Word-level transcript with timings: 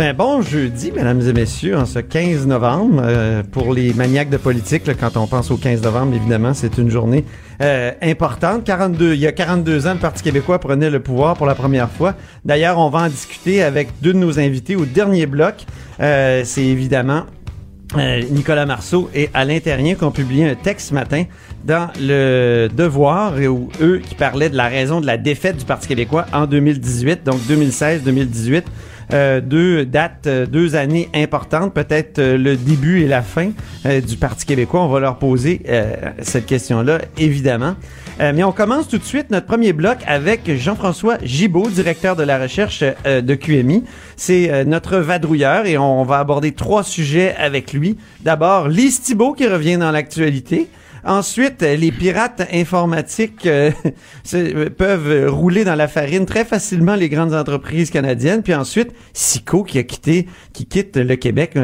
Ben 0.00 0.16
bon 0.16 0.40
jeudi, 0.40 0.92
mesdames 0.92 1.20
et 1.20 1.34
messieurs, 1.34 1.76
en 1.76 1.84
ce 1.84 1.98
15 1.98 2.46
novembre. 2.46 3.02
Euh, 3.04 3.42
pour 3.42 3.74
les 3.74 3.92
maniaques 3.92 4.30
de 4.30 4.38
politique, 4.38 4.86
là, 4.86 4.94
quand 4.94 5.18
on 5.18 5.26
pense 5.26 5.50
au 5.50 5.58
15 5.58 5.82
novembre, 5.82 6.14
évidemment, 6.16 6.54
c'est 6.54 6.78
une 6.78 6.88
journée 6.88 7.26
euh, 7.60 7.92
importante. 8.00 8.64
42, 8.64 9.12
il 9.12 9.20
y 9.20 9.26
a 9.26 9.32
42 9.32 9.86
ans, 9.86 9.92
le 9.92 9.98
Parti 9.98 10.22
québécois 10.22 10.58
prenait 10.58 10.88
le 10.88 11.00
pouvoir 11.00 11.36
pour 11.36 11.44
la 11.44 11.54
première 11.54 11.90
fois. 11.90 12.14
D'ailleurs, 12.46 12.78
on 12.78 12.88
va 12.88 13.00
en 13.00 13.08
discuter 13.08 13.62
avec 13.62 13.88
deux 14.00 14.14
de 14.14 14.18
nos 14.18 14.38
invités 14.38 14.74
au 14.74 14.86
dernier 14.86 15.26
bloc. 15.26 15.66
Euh, 16.00 16.44
c'est 16.46 16.64
évidemment 16.64 17.24
euh, 17.98 18.22
Nicolas 18.30 18.64
Marceau 18.64 19.10
et 19.14 19.28
Alain 19.34 19.58
Terrien 19.58 19.96
qui 19.96 20.04
ont 20.04 20.12
publié 20.12 20.48
un 20.48 20.54
texte 20.54 20.88
ce 20.88 20.94
matin 20.94 21.24
dans 21.64 21.88
le 22.00 22.68
Devoir 22.74 23.38
et 23.38 23.48
où 23.48 23.68
eux 23.82 23.98
qui 23.98 24.14
parlaient 24.14 24.48
de 24.48 24.56
la 24.56 24.68
raison 24.68 25.02
de 25.02 25.06
la 25.06 25.18
défaite 25.18 25.58
du 25.58 25.66
Parti 25.66 25.88
québécois 25.88 26.24
en 26.32 26.46
2018, 26.46 27.22
donc 27.22 27.40
2016-2018. 27.50 28.62
Euh, 29.12 29.40
deux 29.40 29.84
dates, 29.84 30.26
euh, 30.26 30.46
deux 30.46 30.76
années 30.76 31.08
importantes, 31.14 31.74
peut-être 31.74 32.20
euh, 32.20 32.38
le 32.38 32.56
début 32.56 33.02
et 33.02 33.08
la 33.08 33.22
fin 33.22 33.50
euh, 33.86 34.00
du 34.00 34.16
Parti 34.16 34.46
québécois. 34.46 34.82
On 34.82 34.88
va 34.88 35.00
leur 35.00 35.18
poser 35.18 35.62
cette 36.22 36.46
question-là, 36.46 36.98
évidemment. 37.18 37.74
Mais 38.18 38.44
on 38.44 38.52
commence 38.52 38.86
tout 38.88 38.98
de 38.98 39.04
suite 39.04 39.30
notre 39.30 39.46
premier 39.46 39.72
bloc 39.72 39.98
avec 40.06 40.50
Jean-François 40.56 41.16
Gibault, 41.22 41.68
directeur 41.70 42.16
de 42.16 42.22
la 42.22 42.38
recherche 42.38 42.82
de 43.04 43.34
QMI. 43.34 43.84
C'est 44.16 44.64
notre 44.66 44.98
vadrouilleur 44.98 45.66
et 45.66 45.78
on 45.78 46.04
va 46.04 46.18
aborder 46.18 46.52
trois 46.52 46.82
sujets 46.82 47.34
avec 47.38 47.72
lui. 47.72 47.96
D'abord, 48.22 48.68
Lise 48.68 49.00
Thibault 49.00 49.32
qui 49.32 49.46
revient 49.46 49.78
dans 49.78 49.90
l'actualité. 49.90 50.68
Ensuite, 51.04 51.62
euh, 51.62 51.76
les 51.76 51.92
pirates 51.92 52.42
informatiques 52.52 53.46
euh, 53.46 53.70
euh, 54.34 54.70
peuvent 54.70 55.30
rouler 55.30 55.64
dans 55.64 55.74
la 55.74 55.88
farine 55.88 56.26
très 56.26 56.44
facilement 56.44 56.94
les 56.94 57.08
grandes 57.08 57.34
entreprises 57.34 57.90
canadiennes. 57.90 58.42
Puis 58.42 58.54
ensuite, 58.54 58.92
Sico 59.12 59.64
qui 59.64 59.78
a 59.78 59.82
quitté, 59.82 60.26
qui 60.52 60.66
quitte 60.66 60.96
le 60.96 61.16
Québec. 61.16 61.56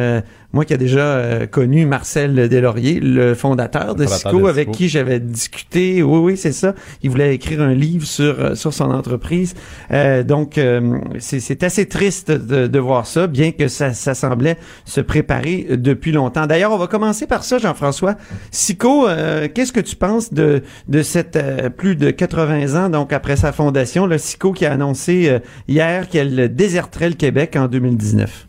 Moi 0.52 0.64
qui 0.64 0.75
a 0.75 0.77
déjà 0.77 1.00
euh, 1.00 1.47
connu 1.47 1.86
Marcel 1.86 2.48
Deslauriers, 2.48 3.00
le 3.00 3.34
fondateur 3.34 3.94
de 3.94 4.05
de 4.05 4.47
avec 4.48 4.70
qui 4.70 4.88
j'avais 4.88 5.20
discuté. 5.20 6.03
Oui, 6.03 6.19
oui, 6.19 6.36
c'est 6.36 6.53
ça. 6.53 6.75
Il 7.03 7.11
voulait 7.11 7.34
écrire 7.34 7.61
un 7.61 7.75
livre 7.75 8.06
sur 8.06 8.41
euh, 8.41 8.55
sur 8.55 8.72
son 8.72 8.91
entreprise. 8.91 9.55
Euh, 9.91 10.22
donc, 10.22 10.58
euh, 10.58 10.98
c'est 11.19 11.62
assez 11.62 11.86
triste 11.86 12.30
de, 12.30 12.66
de 12.66 12.78
voir 12.78 13.06
ça, 13.06 13.27
bien 13.27 13.53
que 13.53 13.69
ça, 13.69 13.92
ça 13.92 14.14
semblait 14.14 14.56
se 14.84 15.00
préparer 15.00 15.66
depuis 15.72 16.12
longtemps. 16.12 16.47
D'ailleurs, 16.47 16.72
on 16.72 16.78
va 16.78 16.86
commencer 16.86 17.27
par 17.27 17.44
ça, 17.44 17.58
Jean-François. 17.58 18.16
Sico, 18.50 19.08
euh, 19.08 19.48
qu'est-ce 19.53 19.72
que 19.72 19.81
tu 19.81 19.97
penses 19.97 20.33
de 20.33 20.62
de 20.88 21.03
cette 21.03 21.36
euh, 21.36 21.70
plus 21.70 21.97
de 21.97 22.10
80 22.10 22.84
ans, 22.84 22.88
donc 22.88 23.12
après 23.12 23.36
sa 23.36 23.53
fondation, 23.53 24.06
le 24.06 24.19
Sico 24.19 24.53
qui 24.53 24.66
a 24.66 24.72
annoncé 24.72 25.28
euh, 25.28 25.38
hier 25.69 26.08
qu'elle 26.08 26.55
déserterait 26.55 27.10
le 27.10 27.14
Québec 27.14 27.56
en 27.56 27.66
2019? 27.66 28.45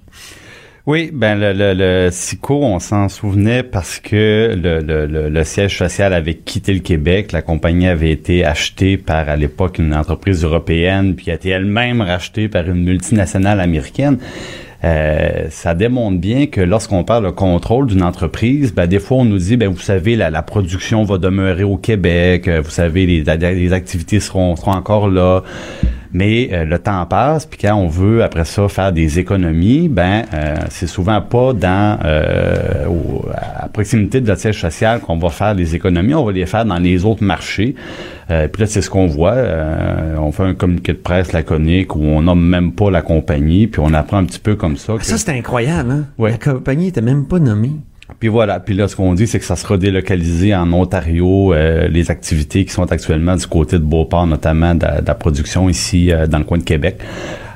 Oui, 0.88 1.12
ben 1.14 1.38
le, 1.38 1.52
le, 1.52 1.74
le 1.74 2.10
SICO, 2.12 2.64
on 2.64 2.80
s'en 2.80 3.10
souvenait 3.10 3.62
parce 3.62 4.00
que 4.00 4.56
le, 4.56 4.80
le, 4.80 5.28
le, 5.28 5.44
siège 5.44 5.78
social 5.78 6.14
avait 6.14 6.36
quitté 6.36 6.74
le 6.74 6.80
Québec. 6.80 7.34
La 7.34 7.42
compagnie 7.42 7.90
avait 7.90 8.10
été 8.10 8.46
achetée 8.46 8.96
par, 8.96 9.28
à 9.28 9.36
l'époque, 9.36 9.80
une 9.80 9.94
entreprise 9.94 10.46
européenne, 10.46 11.16
puis 11.16 11.30
a 11.30 11.34
été 11.34 11.50
elle-même 11.50 12.00
rachetée 12.00 12.48
par 12.48 12.70
une 12.70 12.86
multinationale 12.86 13.60
américaine. 13.60 14.18
Euh, 14.86 15.48
ça 15.50 15.74
démontre 15.74 16.20
bien 16.20 16.46
que 16.46 16.62
lorsqu'on 16.62 17.04
parle 17.04 17.26
de 17.26 17.32
contrôle 17.32 17.88
d'une 17.88 18.04
entreprise, 18.04 18.74
ben, 18.74 18.88
des 18.88 19.00
fois 19.00 19.18
on 19.18 19.26
nous 19.26 19.40
dit, 19.40 19.58
ben 19.58 19.68
vous 19.68 19.82
savez, 19.82 20.16
la, 20.16 20.30
la 20.30 20.42
production 20.42 21.04
va 21.04 21.18
demeurer 21.18 21.64
au 21.64 21.76
Québec, 21.76 22.48
euh, 22.48 22.62
vous 22.62 22.70
savez, 22.70 23.06
les, 23.06 23.24
les 23.24 23.74
activités 23.74 24.22
seront 24.22 24.54
encore 24.54 25.10
là. 25.10 25.44
Mais 26.18 26.50
euh, 26.52 26.66
le 26.66 26.80
temps 26.80 27.06
passe, 27.06 27.46
puis 27.46 27.60
quand 27.62 27.76
on 27.76 27.88
veut 27.88 28.24
après 28.24 28.44
ça 28.44 28.68
faire 28.68 28.92
des 28.92 29.20
économies, 29.20 29.88
ben 29.88 30.24
euh, 30.34 30.56
c'est 30.72 30.88
souvent 30.88 31.22
pas 31.22 31.54
dans 31.54 32.00
euh, 32.04 32.88
au- 32.88 33.24
à 33.36 33.68
proximité 33.68 34.20
de 34.22 34.26
notre 34.28 34.42
siège 34.42 34.60
social 34.60 35.00
qu'on 35.00 35.18
va 35.18 35.30
faire 35.30 35.54
des 35.56 35.76
économies, 35.76 36.16
on 36.16 36.26
va 36.26 36.32
les 36.32 36.48
faire 36.48 36.66
dans 36.66 36.80
les 36.80 37.06
autres 37.06 37.24
marchés. 37.24 37.76
Puis 38.28 38.60
là, 38.62 38.66
c'est 38.66 38.82
ce 38.82 38.90
qu'on 38.90 39.08
voit. 39.08 39.36
On 40.20 40.32
fait 40.34 40.44
un 40.44 40.54
communiqué 40.54 40.92
de 40.94 40.98
presse 40.98 41.32
laconique 41.34 41.96
où 41.96 42.02
on 42.04 42.22
nomme 42.24 42.46
même 42.46 42.72
pas 42.74 42.90
la 42.92 43.02
compagnie, 43.02 43.68
puis 43.68 43.80
on 43.84 43.94
apprend 43.94 44.18
un 44.18 44.26
petit 44.26 44.40
peu 44.40 44.56
comme 44.56 44.76
ça. 44.76 44.94
Ah, 44.96 45.00
que- 45.00 45.06
ça, 45.06 45.18
c'était 45.18 45.32
incroyable, 45.38 45.92
hein? 45.92 46.06
Ouais. 46.18 46.32
La 46.32 46.38
compagnie 46.38 46.88
était 46.88 47.02
même 47.02 47.26
pas 47.26 47.40
nommée. 47.40 47.72
Puis 48.20 48.30
voilà. 48.30 48.60
Puis 48.60 48.74
là, 48.74 48.88
ce 48.88 48.96
qu'on 48.96 49.14
dit, 49.14 49.28
c'est 49.28 49.40
que 49.40 49.46
ça 49.46 49.56
sera 49.56 49.78
délocalisé 49.78 50.56
en 50.56 50.72
Ontario, 50.74 51.54
euh, 51.54 51.88
les 51.88 52.10
activités 52.12 52.66
qui 52.66 52.72
sont 52.72 52.92
actuellement 52.92 53.36
du 53.36 53.48
côté 53.48 53.78
de 53.78 53.84
Beauport, 53.84 54.28
notamment 54.28 54.76
de, 54.76 54.84
la- 54.84 55.02
de 55.02 55.08
la 55.08 55.16
production 55.16 55.70
ici 55.70 56.12
euh, 56.12 56.26
dans 56.28 56.38
le 56.40 56.44
coin 56.46 56.58
de 56.58 56.64
Québec. 56.64 57.00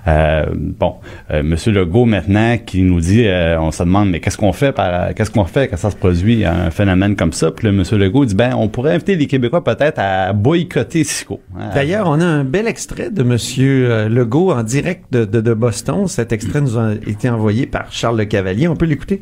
Euh, 0.08 0.46
bon, 0.56 0.96
euh, 1.30 1.44
Monsieur 1.44 1.72
Legault 1.72 2.06
maintenant 2.06 2.58
qui 2.66 2.82
nous 2.82 3.00
dit, 3.00 3.28
euh, 3.28 3.60
on 3.62 3.70
se 3.70 3.84
demande 3.84 4.10
mais 4.10 4.20
qu'est-ce 4.20 4.38
qu'on 4.38 4.52
fait 4.52 4.72
par, 4.72 5.14
qu'est-ce 5.14 5.30
qu'on 5.30 5.46
fait 5.46 5.68
quand 5.68 5.78
ça 5.78 5.92
se 5.92 5.96
produit 5.96 6.44
un 6.44 6.72
phénomène 6.72 7.16
comme 7.16 7.34
ça? 7.34 7.52
Puis 7.52 7.68
là, 7.68 7.72
Monsieur 7.72 7.98
Legault 8.00 8.26
dit 8.26 8.34
ben 8.34 8.56
on 8.58 8.68
pourrait 8.68 8.96
inviter 8.96 9.16
les 9.16 9.28
Québécois 9.28 9.64
peut-être 9.64 10.00
à 10.00 10.34
boycotter 10.34 11.04
Sico. 11.04 11.40
Hein, 11.56 11.70
D'ailleurs, 11.76 12.08
on 12.10 12.20
a 12.20 12.26
un 12.26 12.44
bel 12.44 12.66
extrait 12.68 13.12
de 13.12 13.22
Monsieur 13.22 13.92
euh, 13.92 14.10
Legault 14.10 14.52
en 14.52 14.64
direct 14.64 15.04
de, 15.12 15.24
de, 15.24 15.40
de 15.40 15.54
Boston. 15.54 16.08
Cet 16.08 16.32
extrait 16.34 16.62
nous 16.62 16.80
a 16.80 16.94
été 17.06 17.30
envoyé 17.30 17.68
par 17.68 17.92
Charles 17.94 18.18
Le 18.18 18.26
Cavalier. 18.26 18.68
On 18.68 18.76
peut 18.76 18.88
l'écouter? 18.88 19.22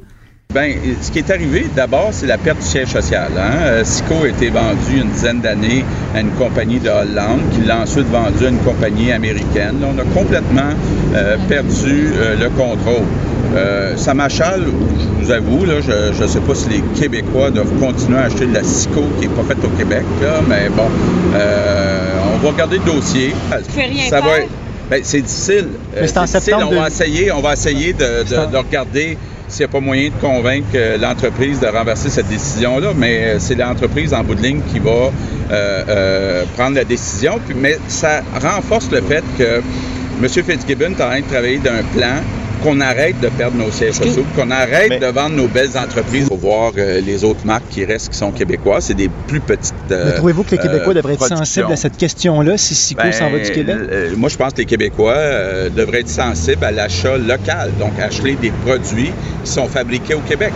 Ben, 0.52 0.74
ce 1.00 1.12
qui 1.12 1.20
est 1.20 1.30
arrivé, 1.30 1.68
d'abord, 1.76 2.10
c'est 2.12 2.26
la 2.26 2.40
perte 2.40 2.58
du 2.58 2.66
siège 2.66 2.88
social. 2.88 3.28
Hein? 3.38 3.52
Euh, 3.66 3.84
Sico 3.84 4.24
a 4.24 4.30
été 4.30 4.50
vendu 4.50 5.00
une 5.00 5.10
dizaine 5.12 5.42
d'années 5.42 5.86
à 6.16 6.22
une 6.22 6.32
compagnie 6.32 6.80
de 6.80 6.90
Hollande, 6.90 7.42
qui 7.54 7.62
l'a 7.68 7.82
ensuite 7.82 8.08
vendu 8.08 8.48
à 8.48 8.50
une 8.50 8.58
compagnie 8.58 9.12
américaine. 9.12 9.80
Là, 9.80 9.90
on 9.96 10.00
a 10.00 10.04
complètement 10.20 10.72
euh, 11.14 11.38
perdu 11.48 12.08
euh, 12.16 12.36
le 12.40 12.50
contrôle. 12.50 13.04
Euh, 13.56 13.96
ça 13.96 14.16
m'achale, 14.16 14.64
je 15.20 15.24
vous 15.24 15.32
avoue, 15.32 15.66
là, 15.66 15.82
je 15.82 16.20
ne 16.20 16.28
sais 16.28 16.40
pas 16.40 16.56
si 16.56 16.68
les 16.70 16.82
Québécois 17.00 17.52
doivent 17.52 17.78
continuer 17.80 18.18
à 18.18 18.24
acheter 18.24 18.48
de 18.48 18.54
la 18.56 18.64
Sico 18.64 19.04
qui 19.22 19.28
n'est 19.28 19.36
pas 19.36 19.44
faite 19.44 19.64
au 19.64 19.70
Québec, 19.78 20.04
là, 20.20 20.40
mais 20.50 20.68
bon, 20.76 20.88
euh, 21.36 22.16
on 22.34 22.38
va 22.40 22.50
regarder 22.50 22.80
le 22.80 22.92
dossier. 22.92 23.36
rien 23.76 24.10
ça 24.10 24.20
va 24.20 24.40
être- 24.40 24.50
c'est 25.04 25.22
difficile. 25.22 25.68
Mais 25.94 26.08
c'est 26.08 26.18
en 26.18 26.24
difficile. 26.24 26.42
septembre 26.42 26.72
On 26.72 26.82
va 26.82 26.88
essayer, 26.88 27.32
on 27.32 27.42
va 27.42 27.54
essayer 27.54 27.94
de, 27.94 28.58
regarder 28.58 29.18
s'il 29.48 29.66
n'y 29.66 29.70
a 29.70 29.74
pas 29.74 29.80
moyen 29.80 30.10
de 30.10 30.22
convaincre 30.22 30.68
euh, 30.76 30.98
l'entreprise 30.98 31.60
de 31.60 31.66
renverser 31.66 32.10
cette 32.10 32.28
décision-là, 32.28 32.92
mais 32.96 33.24
euh, 33.24 33.36
c'est 33.40 33.56
l'entreprise 33.56 34.14
en 34.14 34.24
bout 34.24 34.36
de 34.36 34.44
ligne 34.44 34.62
qui 34.72 34.78
va 34.78 34.92
euh, 34.92 35.12
euh, 35.52 36.44
prendre 36.56 36.76
la 36.76 36.84
décision. 36.84 37.40
Puis, 37.44 37.56
mais 37.60 37.80
ça 37.88 38.22
renforce 38.40 38.92
le 38.92 39.02
fait 39.02 39.24
que 39.40 39.62
M. 40.22 40.30
Fitzgibbon 40.30 40.92
est 40.92 41.02
en 41.02 41.10
train 41.10 41.22
de 41.22 41.26
travailler 41.26 41.58
d'un 41.58 41.82
plan 41.96 42.22
qu'on 42.64 42.80
arrête 42.82 43.20
de 43.22 43.28
perdre 43.30 43.58
nos 43.58 43.72
sièges 43.72 43.96
sociaux, 43.96 44.26
qu'on 44.36 44.52
arrête 44.52 44.90
Mais- 44.90 45.00
de 45.00 45.06
vendre 45.08 45.36
nos 45.36 45.48
belles 45.48 45.78
entreprises 45.78 46.28
pour 46.28 46.38
voir 46.38 46.72
euh, 46.78 47.02
les 47.02 47.24
autres 47.24 47.46
marques 47.46 47.68
qui 47.70 47.86
restent, 47.86 48.10
qui 48.10 48.18
sont 48.18 48.32
québécois. 48.32 48.82
C'est 48.82 48.94
des 48.94 49.10
plus 49.28 49.40
petites. 49.40 49.74
euh, 49.92 50.06
Mais 50.08 50.16
trouvez-vous 50.18 50.44
que 50.44 50.52
les 50.52 50.58
Québécois 50.58 50.92
euh, 50.92 50.94
devraient 50.96 51.14
être 51.14 51.28
sensibles 51.28 51.72
à 51.72 51.76
cette 51.76 51.98
question-là 51.98 52.58
si 52.58 52.76
Sico 52.76 53.02
Ben, 53.02 53.12
s'en 53.12 53.30
va 53.30 53.40
du 53.40 53.52
Québec? 53.52 53.76
euh, 53.92 54.14
moi, 54.18 54.30
je 54.30 54.38
pense 54.38 54.54
que 54.54 54.58
les 54.60 54.66
Québécois 54.66 55.14
euh, 55.16 55.70
devraient 55.70 56.02
être 56.02 56.10
sensibles 56.10 56.64
à 56.64 56.72
l'achat 56.72 57.18
local, 57.18 57.72
donc 57.80 57.92
acheter 58.00 58.36
des 58.42 58.52
produits 58.66 59.12
qui 59.44 59.50
sont 59.52 59.68
fabriqués 59.68 60.14
au 60.16 60.22
Québec. 60.22 60.52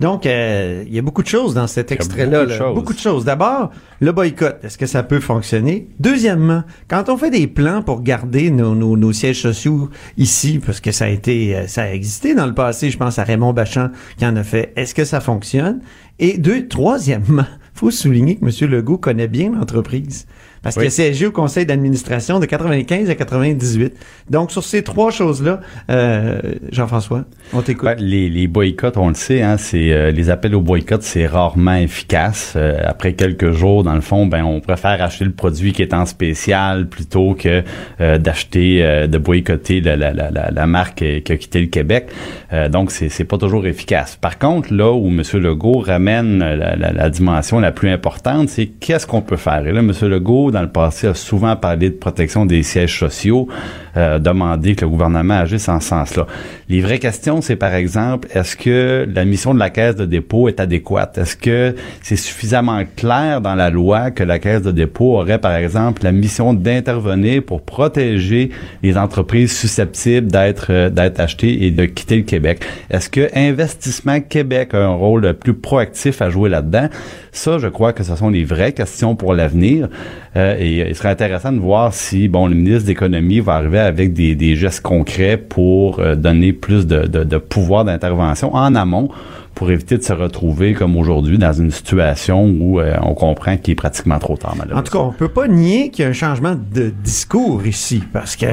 Donc, 0.00 0.26
euh, 0.26 0.84
il 0.86 0.94
y 0.94 0.98
a 0.98 1.02
beaucoup 1.02 1.22
de 1.22 1.28
choses 1.28 1.54
dans 1.54 1.66
cet 1.66 1.92
extrait-là. 1.92 2.40
beaucoup 2.40 2.46
de 2.46 2.50
là. 2.50 2.58
choses. 2.58 2.74
Beaucoup 2.74 2.92
de 2.94 2.98
choses. 2.98 3.24
D'abord, 3.24 3.70
le 4.00 4.10
boycott. 4.12 4.58
Est-ce 4.64 4.76
que 4.76 4.86
ça 4.86 5.02
peut 5.02 5.20
fonctionner? 5.20 5.86
Deuxièmement, 6.00 6.64
quand 6.88 7.08
on 7.08 7.16
fait 7.16 7.30
des 7.30 7.46
plans 7.46 7.82
pour 7.82 8.02
garder 8.02 8.50
nos, 8.50 8.74
nos, 8.74 8.96
nos 8.96 9.12
sièges 9.12 9.40
sociaux 9.40 9.90
ici, 10.16 10.60
parce 10.64 10.80
que 10.80 10.90
ça 10.92 11.04
a 11.04 11.08
été, 11.08 11.56
euh, 11.56 11.66
ça 11.66 11.82
a 11.82 11.92
existé 11.92 12.34
dans 12.34 12.46
le 12.46 12.54
passé, 12.54 12.90
je 12.90 12.98
pense 12.98 13.18
à 13.18 13.24
Raymond 13.24 13.52
Bachand 13.52 13.90
qui 14.16 14.26
en 14.26 14.34
a 14.36 14.42
fait. 14.42 14.72
Est-ce 14.76 14.94
que 14.94 15.04
ça 15.04 15.20
fonctionne? 15.20 15.80
Et 16.18 16.38
deux, 16.38 16.66
troisièmement, 16.66 17.46
faut 17.74 17.90
souligner 17.90 18.36
que 18.36 18.44
M. 18.44 18.70
Legault 18.70 18.98
connaît 18.98 19.28
bien 19.28 19.52
l'entreprise. 19.52 20.26
Parce 20.62 20.76
Oui. 20.76 20.82
qu'il 20.82 20.86
a 20.88 20.90
siégé 20.90 21.26
au 21.26 21.32
conseil 21.32 21.66
d'administration 21.66 22.38
de 22.38 22.46
95 22.46 23.10
à 23.10 23.14
98. 23.14 23.94
Donc, 24.30 24.52
sur 24.52 24.62
ces 24.62 24.82
trois 24.82 25.10
choses-là, 25.10 25.60
euh, 25.90 26.40
Jean-François, 26.70 27.24
on 27.52 27.62
t'écoute. 27.62 27.84
Ben, 27.86 27.96
les, 27.98 28.28
les 28.28 28.46
boycotts, 28.46 28.96
on 28.96 29.08
le 29.08 29.14
sait, 29.14 29.42
hein, 29.42 29.56
c'est 29.58 29.92
euh, 29.92 30.10
les 30.12 30.30
appels 30.30 30.54
au 30.54 30.60
boycott, 30.60 31.02
c'est 31.02 31.26
rarement 31.26 31.74
efficace. 31.74 32.54
Euh, 32.56 32.78
après 32.84 33.14
quelques 33.14 33.50
jours, 33.50 33.82
dans 33.82 33.94
le 33.94 34.00
fond, 34.00 34.26
ben 34.26 34.44
on 34.44 34.60
préfère 34.60 35.02
acheter 35.02 35.24
le 35.24 35.32
produit 35.32 35.72
qui 35.72 35.82
est 35.82 35.94
en 35.94 36.06
spécial 36.06 36.86
plutôt 36.88 37.34
que 37.34 37.62
euh, 38.00 38.18
d'acheter, 38.18 38.84
euh, 38.84 39.06
de 39.08 39.18
boycotter 39.18 39.80
la, 39.80 39.96
la, 39.96 40.12
la, 40.12 40.30
la, 40.30 40.50
la 40.52 40.66
marque 40.66 40.98
qui 41.24 41.32
a 41.32 41.36
quitté 41.36 41.60
le 41.60 41.66
Québec. 41.66 42.06
Euh, 42.52 42.68
donc 42.68 42.90
c'est 42.92 43.08
c'est 43.08 43.24
pas 43.24 43.36
toujours 43.38 43.66
efficace. 43.66 44.16
Par 44.20 44.38
contre, 44.38 44.72
là 44.72 44.92
où 44.92 45.08
M. 45.08 45.22
Legault 45.40 45.78
ramène 45.80 46.38
la, 46.38 46.76
la, 46.76 46.92
la 46.92 47.10
dimension 47.10 47.58
la 47.58 47.72
plus 47.72 47.90
importante, 47.90 48.48
c'est 48.48 48.66
qu'est-ce 48.66 49.06
qu'on 49.08 49.22
peut 49.22 49.36
faire? 49.36 49.66
Et 49.66 49.72
là, 49.72 49.80
M. 49.80 49.92
Legault, 50.02 50.51
dans 50.52 50.62
le 50.62 50.68
passé, 50.68 51.08
a 51.08 51.14
souvent 51.14 51.56
parlé 51.56 51.90
de 51.90 51.94
protection 51.94 52.46
des 52.46 52.62
sièges 52.62 52.98
sociaux, 52.98 53.48
euh, 53.96 54.18
demandé 54.18 54.74
que 54.74 54.84
le 54.84 54.90
gouvernement 54.90 55.34
agisse 55.34 55.68
en 55.68 55.80
ce 55.80 55.88
sens-là. 55.88 56.26
Les 56.68 56.80
vraies 56.80 56.98
questions, 56.98 57.42
c'est 57.42 57.56
par 57.56 57.74
exemple, 57.74 58.28
est-ce 58.32 58.56
que 58.56 59.06
la 59.12 59.24
mission 59.24 59.52
de 59.52 59.58
la 59.58 59.70
caisse 59.70 59.96
de 59.96 60.06
dépôt 60.06 60.48
est 60.48 60.60
adéquate? 60.60 61.18
Est-ce 61.18 61.36
que 61.36 61.74
c'est 62.02 62.16
suffisamment 62.16 62.82
clair 62.96 63.40
dans 63.40 63.54
la 63.54 63.70
loi 63.70 64.10
que 64.10 64.22
la 64.22 64.38
caisse 64.38 64.62
de 64.62 64.70
dépôt 64.70 65.16
aurait, 65.16 65.38
par 65.38 65.54
exemple, 65.54 66.04
la 66.04 66.12
mission 66.12 66.54
d'intervenir 66.54 67.42
pour 67.42 67.62
protéger 67.62 68.50
les 68.82 68.96
entreprises 68.96 69.56
susceptibles 69.56 70.30
d'être 70.30 70.66
euh, 70.70 70.88
d'être 70.88 71.20
achetées 71.20 71.64
et 71.64 71.70
de 71.70 71.84
quitter 71.84 72.16
le 72.16 72.22
Québec? 72.22 72.64
Est-ce 72.90 73.10
que 73.10 73.28
Investissement 73.34 74.20
Québec 74.20 74.74
a 74.74 74.78
un 74.78 74.94
rôle 74.94 75.34
plus 75.34 75.54
proactif 75.54 76.22
à 76.22 76.30
jouer 76.30 76.48
là-dedans? 76.48 76.88
Ça, 77.32 77.58
je 77.58 77.68
crois 77.68 77.92
que 77.92 78.02
ce 78.02 78.14
sont 78.14 78.28
les 78.28 78.44
vraies 78.44 78.72
questions 78.72 79.16
pour 79.16 79.34
l'avenir. 79.34 79.88
Euh, 80.36 80.41
et 80.58 80.88
il 80.88 80.94
serait 80.94 81.10
intéressant 81.10 81.52
de 81.52 81.58
voir 81.58 81.92
si, 81.94 82.28
bon, 82.28 82.46
le 82.46 82.54
ministre 82.54 82.82
de 82.84 82.88
l'Économie 82.88 83.40
va 83.40 83.54
arriver 83.54 83.78
avec 83.78 84.12
des, 84.12 84.34
des 84.34 84.56
gestes 84.56 84.82
concrets 84.82 85.36
pour 85.36 85.98
euh, 86.00 86.14
donner 86.14 86.52
plus 86.52 86.86
de, 86.86 87.06
de, 87.06 87.24
de 87.24 87.38
pouvoir 87.38 87.84
d'intervention 87.84 88.54
en 88.54 88.74
amont 88.74 89.08
pour 89.54 89.70
éviter 89.70 89.98
de 89.98 90.02
se 90.02 90.12
retrouver 90.12 90.74
comme 90.74 90.96
aujourd'hui 90.96 91.38
dans 91.38 91.52
une 91.52 91.70
situation 91.70 92.44
où 92.44 92.80
euh, 92.80 92.96
on 93.02 93.14
comprend 93.14 93.56
qu'il 93.56 93.72
est 93.72 93.76
pratiquement 93.76 94.18
trop 94.18 94.36
tard, 94.36 94.54
malheureusement. 94.56 94.80
En 94.80 94.82
tout 94.82 94.92
cas, 94.92 95.04
on 95.04 95.12
peut 95.12 95.28
pas 95.28 95.48
nier 95.48 95.90
qu'il 95.90 96.04
y 96.04 96.06
a 96.06 96.10
un 96.10 96.14
changement 96.14 96.54
de 96.54 96.92
discours 97.02 97.66
ici, 97.66 98.02
parce 98.12 98.36
que 98.36 98.46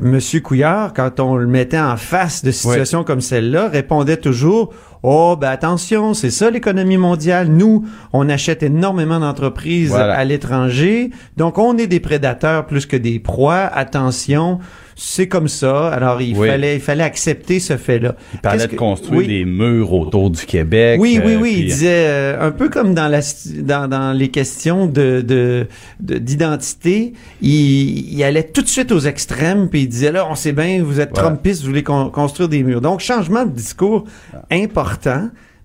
Monsieur 0.00 0.40
Couillard, 0.40 0.92
quand 0.94 1.20
on 1.20 1.36
le 1.36 1.46
mettait 1.46 1.78
en 1.78 1.96
face 1.96 2.44
de 2.44 2.50
situations 2.50 3.04
comme 3.04 3.20
celle-là, 3.20 3.68
répondait 3.68 4.16
toujours 4.16 4.72
Oh, 5.08 5.36
ben 5.40 5.50
attention, 5.50 6.14
c'est 6.14 6.30
ça 6.32 6.50
l'économie 6.50 6.96
mondiale. 6.96 7.46
Nous, 7.46 7.84
on 8.12 8.28
achète 8.28 8.64
énormément 8.64 9.20
d'entreprises 9.20 9.90
Voilà. 9.90 10.14
à 10.14 10.24
l'étranger, 10.24 11.10
donc 11.36 11.58
on 11.58 11.78
est 11.78 11.86
des 11.86 12.00
prédateurs 12.00 12.66
plus 12.66 12.86
que 12.86 12.96
des 12.96 13.20
proies. 13.20 13.70
Attention, 13.72 14.58
c'est 14.96 15.28
comme 15.28 15.46
ça. 15.46 15.88
Alors 15.90 16.20
il 16.22 16.36
Oui. 16.36 16.48
fallait, 16.48 16.74
il 16.76 16.80
fallait 16.80 17.04
accepter 17.04 17.60
ce 17.60 17.76
fait-là. 17.76 18.16
Il 18.34 18.40
parlait 18.40 18.66
de 18.66 18.74
construire 18.74 19.18
Oui. 19.20 19.26
des 19.28 19.44
murs 19.44 19.92
autour 19.92 20.30
du 20.30 20.44
Québec. 20.44 20.98
Oui, 21.00 21.20
oui, 21.24 21.34
euh, 21.34 21.38
oui. 21.40 21.50
Il 21.50 21.58
puis- 21.58 21.64
disait 21.66 22.06
euh, 22.08 22.48
un 22.48 22.50
peu 22.50 22.68
comme 22.68 22.92
dans 22.94 23.06
la 23.08 23.20
dans, 23.62 23.86
dans 23.88 24.12
les 24.12 24.28
questions 24.28 24.86
de 24.86 25.20
de- 25.20 25.66
de- 26.00 26.18
d'identité, 26.18 27.12
il, 27.42 28.12
il 28.14 28.24
allait 28.24 28.42
tout 28.42 28.62
de 28.62 28.68
suite 28.68 28.90
aux 28.90 29.00
extrêmes 29.00 29.68
puis 29.68 29.82
il 29.82 29.88
disait 29.88 30.10
là, 30.12 30.26
on 30.30 30.34
sait 30.34 30.52
bien, 30.52 30.82
vous 30.82 30.98
êtes 30.98 31.10
Voilà. 31.14 31.28
Trumpiste, 31.28 31.60
vous 31.62 31.68
voulez 31.68 31.82
con- 31.84 32.08
construire 32.10 32.48
des 32.48 32.62
murs. 32.64 32.80
Donc 32.80 33.00
changement 33.00 33.44
de 33.44 33.50
discours 33.50 34.04
important, 34.50 34.95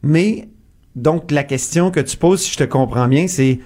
mais 0.04 0.48
donc 0.96 1.32
la 1.32 1.44
question 1.44 1.92
que 1.92 2.00
tu 2.00 2.18
poses, 2.18 2.42
si 2.42 2.52
je 2.52 2.58
te 2.58 2.64
comprends 2.64 3.08
bien, 3.08 3.28
c'est 3.28 3.60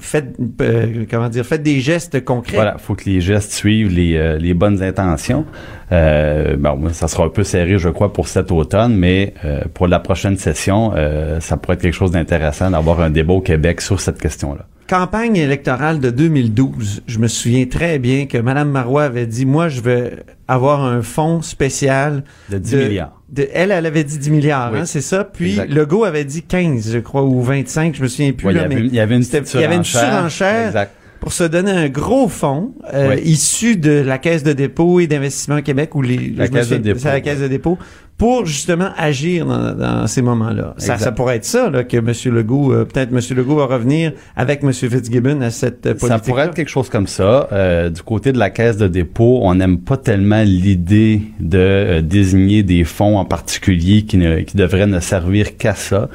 faites 0.00 0.36
euh, 0.60 1.04
comment 1.10 1.28
dire, 1.28 1.44
faites 1.44 1.62
des 1.62 1.80
gestes 1.80 2.24
concrets. 2.24 2.56
Voilà, 2.56 2.78
faut 2.78 2.94
que 2.94 3.04
les 3.04 3.20
gestes 3.20 3.52
suivent 3.52 3.90
les, 3.90 4.16
euh, 4.16 4.38
les 4.38 4.54
bonnes 4.54 4.82
intentions. 4.82 5.44
Euh, 5.92 6.56
bon, 6.56 6.92
ça 6.92 7.08
sera 7.08 7.24
un 7.24 7.28
peu 7.28 7.44
serré, 7.44 7.78
je 7.78 7.88
crois, 7.88 8.12
pour 8.12 8.28
cet 8.28 8.52
automne, 8.52 8.94
mais 8.94 9.34
pour 9.74 9.86
la 9.88 10.00
prochaine 10.00 10.36
session, 10.36 10.92
ça 11.40 11.56
pourrait 11.56 11.74
être 11.74 11.82
quelque 11.82 11.94
chose 11.94 12.10
d'intéressant 12.10 12.70
d'avoir 12.70 13.00
un 13.00 13.10
débat 13.10 13.34
au 13.34 13.40
Québec 13.40 13.80
sur 13.80 14.00
cette 14.00 14.20
question-là. 14.20 14.66
Campagne 14.88 15.36
électorale 15.36 16.00
de 16.00 16.10
2012, 16.10 17.02
je 17.06 17.18
me 17.18 17.28
souviens 17.28 17.66
très 17.66 17.98
bien 17.98 18.26
que 18.26 18.38
Mme 18.38 18.70
Marois 18.70 19.04
avait 19.04 19.26
dit, 19.26 19.46
moi, 19.46 19.68
je 19.68 19.80
vais 19.80 20.12
avoir 20.48 20.82
un 20.84 21.02
fonds 21.02 21.42
spécial 21.42 22.24
De 22.48 22.58
10 22.58 22.74
milliards. 22.76 23.20
de- 23.28 23.48
elle, 23.52 23.70
elle 23.70 23.86
avait 23.86 24.04
dit 24.04 24.18
10 24.18 24.30
milliards, 24.30 24.72
Oui. 24.72 24.80
hein, 24.80 24.84
c'est 24.86 25.02
ça? 25.02 25.24
Puis 25.24 25.50
Exact. 25.50 25.70
Legault 25.72 26.04
avait 26.04 26.24
dit 26.24 26.42
15, 26.42 26.90
je 26.92 26.98
crois, 26.98 27.22
ou 27.22 27.42
25, 27.42 27.94
je 27.96 28.02
me 28.02 28.08
souviens 28.08 28.32
plus. 28.32 28.48
Il, 28.50 28.56
y 28.56 28.58
avait, 28.58 28.74
mais 28.74 28.80
une- 28.80 28.86
il 28.86 28.94
y 28.94 29.00
avait 29.00 29.14
une 29.16 29.22
c'était- 29.22 29.42
petite 29.42 29.54
il 29.54 29.60
y 29.60 29.64
avait 29.64 29.76
une 29.76 29.84
surenchère. 29.84 30.66
Exact. 30.68 30.92
pour 31.20 31.32
se 31.32 31.42
donner 31.42 31.72
un 31.72 31.88
gros 31.88 32.28
fonds 32.28 32.74
euh, 32.94 33.16
Oui. 33.16 33.22
issu 33.24 33.76
de 33.76 33.90
la 33.90 34.18
Caisse 34.18 34.44
de 34.44 34.52
dépôt 34.52 35.00
et 35.00 35.08
d'investissement 35.08 35.60
Québec 35.62 35.96
ou 35.96 36.00
les 36.02 36.32
La 36.36 36.46
de 36.46 36.62
souviens, 36.62 36.78
dépôt, 36.78 36.98
c'est 37.00 37.08
la 37.12 37.20
Caisse 37.20 37.40
de 37.40 37.48
dépôt 37.48 37.76
pour 38.18 38.44
justement 38.46 38.90
agir 38.96 39.46
dans, 39.46 39.72
dans 39.74 40.06
ces 40.08 40.22
moments-là. 40.22 40.74
Ça, 40.76 40.98
ça 40.98 41.12
pourrait 41.12 41.36
être 41.36 41.44
ça 41.44 41.70
là, 41.70 41.84
que 41.84 41.96
M. 41.96 42.12
Legault, 42.34 42.72
euh, 42.72 42.84
peut-être 42.84 43.10
M. 43.12 43.20
Legault 43.36 43.56
va 43.56 43.66
revenir 43.66 44.12
avec 44.36 44.62
M. 44.64 44.72
Fitzgibbon 44.72 45.40
à 45.40 45.50
cette 45.50 45.86
euh, 45.86 45.94
politique. 45.94 46.08
Ça 46.08 46.18
pourrait 46.18 46.46
être 46.46 46.54
quelque 46.54 46.68
chose 46.68 46.88
comme 46.88 47.06
ça. 47.06 47.48
Euh, 47.52 47.90
du 47.90 48.02
côté 48.02 48.32
de 48.32 48.38
la 48.38 48.50
caisse 48.50 48.76
de 48.76 48.88
dépôt, 48.88 49.40
on 49.42 49.54
n'aime 49.54 49.78
pas 49.78 49.96
tellement 49.96 50.42
l'idée 50.42 51.22
de 51.38 51.58
euh, 51.58 52.02
désigner 52.02 52.64
des 52.64 52.82
fonds 52.84 53.18
en 53.18 53.24
particulier 53.24 54.02
qui, 54.02 54.16
ne, 54.16 54.40
qui 54.40 54.56
devraient 54.56 54.86
ne 54.86 55.00
servir 55.00 55.56
qu'à 55.56 55.74
ça. 55.74 56.08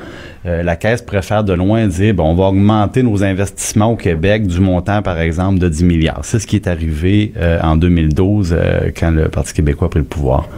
Euh, 0.45 0.61
la 0.61 0.75
caisse 0.75 1.01
préfère 1.01 1.43
de 1.43 1.53
loin 1.53 1.87
dire, 1.87 2.13
bon, 2.13 2.31
on 2.31 2.35
va 2.35 2.45
augmenter 2.45 3.01
nos 3.01 3.23
investissements 3.23 3.91
au 3.91 3.95
Québec 3.95 4.45
du 4.45 4.59
montant, 4.59 5.01
par 5.01 5.19
exemple, 5.19 5.59
de 5.59 5.69
10 5.69 5.83
milliards. 5.85 6.19
C'est 6.23 6.39
ce 6.39 6.47
qui 6.47 6.57
est 6.57 6.67
arrivé 6.67 7.33
euh, 7.37 7.61
en 7.61 7.77
2012 7.77 8.53
euh, 8.53 8.91
quand 8.95 9.11
le 9.11 9.29
Parti 9.29 9.53
québécois 9.53 9.87
a 9.87 9.89
pris 9.89 9.99
le 9.99 10.05
pouvoir. 10.05 10.49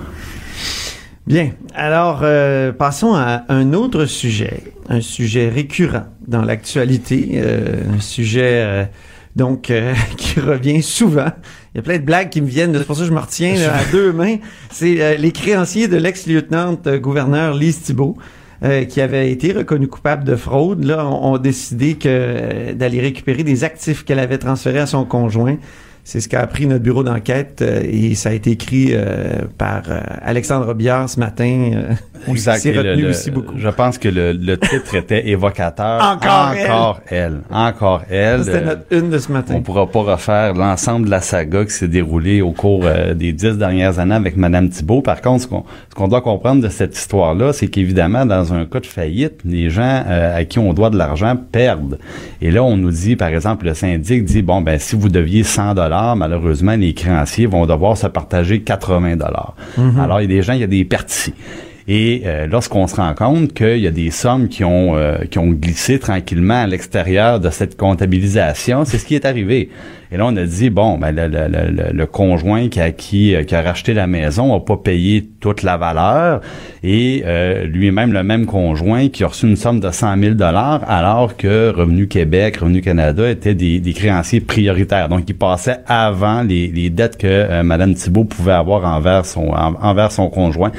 Bien. 1.28 1.52
Alors, 1.74 2.20
euh, 2.22 2.72
passons 2.72 3.16
à 3.16 3.46
un 3.50 3.74
autre 3.74 4.06
sujet, 4.06 4.62
un 4.90 5.02
sujet 5.02 5.50
récurrent 5.50 6.06
dans 6.28 6.44
l'actualité, 6.44 7.32
euh, 7.36 7.96
un 7.96 8.00
sujet 8.00 8.62
euh, 8.64 8.86
donc 9.36 9.72
euh, 9.72 9.96
qui 10.18 10.40
revient 10.40 10.84
souvent. 10.84 11.32
Il 11.74 11.78
y 11.78 11.80
a 11.80 11.82
plein 11.82 11.98
de 11.98 12.04
blagues 12.04 12.30
qui 12.30 12.42
me 12.42 12.48
viennent, 12.48 12.78
c'est 12.78 12.86
pour 12.86 12.96
ça 12.96 13.02
que 13.02 13.08
je 13.08 13.14
me 13.14 13.20
retiens 13.20 13.56
à 13.70 13.84
deux 13.92 14.14
mains. 14.14 14.38
C'est 14.70 15.18
les 15.18 15.32
créanciers 15.32 15.88
de 15.88 15.98
l'ex-lieutenant-gouverneur 15.98 17.56
Lise 17.56 17.82
Thibault. 17.82 18.18
qui 18.90 19.02
avait 19.02 19.32
été 19.32 19.52
reconnue 19.52 19.88
coupable 19.88 20.24
de 20.24 20.36
fraude, 20.36 20.86
là, 20.86 21.06
ont, 21.06 21.34
ont 21.34 21.38
décidé 21.38 21.96
que 21.96 22.72
d'aller 22.74 23.02
récupérer 23.02 23.44
des 23.44 23.64
actifs 23.64 24.06
qu'elle 24.06 24.20
avait 24.20 24.38
transférés 24.38 24.80
à 24.80 24.86
son 24.86 25.06
conjoint. 25.06 25.58
C'est 26.08 26.20
ce 26.22 26.30
qu'a 26.30 26.42
appris 26.42 26.68
notre 26.68 26.84
bureau 26.84 27.04
d'enquête 27.04 27.64
euh, 27.64 27.82
et 27.84 28.14
ça 28.14 28.30
a 28.30 28.34
été 28.34 28.52
écrit 28.52 28.90
euh, 28.92 29.40
par 29.58 29.82
euh, 29.90 30.00
Alexandre 30.24 30.68
Robillard 30.68 31.10
ce 31.10 31.20
matin. 31.20 31.72
euh, 31.74 31.94
qui 32.72 32.72
retenu 32.78 33.02
le- 33.04 33.10
aussi 33.10 33.32
beaucoup. 33.32 33.54
Je 33.58 33.70
pense 33.70 33.98
que 33.98 34.08
le, 34.08 34.32
le 34.32 34.58
titre 34.58 34.96
était 34.96 35.28
évocateur. 35.30 36.02
Encore 36.04 36.54
elle. 36.56 36.72
Encore 36.72 37.02
elle. 37.10 37.38
Encore 37.52 38.02
elle. 38.10 38.44
C'était 38.44 38.62
notre 38.66 38.82
une 38.92 39.10
de 39.10 39.18
ce 39.18 39.32
matin. 39.32 39.56
On 39.58 39.62
pourra 39.62 39.88
pas 39.90 40.02
refaire 40.02 40.54
l'ensemble 40.54 41.06
de 41.08 41.12
la 41.12 41.22
saga 41.22 41.66
qui 41.66 41.72
s'est 41.72 41.88
déroulée 41.88 42.42
au 42.42 42.52
cours 42.52 42.82
euh, 42.86 43.14
des 43.16 43.34
dix 43.34 43.58
dernières 43.58 43.98
années 43.98 44.14
avec 44.16 44.38
Madame 44.38 44.70
Thibault. 44.70 45.02
Par 45.02 45.22
contre, 45.22 45.44
ce 45.44 45.48
qu'on 45.48 45.64
ce 45.90 45.96
qu'on 45.96 46.08
doit 46.08 46.22
comprendre 46.22 46.62
de 46.62 46.70
cette 46.70 46.96
histoire-là, 46.96 47.52
c'est 47.52 47.68
qu'évidemment, 47.68 48.26
dans 48.28 48.54
un 48.54 48.66
cas 48.66 48.80
de 48.80 48.86
faillite, 48.86 49.40
les 49.44 49.70
gens 49.72 50.04
euh, 50.08 50.38
à 50.38 50.46
qui 50.46 50.60
on 50.60 50.74
doit 50.74 50.92
de 50.92 50.98
l'argent 50.98 51.36
perdent. 51.52 51.98
Et 52.42 52.52
là, 52.52 52.64
on 52.64 52.78
nous 52.78 52.92
dit, 52.92 53.16
par 53.16 53.30
exemple, 53.30 53.66
le 53.66 53.74
syndic 53.74 54.24
dit, 54.26 54.42
bon, 54.44 54.62
ben 54.62 54.78
si 54.78 54.96
vous 54.96 55.10
deviez 55.10 55.44
100 55.44 55.74
dollars, 55.74 55.95
malheureusement, 56.16 56.76
les 56.76 56.94
créanciers 56.94 57.46
vont 57.46 57.66
devoir 57.66 57.96
se 57.98 58.08
partager 58.08 58.62
80 58.62 59.16
dollars. 59.18 59.56
Alors, 60.00 60.22
il 60.22 60.24
y 60.24 60.34
a 60.34 60.38
des 60.38 60.42
gens, 60.42 60.54
il 60.54 60.62
y 60.62 60.64
a 60.64 60.68
des 60.68 60.86
pertes 60.86 61.12
ici. 61.12 61.34
Et 61.88 62.24
euh, 62.26 62.48
lorsqu'on 62.48 62.88
se 62.88 62.96
rend 62.96 63.14
compte 63.14 63.54
qu'il 63.54 63.78
y 63.78 63.86
a 63.86 63.92
des 63.92 64.10
sommes 64.10 64.48
qui 64.48 64.64
ont 64.64 64.96
euh, 64.96 65.18
qui 65.30 65.38
ont 65.38 65.52
glissé 65.52 66.00
tranquillement 66.00 66.64
à 66.64 66.68
l'extérieur 66.68 67.40
de 67.40 67.52
cette 67.52 67.78
comptabilisation, 67.78 68.86
c'est 68.86 68.98
ce 68.98 69.06
qui 69.06 69.14
est 69.14 69.26
arrivé. 69.26 69.70
Et 70.12 70.18
là, 70.18 70.26
on 70.26 70.36
a 70.36 70.44
dit 70.46 70.72
bon, 70.72 70.98
ben 70.98 71.12
le, 71.12 71.28
le- 71.28 71.48
le- 71.48 71.94
le 71.94 72.06
conjoint 72.08 72.70
qui 72.70 72.80
a 72.82 72.90
qui, 72.92 73.36
qui 73.46 73.54
a 73.56 73.62
racheté 73.62 73.94
la 73.94 74.08
maison 74.08 74.56
a 74.56 74.60
pas 74.62 74.78
payé 74.78 75.30
toute 75.40 75.62
la 75.62 75.78
valeur, 75.78 76.42
et 76.84 77.22
euh, 77.26 77.66
lui-même 77.66 78.14
le 78.14 78.24
même 78.24 78.48
conjoint 78.48 79.10
qui 79.10 79.24
a 79.24 79.28
reçu 79.28 79.46
une 79.48 79.56
somme 79.56 79.80
de 79.80 79.92
100 79.92 80.18
000 80.20 80.34
dollars, 80.34 80.82
alors 80.90 81.38
que 81.38 81.70
Revenu 81.70 82.08
Québec, 82.08 82.58
Revenu 82.58 82.82
Canada 82.82 83.30
étaient 83.30 83.54
des, 83.56 83.80
des 83.80 83.94
créanciers 83.94 84.42
prioritaires. 84.42 85.08
Donc, 85.08 85.26
ils 85.28 85.36
passaient 85.36 85.80
avant 85.86 86.42
les, 86.42 86.68
les 86.68 86.90
dettes 86.90 87.18
que 87.18 87.28
euh, 87.28 87.62
Madame 87.62 87.94
Thibault 87.94 88.24
pouvait 88.26 88.54
avoir 88.54 88.86
envers 88.86 89.26
son 89.28 89.50
en- 89.50 89.76
envers 89.82 90.12
son 90.12 90.30
conjoint. 90.30 90.72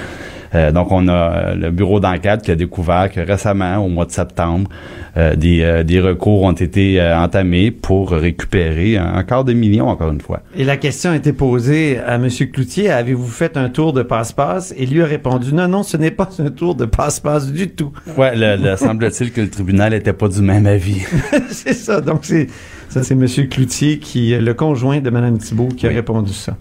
Euh, 0.56 0.72
donc, 0.72 0.90
on 0.90 1.06
a 1.08 1.12
euh, 1.12 1.54
le 1.54 1.70
bureau 1.70 2.00
d'enquête 2.00 2.42
qui 2.42 2.50
a 2.50 2.54
découvert 2.56 3.10
que 3.12 3.20
récemment, 3.20 3.76
au 3.78 3.88
mois 3.88 4.06
de 4.06 4.10
septembre, 4.10 4.68
euh, 5.16 5.36
des, 5.36 5.62
euh, 5.62 5.82
des 5.82 6.00
recours 6.00 6.42
ont 6.42 6.52
été 6.52 7.00
euh, 7.00 7.16
entamés 7.18 7.70
pour 7.70 8.10
récupérer 8.10 8.96
un, 8.96 9.14
un 9.14 9.22
quart 9.22 9.44
de 9.44 9.52
million, 9.52 9.88
encore 9.88 10.10
une 10.10 10.20
fois. 10.20 10.40
Et 10.56 10.64
la 10.64 10.76
question 10.76 11.10
a 11.10 11.16
été 11.16 11.32
posée 11.32 11.98
à 11.98 12.14
M. 12.16 12.28
Cloutier, 12.52 12.90
avez-vous 12.90 13.26
fait 13.28 13.56
un 13.56 13.68
tour 13.68 13.92
de 13.92 14.02
passe-passe? 14.02 14.74
Et 14.76 14.86
lui 14.86 15.02
a 15.02 15.06
répondu, 15.06 15.52
non, 15.54 15.68
non, 15.68 15.82
ce 15.82 15.96
n'est 15.96 16.10
pas 16.10 16.28
un 16.38 16.50
tour 16.50 16.74
de 16.74 16.84
passe-passe 16.86 17.52
du 17.52 17.68
tout. 17.68 17.92
Ouais, 18.16 18.34
le, 18.34 18.56
le- 18.56 18.76
semble-t-il 18.86 19.32
que 19.32 19.40
le 19.42 19.50
tribunal 19.50 19.94
était 19.94 20.12
pas 20.12 20.28
du 20.28 20.40
même 20.42 20.66
avis. 20.66 21.02
c'est 21.50 21.74
ça. 21.74 22.00
Donc, 22.00 22.20
c'est, 22.22 22.46
Ça, 22.88 23.02
c'est 23.02 23.14
Monsieur 23.14 23.44
Cloutier, 23.44 23.98
qui 23.98 24.32
est 24.32 24.40
le 24.40 24.54
conjoint 24.54 25.00
de 25.00 25.10
Mme 25.10 25.38
Thibault, 25.38 25.68
qui 25.68 25.86
a 25.86 25.90
Oui. 25.90 25.96
répondu 25.96 26.32
ça. 26.32 26.56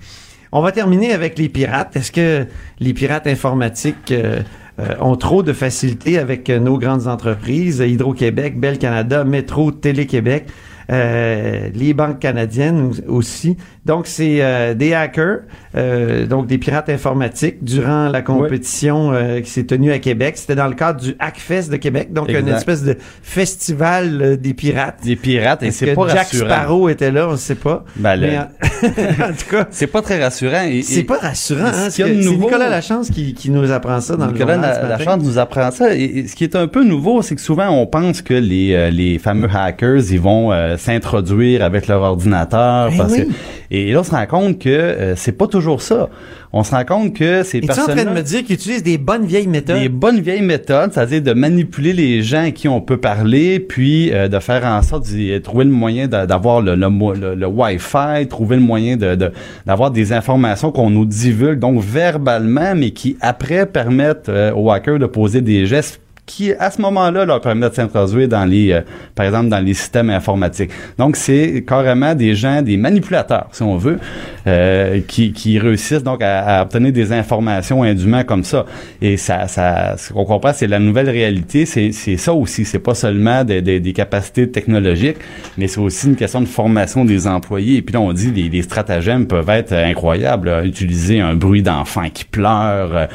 On 0.51 0.61
va 0.61 0.71
terminer 0.71 1.11
avec 1.11 1.37
les 1.37 1.49
pirates. 1.49 1.95
Est-ce 1.95 2.11
que 2.11 2.45
les 2.79 2.93
pirates 2.93 3.27
informatiques 3.27 4.11
euh, 4.11 4.41
euh, 4.79 4.95
ont 5.01 5.15
trop 5.15 5.43
de 5.43 5.53
facilité 5.53 6.17
avec 6.17 6.49
euh, 6.49 6.59
nos 6.59 6.77
grandes 6.77 7.07
entreprises, 7.07 7.79
Hydro-Québec, 7.85 8.59
Bell 8.59 8.77
Canada, 8.77 9.23
Métro, 9.23 9.71
Télé-Québec, 9.71 10.45
euh, 10.91 11.69
les 11.73 11.93
banques 11.93 12.19
canadiennes 12.19 12.91
au- 13.07 13.15
aussi. 13.17 13.57
Donc, 13.85 14.07
c'est 14.07 14.37
euh, 14.41 14.73
des 14.73 14.93
hackers, 14.93 15.41
euh, 15.75 16.25
donc 16.25 16.47
des 16.47 16.57
pirates 16.57 16.89
informatiques, 16.89 17.63
durant 17.63 18.09
la 18.09 18.21
compétition 18.23 19.13
euh, 19.13 19.41
qui 19.41 19.49
s'est 19.51 19.65
tenue 19.65 19.91
à 19.91 19.99
Québec. 19.99 20.37
C'était 20.37 20.55
dans 20.55 20.67
le 20.67 20.73
cadre 20.73 20.99
du 20.99 21.15
Hackfest 21.19 21.69
de 21.69 21.77
Québec, 21.77 22.11
donc 22.11 22.29
une 22.29 22.47
espèce 22.47 22.83
de 22.83 22.97
festival 23.21 24.21
euh, 24.21 24.37
des 24.37 24.53
pirates. 24.53 24.99
Des 25.03 25.15
pirates, 25.15 25.61
et 25.63 25.71
c'est 25.71 25.93
pas 25.93 26.07
Jack 26.07 26.17
rassurant. 26.27 26.45
Sparrow 26.49 26.89
était 26.89 27.11
là, 27.11 27.27
on 27.29 27.33
ne 27.33 27.37
sait 27.37 27.55
pas. 27.55 27.83
Ben, 27.95 28.19
Mais 28.19 28.37
en, 28.37 28.41
en 29.29 29.33
tout 29.33 29.49
cas, 29.51 29.67
C'est 29.69 29.87
pas 29.87 30.01
très 30.01 30.21
rassurant. 30.21 30.63
et- 30.63 30.81
c'est 30.81 31.03
pas 31.03 31.19
rassurant. 31.19 31.65
Hein, 31.67 31.89
c'est 31.89 32.09
nouveau- 32.11 32.45
Nicolas 32.45 32.69
Lachance 32.69 33.09
qui, 33.11 33.33
qui 33.33 33.51
nous 33.51 33.71
apprend 33.71 34.01
ça 34.01 34.15
dans 34.15 34.27
Nicolas 34.31 34.55
le 34.57 34.61
journal 34.63 34.75
ce 34.75 34.81
la, 34.81 34.87
la 34.89 34.97
matin. 34.97 35.03
Chance 35.11 35.23
nous 35.23 35.37
apprend 35.37 35.69
ça. 35.71 35.95
Et, 35.95 36.27
ce 36.27 36.35
qui 36.35 36.43
est 36.43 36.55
un 36.55 36.67
peu 36.67 36.83
nouveau, 36.83 37.21
c'est 37.21 37.35
que 37.35 37.41
souvent 37.41 37.69
on 37.69 37.85
pense 37.85 38.21
que 38.21 38.33
les, 38.33 38.73
euh, 38.73 38.89
les 38.89 39.19
fameux 39.19 39.49
hackers, 39.53 40.11
ils 40.11 40.19
vont 40.19 40.51
euh, 40.51 40.77
s'introduire 40.77 41.63
avec 41.63 41.87
leur 41.87 42.01
ordinateur. 42.01 42.89
Ben 42.89 42.97
parce 42.97 43.13
oui. 43.13 43.25
que, 43.27 43.31
et 43.71 43.91
là, 43.91 43.99
on 44.01 44.03
se 44.03 44.11
rend 44.11 44.25
compte 44.25 44.59
que 44.59 44.69
euh, 44.69 45.15
c'est 45.15 45.31
pas 45.31 45.47
toujours 45.47 45.81
ça. 45.81 46.09
On 46.53 46.63
se 46.63 46.71
rend 46.71 46.85
compte 46.85 47.13
que 47.13 47.43
ces 47.43 47.57
Es-tu 47.57 47.69
en 47.71 47.73
train 47.73 47.85
personnes 47.87 48.05
de 48.13 48.17
me 48.17 48.21
dire 48.23 48.43
qu'ils 48.45 48.55
utilisent 48.55 48.83
des 48.83 48.97
bonnes 48.97 49.25
vieilles 49.25 49.47
méthodes? 49.47 49.79
des 49.81 49.89
bonnes 49.89 50.21
vieilles 50.21 50.41
méthodes, 50.41 50.91
c'est-à-dire 50.93 51.21
de 51.21 51.33
manipuler 51.33 51.91
les 51.91 52.21
gens 52.21 52.45
à 52.45 52.51
qui 52.51 52.67
on 52.69 52.79
peut 52.79 52.97
parler, 52.97 53.59
puis 53.59 54.13
euh, 54.13 54.27
de 54.29 54.39
faire 54.39 54.63
en 54.65 54.81
sorte 54.81 55.05
de 55.11 55.37
trouver 55.39 55.65
le 55.65 55.71
moyen 55.71 56.07
d'a- 56.07 56.25
d'avoir 56.25 56.61
le, 56.61 56.75
le, 56.75 56.87
le- 57.19 57.35
le 57.35 57.47
Wi-Fi, 57.47 58.27
trouver 58.29 58.55
le 58.55 58.61
moyen 58.61 58.95
de 58.95 59.15
de- 59.15 59.31
d'avoir 59.65 59.91
des 59.91 60.13
informations 60.13 60.71
qu'on 60.71 60.89
nous 60.89 61.05
divulgue, 61.05 61.59
donc 61.59 61.81
verbalement, 61.81 62.73
mais 62.75 62.91
qui 62.91 63.17
après 63.19 63.65
permettent 63.65 64.29
euh, 64.29 64.53
aux 64.53 64.71
hackers 64.71 64.99
de 64.99 65.05
poser 65.07 65.41
des 65.41 65.65
gestes 65.65 65.99
qui, 66.25 66.53
à 66.53 66.71
ce 66.71 66.81
moment-là, 66.81 67.25
leur 67.25 67.39
permettent 67.41 67.71
de 67.71 67.75
s'introduire 67.75 68.27
dans 68.27 68.45
les, 68.45 68.71
euh, 68.71 68.81
par 69.13 69.25
exemple, 69.27 69.49
dans 69.49 69.59
les 69.59 69.73
systèmes 69.73 70.09
informatiques. 70.09 70.71
Donc, 70.97 71.15
c'est 71.17 71.63
carrément 71.67 72.15
des 72.15 72.33
gens, 72.35 72.61
des 72.61 72.77
manipulateurs, 72.77 73.47
si 73.51 73.61
on 73.61 73.77
veut, 73.77 73.99
euh, 74.47 75.01
qui, 75.07 75.33
qui 75.33 75.59
réussissent 75.59 76.03
donc 76.03 76.21
à, 76.23 76.39
à 76.59 76.61
obtenir 76.63 76.91
des 76.91 77.11
informations 77.11 77.83
indûment 77.83 78.23
comme 78.23 78.43
ça. 78.43 78.65
Et 79.01 79.17
ça, 79.17 79.47
ça, 79.47 79.95
ce 79.97 80.13
qu'on 80.13 80.25
comprend, 80.25 80.51
c'est 80.53 80.67
la 80.67 80.79
nouvelle 80.79 81.09
réalité, 81.09 81.65
c'est, 81.65 81.91
ça 81.91 82.33
aussi. 82.33 82.65
C'est 82.65 82.79
pas 82.79 82.95
seulement 82.95 83.43
des, 83.43 83.61
des, 83.61 83.79
des 83.79 83.93
capacités 83.93 84.49
technologiques, 84.49 85.17
mais 85.57 85.67
c'est 85.67 85.79
aussi 85.79 86.07
une 86.07 86.15
question 86.15 86.41
de 86.41 86.45
formation 86.47 87.05
des 87.05 87.27
employés. 87.27 87.77
Et 87.77 87.81
puis 87.81 87.93
là, 87.93 87.99
on 88.01 88.13
dit 88.13 88.31
les, 88.31 88.49
les 88.49 88.61
stratagèmes 88.63 89.27
peuvent 89.27 89.49
être 89.49 89.73
incroyables. 89.73 90.49
là. 90.49 90.63
Utiliser 90.65 91.19
un 91.19 91.35
bruit 91.35 91.61
d'enfant 91.61 92.09
qui 92.13 92.25
pleure. 92.25 92.95
euh, 92.95 93.05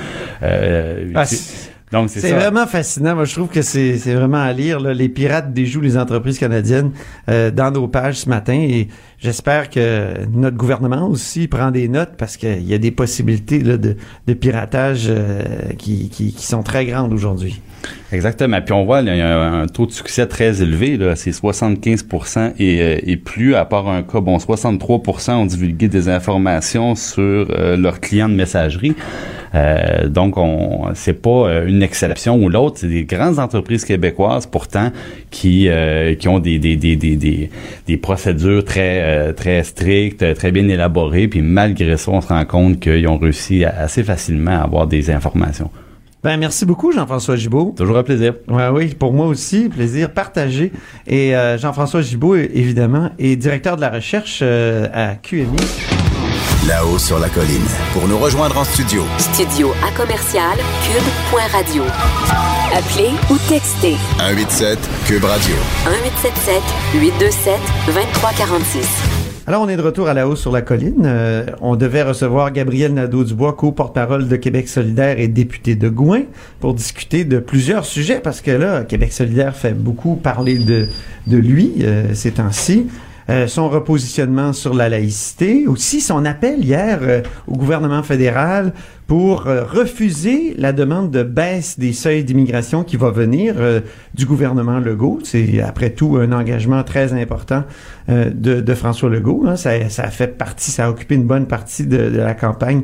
euh, 0.42 1.12
Ah, 1.14 1.24
donc, 1.92 2.08
c'est 2.08 2.32
vraiment 2.32 2.66
fascinant. 2.66 3.16
Moi, 3.16 3.24
je 3.24 3.34
trouve 3.34 3.48
que 3.48 3.62
c'est 3.62 3.98
c'est 3.98 4.14
vraiment 4.14 4.40
à 4.40 4.52
lire. 4.52 4.78
là. 4.78 4.94
Les 4.94 5.08
pirates 5.08 5.52
déjouent 5.52 5.80
les 5.80 5.96
entreprises 5.96 6.38
canadiennes 6.38 6.92
euh, 7.28 7.50
dans 7.50 7.72
nos 7.72 7.88
pages 7.88 8.20
ce 8.20 8.28
matin. 8.28 8.54
Et 8.54 8.88
j'espère 9.20 9.70
que 9.70 10.26
notre 10.32 10.56
gouvernement 10.56 11.06
aussi 11.08 11.46
prend 11.46 11.70
des 11.70 11.88
notes 11.88 12.12
parce 12.16 12.36
qu'il 12.36 12.66
y 12.66 12.74
a 12.74 12.78
des 12.78 12.90
possibilités 12.90 13.58
de, 13.58 13.96
piratage 14.34 15.06
euh, 15.08 15.42
qui, 15.78 16.34
sont 16.38 16.62
très 16.62 16.86
grandes 16.86 17.12
aujourd'hui. 17.12 17.60
Exactement. 18.12 18.60
Puis 18.60 18.72
on 18.72 18.84
voit, 18.84 19.00
il 19.00 19.06
y 19.06 19.20
a 19.20 19.38
un, 19.38 19.62
un 19.62 19.66
taux 19.66 19.86
de 19.86 19.92
succès 19.92 20.26
très 20.26 20.62
élevé. 20.62 20.98
C'est 21.16 21.32
75 21.32 22.04
et, 22.58 22.80
euh, 22.80 22.98
et 23.02 23.16
plus, 23.16 23.54
à 23.54 23.64
part 23.64 23.88
un 23.88 24.02
cas, 24.02 24.20
bon, 24.20 24.36
63% 24.36 25.32
ont 25.32 25.46
divulgué 25.46 25.88
des 25.88 26.08
informations 26.08 26.94
sur 26.94 27.22
euh, 27.22 27.76
leurs 27.76 28.00
clients 28.00 28.28
de 28.28 28.34
messagerie. 28.34 28.94
Donc, 30.06 30.36
on 30.36 30.90
c'est 30.94 31.20
pas 31.20 31.64
une 31.66 31.82
exception 31.82 32.36
ou 32.36 32.48
l'autre. 32.48 32.78
C'est 32.78 32.86
des 32.86 33.02
grandes 33.04 33.40
entreprises 33.40 33.84
québécoises, 33.84 34.46
pourtant, 34.46 34.92
qui 35.32 35.68
ont 36.26 36.38
des, 36.38 36.58
des 36.60 37.96
procédures 37.96 38.64
très 38.64 39.09
euh, 39.10 39.32
très 39.32 39.62
strictes, 39.64 40.34
très 40.34 40.50
bien 40.52 40.66
élaborées. 40.68 41.28
Puis 41.28 41.42
malgré 41.42 41.96
ça, 41.96 42.10
on 42.10 42.20
se 42.20 42.28
rend 42.28 42.44
compte 42.44 42.80
qu'ils 42.80 43.06
ont 43.08 43.18
réussi 43.18 43.64
à- 43.64 43.74
assez 43.80 44.02
facilement 44.02 44.52
à 44.52 44.62
avoir 44.64 44.86
des 44.86 45.10
informations. 45.10 45.70
Ben, 46.22 46.36
merci 46.36 46.66
beaucoup, 46.66 46.92
Jean-François 46.92 47.36
Gibault. 47.36 47.74
Toujours 47.76 47.96
un 47.96 48.02
plaisir. 48.02 48.34
Ouais, 48.48 48.68
oui, 48.68 48.94
pour 48.98 49.12
moi 49.14 49.26
aussi, 49.26 49.70
plaisir 49.70 50.10
partagé. 50.12 50.70
Et 51.06 51.34
euh, 51.34 51.56
Jean-François 51.56 52.02
Gibault, 52.02 52.36
évidemment, 52.36 53.10
est 53.18 53.36
directeur 53.36 53.76
de 53.76 53.80
la 53.80 53.88
recherche 53.90 54.40
euh, 54.42 54.86
à 54.92 55.14
QMI. 55.14 55.56
Là-haut 56.68 56.98
sur 56.98 57.18
la 57.18 57.30
colline. 57.30 57.64
Pour 57.94 58.06
nous 58.06 58.18
rejoindre 58.18 58.58
en 58.58 58.64
studio, 58.64 59.02
Studio 59.16 59.72
à 59.82 59.90
commercial 59.96 60.58
cube.radio. 60.84 61.82
Appelez 62.74 63.12
ou 63.30 63.38
textez 63.48 63.96
187 64.18 64.78
Cube 65.06 65.24
Radio. 65.24 65.54
1877 65.86 66.62
827 67.00 67.54
2346. 67.86 68.86
Alors, 69.46 69.62
on 69.62 69.68
est 69.70 69.76
de 69.78 69.82
retour 69.82 70.08
à 70.08 70.14
la 70.14 70.28
hausse 70.28 70.42
sur 70.42 70.52
la 70.52 70.60
colline. 70.60 71.04
Euh, 71.06 71.46
on 71.62 71.76
devait 71.76 72.02
recevoir 72.02 72.52
Gabriel 72.52 72.92
Nadeau-Dubois, 72.92 73.54
co-porte-parole 73.54 74.28
de 74.28 74.36
Québec 74.36 74.68
solidaire 74.68 75.18
et 75.18 75.28
député 75.28 75.76
de 75.76 75.88
Gouin, 75.88 76.24
pour 76.60 76.74
discuter 76.74 77.24
de 77.24 77.38
plusieurs 77.38 77.86
sujets, 77.86 78.20
parce 78.20 78.42
que 78.42 78.50
là, 78.50 78.84
Québec 78.84 79.14
solidaire 79.14 79.56
fait 79.56 79.72
beaucoup 79.72 80.14
parler 80.14 80.58
de, 80.58 80.88
de 81.26 81.36
lui 81.38 81.76
euh, 81.80 82.12
ces 82.12 82.32
temps-ci. 82.32 82.86
Euh, 83.28 83.46
son 83.46 83.68
repositionnement 83.68 84.52
sur 84.52 84.74
la 84.74 84.88
laïcité, 84.88 85.66
aussi 85.66 86.00
son 86.00 86.24
appel 86.24 86.64
hier 86.64 86.98
euh, 87.02 87.20
au 87.46 87.56
gouvernement 87.56 88.02
fédéral 88.02 88.72
pour 89.06 89.46
euh, 89.46 89.64
refuser 89.64 90.54
la 90.56 90.72
demande 90.72 91.10
de 91.10 91.22
baisse 91.22 91.78
des 91.78 91.92
seuils 91.92 92.24
d'immigration 92.24 92.82
qui 92.82 92.96
va 92.96 93.10
venir 93.10 93.54
du 94.14 94.26
gouvernement 94.26 94.78
Legault. 94.78 95.18
C'est 95.24 95.60
après 95.60 95.90
tout 95.90 96.16
un 96.16 96.32
engagement 96.32 96.82
très 96.82 97.12
important 97.12 97.64
de, 98.08 98.74
François 98.74 99.10
Legault. 99.10 99.44
hein. 99.46 99.56
Ça, 99.56 100.10
fait 100.10 100.38
partie, 100.38 100.70
ça 100.70 100.86
a 100.86 100.90
occupé 100.90 101.16
une 101.16 101.26
bonne 101.26 101.46
partie 101.46 101.86
de 101.86 101.98
la 101.98 102.34
campagne 102.34 102.82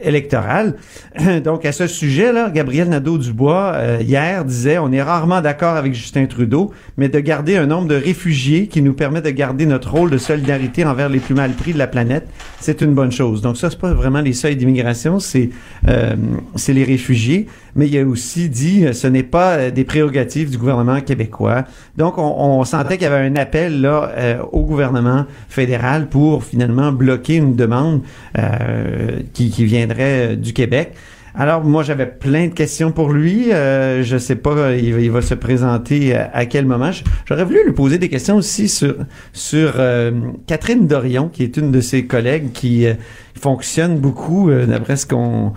électorale. 0.00 0.76
Donc, 1.44 1.64
à 1.64 1.72
ce 1.72 1.86
sujet-là, 1.86 2.50
Gabriel 2.50 2.88
Nadeau-Dubois, 2.88 3.72
euh, 3.74 3.98
hier, 4.00 4.44
disait, 4.44 4.78
on 4.78 4.92
est 4.92 5.02
rarement 5.02 5.40
d'accord 5.40 5.76
avec 5.76 5.94
Justin 5.94 6.26
Trudeau, 6.26 6.72
mais 6.96 7.08
de 7.08 7.20
garder 7.20 7.56
un 7.56 7.66
nombre 7.66 7.88
de 7.88 7.94
réfugiés 7.94 8.66
qui 8.66 8.82
nous 8.82 8.94
permet 8.94 9.20
de 9.20 9.30
garder 9.30 9.66
notre 9.66 9.90
rôle 9.92 10.10
de 10.10 10.18
solidarité 10.18 10.84
envers 10.84 11.08
les 11.08 11.20
plus 11.20 11.34
mal 11.34 11.52
pris 11.52 11.72
de 11.72 11.78
la 11.78 11.86
planète, 11.86 12.26
c'est 12.60 12.80
une 12.80 12.94
bonne 12.94 13.12
chose. 13.12 13.42
Donc, 13.42 13.56
ça, 13.56 13.70
c'est 13.70 13.78
pas 13.78 13.92
vraiment 13.92 14.20
les 14.20 14.32
seuils 14.32 14.56
d'immigration, 14.56 15.18
c'est 15.18 15.50
euh, 15.88 16.14
c'est 16.56 16.72
les 16.72 16.84
réfugiés, 16.84 17.46
mais 17.74 17.88
il 17.88 17.98
a 17.98 18.04
aussi 18.04 18.48
dit, 18.48 18.86
euh, 18.86 18.92
ce 18.92 19.06
n'est 19.06 19.22
pas 19.22 19.52
euh, 19.54 19.70
des 19.70 19.84
prérogatives 19.84 20.50
du 20.50 20.58
gouvernement 20.58 21.00
québécois. 21.00 21.64
Donc, 21.96 22.18
on, 22.18 22.22
on 22.22 22.64
sentait 22.64 22.98
qu'il 22.98 23.04
y 23.04 23.10
avait 23.10 23.26
un 23.26 23.36
appel 23.36 23.80
là 23.80 24.10
euh, 24.16 24.42
au 24.52 24.62
gouvernement 24.62 25.26
fédéral 25.48 26.08
pour 26.08 26.44
finalement 26.44 26.92
bloquer 26.92 27.36
une 27.36 27.56
demande 27.56 28.02
euh, 28.38 29.20
qui, 29.32 29.50
qui 29.50 29.64
viendrait 29.64 30.32
euh, 30.32 30.36
du 30.36 30.52
Québec. 30.52 30.92
Alors 31.34 31.64
moi 31.64 31.82
j'avais 31.82 32.06
plein 32.06 32.48
de 32.48 32.52
questions 32.52 32.92
pour 32.92 33.10
lui. 33.10 33.52
Euh, 33.52 34.02
je 34.02 34.18
sais 34.18 34.36
pas, 34.36 34.74
il, 34.74 35.00
il 35.00 35.10
va 35.10 35.22
se 35.22 35.34
présenter 35.34 36.14
à, 36.14 36.44
quel 36.44 36.66
moment. 36.66 36.90
J'aurais 37.24 37.44
voulu 37.44 37.64
lui 37.64 37.72
poser 37.72 37.96
des 37.96 38.10
questions 38.10 38.36
aussi 38.36 38.68
sur 38.68 38.96
sur 39.32 39.74
euh, 39.78 40.10
Catherine 40.46 40.86
Dorion, 40.86 41.28
qui 41.28 41.42
est 41.42 41.56
une 41.56 41.70
de 41.72 41.80
ses 41.80 42.04
collègues 42.04 42.52
qui 42.52 42.86
euh, 42.86 42.94
fonctionne 43.34 43.98
beaucoup 43.98 44.50
d'après 44.50 44.96
ce 44.96 45.06
qu'on 45.06 45.54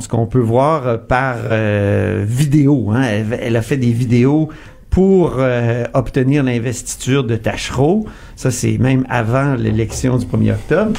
ce 0.00 0.08
qu'on 0.08 0.26
peut 0.26 0.40
voir 0.40 0.86
euh, 0.86 0.96
par 0.96 1.36
euh, 1.50 2.24
vidéo. 2.26 2.90
Hein. 2.92 3.02
Elle, 3.40 3.56
a 3.56 3.62
fait 3.62 3.76
des 3.76 3.92
vidéos 3.92 4.48
pour 4.90 5.36
euh, 5.38 5.84
obtenir 5.94 6.42
l'investiture 6.42 7.24
de 7.24 7.36
Tachereau. 7.36 8.06
Ça, 8.34 8.50
c'est 8.50 8.78
même 8.78 9.06
avant 9.08 9.54
l'élection 9.54 10.16
du 10.16 10.26
1er 10.26 10.52
octobre. 10.52 10.92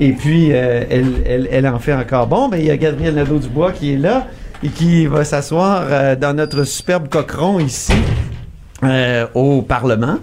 Et 0.00 0.12
puis, 0.12 0.50
elle, 0.50 1.48
elle, 1.50 1.66
en 1.66 1.80
fait 1.80 1.92
encore. 1.92 2.28
Bon, 2.28 2.48
ben, 2.48 2.58
il 2.58 2.66
y 2.66 2.70
a 2.70 2.76
Gabriel 2.76 3.16
Nadeau-Dubois 3.16 3.72
qui 3.72 3.94
est 3.94 3.96
là 3.96 4.28
et 4.62 4.68
qui 4.68 5.06
va 5.06 5.24
s'asseoir 5.24 6.16
dans 6.16 6.36
notre 6.36 6.62
superbe 6.62 7.08
cochon 7.08 7.58
ici 7.58 7.94
au 9.34 9.62
Parlement. 9.62 10.18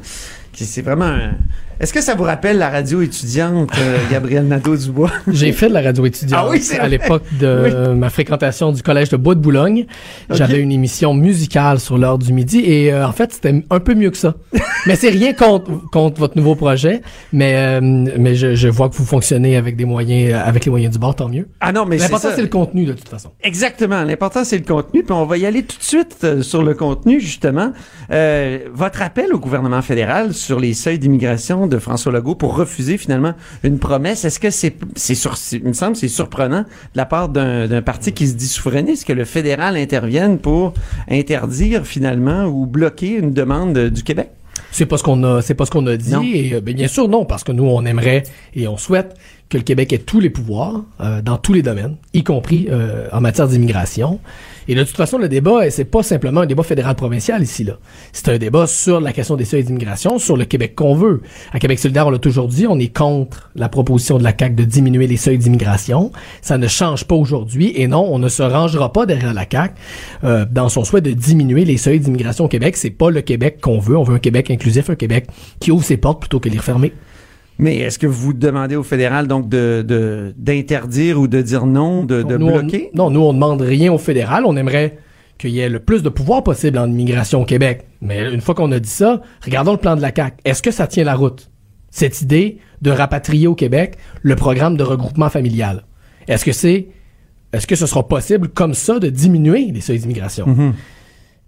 C'est 0.53 0.81
vraiment 0.81 1.05
un... 1.05 1.31
Est-ce 1.77 1.91
que 1.91 1.99
ça 1.99 2.15
vous 2.15 2.23
rappelle 2.23 2.57
la 2.57 2.69
radio 2.69 3.01
étudiante 3.01 3.69
euh, 3.77 3.97
Gabriel 4.09 4.47
Nadeau-Dubois? 4.47 5.11
J'ai 5.27 5.51
fait 5.51 5.67
de 5.67 5.73
la 5.73 5.81
radio 5.81 6.05
étudiante 6.05 6.41
Ah 6.45 6.49
oui, 6.49 6.65
à 6.79 6.87
l'époque 6.87 7.23
de 7.37 7.91
ma 7.93 8.09
fréquentation 8.09 8.71
du 8.71 8.81
collège 8.81 9.09
de 9.09 9.17
Bois 9.17 9.35
de 9.35 9.41
Boulogne. 9.41 9.85
J'avais 10.29 10.61
une 10.61 10.71
émission 10.71 11.13
musicale 11.13 11.81
sur 11.81 11.97
l'heure 11.97 12.17
du 12.17 12.31
midi 12.31 12.59
et 12.59 12.93
euh, 12.93 13.05
en 13.05 13.11
fait 13.11 13.33
c'était 13.33 13.61
un 13.69 13.79
peu 13.81 13.93
mieux 13.93 14.09
que 14.09 14.15
ça. 14.17 14.35
mais 14.85 14.95
c'est 14.95 15.09
rien 15.09 15.33
contre 15.33 15.69
contre 15.91 16.17
votre 16.17 16.37
nouveau 16.37 16.55
projet, 16.55 17.01
mais 17.33 17.55
euh, 17.57 17.81
mais 17.81 18.35
je, 18.35 18.55
je 18.55 18.67
vois 18.69 18.87
que 18.87 18.95
vous 18.95 19.05
fonctionnez 19.05 19.57
avec 19.57 19.75
des 19.75 19.85
moyens 19.85 20.41
avec 20.45 20.63
les 20.63 20.71
moyens 20.71 20.93
du 20.93 20.99
bord, 20.99 21.15
tant 21.15 21.27
mieux. 21.27 21.49
Ah 21.59 21.73
non, 21.73 21.85
mais 21.85 21.97
L'important 21.97 22.29
c'est 22.33 22.41
le 22.41 22.47
contenu 22.47 22.85
de 22.85 22.93
toute 22.93 23.09
façon. 23.09 23.31
Exactement. 23.43 24.03
L'important, 24.03 24.45
c'est 24.45 24.57
le 24.57 24.63
contenu. 24.63 25.03
Puis 25.03 25.11
on 25.11 25.25
va 25.25 25.37
y 25.37 25.45
aller 25.45 25.63
tout 25.63 25.77
de 25.77 25.83
suite 25.83 26.41
sur 26.41 26.63
le 26.63 26.73
contenu, 26.73 27.19
justement. 27.19 27.73
Votre 28.09 29.01
appel 29.01 29.33
au 29.33 29.39
gouvernement 29.39 29.81
fédéral 29.81 30.33
sur 30.33 30.59
les 30.59 30.73
seuils 30.73 30.99
d'immigration, 30.99 31.64
de 31.67 31.77
François 31.79 32.11
Legault 32.11 32.35
pour 32.35 32.55
refuser 32.55 32.97
finalement 32.97 33.33
une 33.63 33.79
promesse. 33.79 34.25
Est-ce 34.25 34.39
que 34.39 34.49
c'est, 34.49 34.75
c'est 34.95 35.15
sur, 35.15 35.37
c'est- 35.37 35.57
il 35.57 35.63
me 35.65 35.73
semble, 35.73 35.93
que 35.93 35.99
c'est 35.99 36.07
surprenant 36.07 36.61
de 36.61 36.65
la 36.95 37.05
part 37.05 37.29
d'un, 37.29 37.67
d'un 37.67 37.81
parti 37.81 38.11
qui 38.13 38.27
se 38.27 38.33
dit 38.35 38.47
souverainiste 38.47 39.05
que 39.05 39.13
le 39.13 39.25
fédéral 39.25 39.77
intervienne 39.77 40.37
pour 40.39 40.73
interdire 41.09 41.85
finalement 41.85 42.45
ou 42.45 42.65
bloquer 42.65 43.11
une 43.17 43.31
demande 43.31 43.73
de- 43.73 43.89
du 43.89 44.03
Québec? 44.03 44.29
C'est 44.71 44.85
pas 44.85 44.97
ce 44.97 45.03
qu'on 45.03 45.23
a, 45.23 45.41
c'est 45.41 45.53
pas 45.53 45.65
ce 45.65 45.71
qu'on 45.71 45.85
a 45.87 45.95
dit. 45.97 46.11
Et 46.33 46.53
euh, 46.55 46.61
ben, 46.61 46.75
bien 46.75 46.87
sûr 46.87 47.07
non, 47.07 47.25
parce 47.25 47.43
que 47.43 47.51
nous 47.51 47.65
on 47.65 47.85
aimerait 47.85 48.23
et 48.55 48.67
on 48.67 48.77
souhaite 48.77 49.15
que 49.49 49.57
le 49.57 49.63
Québec 49.63 49.93
ait 49.93 49.99
tous 49.99 50.19
les 50.19 50.29
pouvoirs 50.29 50.83
euh, 51.01 51.21
dans 51.21 51.37
tous 51.37 51.53
les 51.53 51.61
domaines, 51.61 51.97
y 52.13 52.23
compris 52.23 52.67
euh, 52.69 53.07
en 53.11 53.21
matière 53.21 53.47
d'immigration. 53.47 54.19
Et 54.67 54.73
de 54.73 54.83
toute 54.83 54.95
façon, 54.95 55.17
le 55.17 55.29
débat, 55.29 55.65
euh, 55.65 55.69
c'est 55.69 55.85
pas 55.85 56.01
simplement 56.01 56.41
un 56.41 56.45
débat 56.45 56.63
fédéral-provincial 56.63 57.41
ici 57.43 57.63
là. 57.63 57.77
C'est 58.11 58.29
un 58.29 58.37
débat 58.37 58.65
sur 58.65 58.99
la 58.99 59.13
question 59.13 59.35
des 59.35 59.45
seuils 59.45 59.63
d'immigration, 59.63 60.17
sur 60.17 60.37
le 60.37 60.45
Québec 60.45 60.73
qu'on 60.75 60.95
veut. 60.95 61.21
À 61.53 61.59
Québec 61.59 61.77
solidaire, 61.77 62.07
on 62.07 62.09
l'a 62.09 62.17
toujours 62.17 62.47
dit, 62.47 62.65
on 62.67 62.79
est 62.79 62.95
contre 62.95 63.51
la 63.55 63.69
proposition 63.69 64.17
de 64.17 64.23
la 64.23 64.33
CAQ 64.37 64.55
de 64.55 64.63
diminuer 64.63 65.07
les 65.07 65.17
seuils 65.17 65.37
d'immigration. 65.37 66.11
Ça 66.41 66.57
ne 66.57 66.67
change 66.67 67.05
pas 67.05 67.15
aujourd'hui. 67.15 67.73
Et 67.75 67.87
non, 67.87 68.07
on 68.11 68.17
ne 68.17 68.29
se 68.29 68.41
rangera 68.41 68.91
pas 68.91 69.05
derrière 69.05 69.33
la 69.33 69.45
CAQ 69.49 69.75
euh, 70.23 70.45
dans 70.49 70.69
son 70.69 70.83
souhait 70.83 71.01
de 71.01 71.11
diminuer 71.11 71.65
les 71.65 71.77
seuils 71.77 71.99
d'immigration 71.99 72.45
au 72.45 72.49
Québec. 72.49 72.77
C'est 72.77 72.89
pas 72.89 73.11
le 73.11 73.21
Québec 73.21 73.59
qu'on 73.61 73.79
veut. 73.79 73.97
On 73.97 74.03
veut 74.03 74.15
un 74.15 74.19
Québec 74.19 74.49
inclusif, 74.49 74.89
un 74.89 74.95
Québec 74.95 75.27
qui 75.59 75.71
ouvre 75.71 75.85
ses 75.85 75.97
portes 75.97 76.21
plutôt 76.21 76.39
que 76.39 76.49
les 76.49 76.57
refermer. 76.57 76.91
Mais 77.57 77.77
est-ce 77.77 77.97
que 77.99 78.07
vous 78.07 78.33
demandez 78.33 78.75
au 78.75 78.83
fédéral 78.83 79.27
donc 79.27 79.47
de, 79.47 79.83
de- 79.87 80.33
d'interdire 80.37 81.19
ou 81.19 81.27
de 81.27 81.41
dire 81.41 81.65
non, 81.65 82.03
de, 82.03 82.21
de 82.23 82.37
Nous, 82.37 82.47
on- 82.47 82.59
bloquer? 82.59 82.89
non, 82.93 83.09
nous, 83.09 83.21
on 83.21 83.33
demande 83.33 83.61
rien 83.61 83.91
au 83.93 83.97
fédéral. 83.97 84.43
On 84.45 84.55
aimerait 84.57 84.97
qu'il 85.37 85.51
y 85.51 85.59
ait 85.59 85.69
le 85.69 85.79
plus 85.79 86.03
de 86.03 86.09
pouvoir 86.09 86.43
possible 86.43 86.77
en 86.77 86.87
immigration 86.89 87.41
au 87.41 87.45
Québec. 87.45 87.87
Mais 88.01 88.31
une 88.33 88.41
fois 88.41 88.55
qu'on 88.55 88.71
a 88.71 88.79
dit 88.79 88.89
ça, 88.89 89.21
regardons 89.43 89.71
le 89.73 89.77
plan 89.77 89.95
de 89.95 90.01
la 90.01 90.11
CAQ. 90.15 90.37
Est-ce 90.45 90.61
que 90.61 90.71
ça 90.71 90.87
tient 90.87 91.03
la 91.05 91.15
route? 91.15 91.49
Cette 91.91 92.21
idée 92.21 92.57
de 92.81 92.91
rapatrier 92.91 93.47
au 93.47 93.55
Québec 93.55 93.95
le 94.21 94.35
programme 94.35 94.75
de 94.75 94.83
regroupement 94.83 95.29
familial? 95.29 95.83
Est-ce 96.27 96.43
que 96.43 96.51
c'est, 96.51 96.87
est-ce 97.53 97.67
que 97.67 97.75
ce 97.75 97.85
sera 97.85 98.05
possible 98.07 98.49
comme 98.49 98.73
ça 98.73 98.99
de 98.99 99.09
diminuer 99.09 99.71
les 99.73 99.79
seuils 99.81 99.99
d'immigration? 99.99 100.73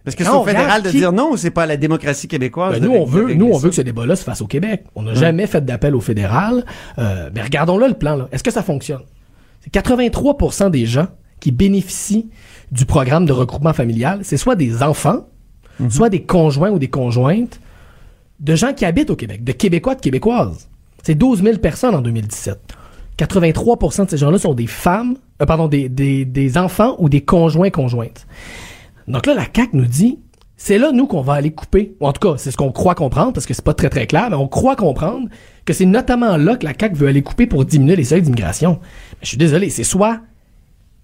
Parce 0.08 0.16
que 0.16 0.24
c'est 0.24 0.30
au 0.30 0.44
fédéral 0.46 0.82
de 0.84 0.90
qui- 0.90 0.98
dire 1.00 1.12
non 1.12 1.36
c'est 1.36 1.52
pas 1.52 1.66
la 1.66 1.76
démocratie 1.78 2.28
québécoise? 2.30 2.80
Ben, 2.80 2.84
nous, 2.86 2.94
on 2.96 3.04
veut, 3.06 3.34
nous, 3.34 3.48
on 3.52 3.58
veut 3.58 3.70
que 3.70 3.76
ce 3.76 3.82
débat-là 3.82 4.16
se 4.16 4.24
fasse 4.24 4.42
au 4.42 4.48
Québec. 4.48 4.86
On 4.96 5.04
n'a 5.04 5.14
jamais 5.14 5.48
fait 5.48 5.64
d'appel 5.66 5.96
au 5.96 6.00
fédéral. 6.02 6.64
Euh, 6.98 7.30
mais 7.36 7.42
regardons-le, 7.42 7.88
le 7.88 7.94
plan. 7.94 8.16
là. 8.16 8.30
Est-ce 8.32 8.44
que 8.44 8.52
ça 8.52 8.64
fonctionne? 8.64 9.02
C'est 9.62 9.74
83% 9.74 10.70
des 10.70 10.86
gens 10.86 11.08
qui 11.42 11.52
bénéficient 11.52 12.30
du 12.72 12.86
programme 12.86 13.26
de 13.26 13.34
regroupement 13.34 13.74
familial. 13.74 14.20
C'est 14.24 14.38
soit 14.38 14.56
des 14.56 14.82
enfants, 14.82 15.28
soit 15.90 16.10
des 16.10 16.24
conjoints 16.24 16.70
ou 16.72 16.80
des 16.80 16.88
conjointes 16.90 17.60
de 18.40 18.56
gens 18.56 18.74
qui 18.74 18.86
habitent 18.86 19.10
au 19.10 19.16
Québec, 19.16 19.44
de 19.44 19.52
Québécois, 19.52 19.96
de 19.96 20.02
Québécoises. 20.02 20.70
C'est 21.04 21.16
12 21.16 21.44
000 21.44 21.58
personnes 21.58 21.96
en 21.96 22.02
2017. 22.02 22.60
83% 23.20 24.06
de 24.06 24.10
ces 24.12 24.18
gens-là 24.18 24.38
sont 24.38 24.54
des 24.54 24.68
femmes, 24.68 25.16
euh, 25.42 25.46
pardon, 25.46 25.68
des, 25.68 25.90
des, 25.90 26.24
des 26.26 26.58
enfants 26.58 26.96
ou 27.00 27.10
des 27.10 27.22
conjoints 27.22 27.70
conjointes. 27.72 28.28
Donc 29.08 29.26
là, 29.26 29.34
la 29.34 29.44
CAQ 29.54 29.70
nous 29.74 29.86
dit, 29.86 30.20
c'est 30.56 30.78
là, 30.78 30.92
nous, 30.92 31.08
qu'on 31.08 31.22
va 31.22 31.34
aller 31.34 31.52
couper. 31.52 31.96
Ou 32.02 32.08
en 32.08 32.14
tout 32.14 32.28
cas, 32.28 32.38
c'est 32.38 32.52
ce 32.52 32.58
qu'on 32.58 32.72
croit 32.72 32.96
comprendre, 32.96 33.34
parce 33.34 33.46
que 33.46 33.54
c'est 33.54 33.64
pas 33.64 33.74
très 33.74 33.90
très 33.90 34.08
clair, 34.08 34.28
mais 34.30 34.36
on 34.36 34.48
croit 34.48 34.76
comprendre 34.76 35.28
que 35.66 35.74
c'est 35.74 35.86
notamment 35.86 36.36
là 36.38 36.56
que 36.56 36.66
la 36.66 36.74
CAQ 36.80 36.96
veut 36.96 37.08
aller 37.08 37.22
couper 37.22 37.46
pour 37.48 37.64
diminuer 37.64 37.96
les 37.96 38.04
seuils 38.04 38.22
d'immigration. 38.22 38.80
Mais 38.82 39.18
je 39.24 39.28
suis 39.30 39.38
désolé, 39.38 39.70
c'est 39.70 39.84
soit 39.84 40.20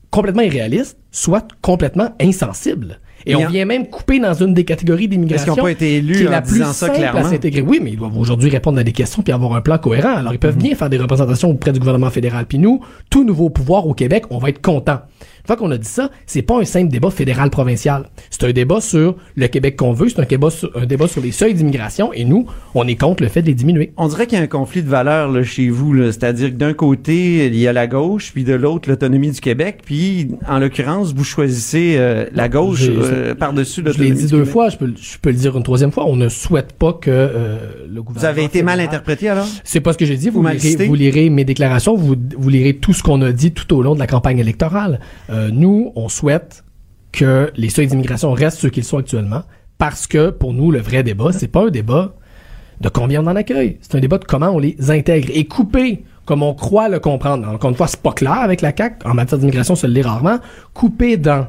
complètement 0.09 0.41
irréaliste, 0.43 0.97
soit 1.11 1.47
complètement 1.61 2.09
insensible. 2.21 2.99
Et 3.25 3.35
on 3.35 3.47
vient 3.47 3.63
même 3.63 3.87
couper 3.87 4.19
dans 4.19 4.33
une 4.33 4.53
des 4.53 4.65
catégories 4.65 5.07
d'immigration 5.07 5.53
qu'ils 5.53 5.61
n'ont 5.61 5.67
pas 5.67 5.71
été 5.71 5.95
élus 5.95 6.15
qui 6.15 6.27
en 6.27 6.31
la 6.31 6.41
plus 6.41 6.55
disant 6.59 6.73
ça 6.73 6.89
clairement? 6.89 7.21
Oui, 7.65 7.79
mais 7.81 7.91
ils 7.91 7.97
doivent 7.97 8.17
aujourd'hui 8.17 8.49
répondre 8.49 8.77
à 8.79 8.83
des 8.83 8.91
questions 8.91 9.21
puis 9.23 9.31
avoir 9.31 9.55
un 9.55 9.61
plan 9.61 9.77
cohérent. 9.77 10.17
Alors, 10.17 10.33
ils 10.33 10.35
Mhm. 10.35 10.39
peuvent 10.39 10.57
bien 10.57 10.75
faire 10.75 10.89
des 10.89 10.97
représentations 10.97 11.49
auprès 11.49 11.71
du 11.71 11.79
gouvernement 11.79 12.09
fédéral. 12.09 12.45
Puis 12.47 12.59
nous, 12.59 12.81
tout 13.09 13.23
nouveau 13.23 13.49
pouvoir 13.49 13.87
au 13.87 13.93
Québec, 13.93 14.25
on 14.29 14.39
va 14.39 14.49
être 14.49 14.61
content. 14.61 14.99
Une 15.43 15.47
fois 15.47 15.55
qu'on 15.57 15.71
a 15.71 15.77
dit 15.77 15.87
ça, 15.89 16.09
c'est 16.25 16.41
pas 16.41 16.57
un 16.61 16.63
simple 16.63 16.89
débat 16.89 17.09
fédéral-provincial. 17.09 18.05
C'est 18.29 18.45
un 18.45 18.53
débat 18.53 18.79
sur 18.79 19.17
le 19.35 19.47
Québec 19.47 19.75
qu'on 19.75 19.91
veut, 19.91 20.07
c'est 20.07 20.21
un 20.21 20.25
débat, 20.25 20.49
sur, 20.49 20.71
un 20.75 20.85
débat 20.85 21.07
sur 21.09 21.21
les 21.21 21.33
seuils 21.33 21.53
d'immigration, 21.53 22.13
et 22.13 22.23
nous, 22.23 22.45
on 22.75 22.87
est 22.87 22.95
contre 22.95 23.23
le 23.23 23.27
fait 23.29 23.41
de 23.41 23.47
les 23.47 23.53
diminuer. 23.53 23.91
On 23.97 24.07
dirait 24.07 24.25
qu'il 24.25 24.37
y 24.37 24.41
a 24.41 24.43
un 24.43 24.47
conflit 24.47 24.83
de 24.83 24.87
valeurs 24.89 25.29
là, 25.29 25.43
chez 25.43 25.69
vous, 25.69 25.95
c'est-à-dire 26.11 26.49
que 26.51 26.55
d'un 26.55 26.73
côté 26.73 27.47
il 27.47 27.55
y 27.57 27.67
a 27.67 27.73
la 27.73 27.87
gauche, 27.87 28.31
puis 28.33 28.45
de 28.45 28.53
l'autre 28.53 28.87
l'autonomie 28.89 29.31
du 29.31 29.41
Québec, 29.41 29.79
puis 29.85 30.29
en 30.47 30.59
l'occurrence 30.59 31.13
vous 31.13 31.25
choisissez 31.25 31.95
euh, 31.97 32.25
la 32.33 32.47
gauche 32.47 32.83
euh, 32.87 33.35
par-dessus 33.35 33.81
Je 33.81 33.85
l'ai 33.85 33.89
l'autonomie 33.91 34.15
dit 34.15 34.27
deux 34.27 34.37
Québec. 34.39 34.51
fois, 34.53 34.69
je 34.69 34.77
peux, 34.77 34.85
le- 34.85 34.93
je 34.95 35.17
peux 35.21 35.29
le 35.31 35.35
dire 35.35 35.57
une 35.57 35.63
troisième 35.63 35.91
fois. 35.91 36.05
On 36.07 36.15
ne 36.15 36.29
souhaite 36.29 36.71
pas 36.73 36.93
que 36.93 37.11
euh, 37.11 37.57
le 37.93 38.01
gouvernement. 38.01 38.19
Vous 38.19 38.25
avez 38.25 38.45
été 38.45 38.63
mal 38.63 38.79
interprété 38.79 39.27
alors? 39.27 39.47
C'est 39.65 39.81
pas 39.81 39.91
ce 39.91 39.97
que 39.97 40.05
j'ai 40.05 40.15
dit. 40.15 40.29
Vous, 40.29 40.41
lirez, 40.41 40.59
cité? 40.59 40.85
vous 40.87 40.95
lirez 40.95 41.29
mes 41.29 41.43
déclarations, 41.43 41.95
vous, 41.97 42.15
vous 42.37 42.49
lirez 42.49 42.75
tout 42.75 42.93
ce 42.93 43.03
qu'on 43.03 43.21
a 43.21 43.33
dit 43.33 43.51
tout 43.51 43.75
au 43.75 43.81
long 43.81 43.93
de 43.93 43.99
la 43.99 44.07
campagne 44.07 44.39
électorale. 44.39 45.01
Euh, 45.33 45.49
nous, 45.51 45.91
on 45.95 46.09
souhaite 46.09 46.63
que 47.11 47.51
les 47.55 47.69
seuils 47.69 47.87
d'immigration 47.87 48.31
restent 48.31 48.59
ceux 48.59 48.69
qu'ils 48.69 48.83
sont 48.83 48.97
actuellement, 48.97 49.43
parce 49.77 50.07
que 50.07 50.29
pour 50.29 50.53
nous, 50.53 50.71
le 50.71 50.79
vrai 50.79 51.03
débat, 51.03 51.31
c'est 51.31 51.47
pas 51.47 51.67
un 51.67 51.69
débat 51.69 52.15
de 52.81 52.89
combien 52.89 53.23
on 53.23 53.27
en 53.27 53.35
accueille. 53.35 53.77
C'est 53.81 53.95
un 53.95 53.99
débat 53.99 54.17
de 54.17 54.25
comment 54.25 54.49
on 54.49 54.59
les 54.59 54.91
intègre. 54.91 55.29
Et 55.33 55.45
couper, 55.45 56.03
comme 56.25 56.43
on 56.43 56.53
croit 56.53 56.89
le 56.89 56.99
comprendre, 56.99 57.47
encore 57.47 57.69
une 57.69 57.75
fois, 57.75 57.87
c'est 57.87 58.01
pas 58.01 58.13
clair 58.13 58.33
avec 58.33 58.61
la 58.61 58.75
CAQ, 58.75 59.07
en 59.07 59.13
matière 59.13 59.39
d'immigration, 59.39 59.75
ça 59.75 59.87
le 59.87 59.93
lit 59.93 60.01
rarement, 60.01 60.39
couper 60.73 61.17
dans 61.17 61.47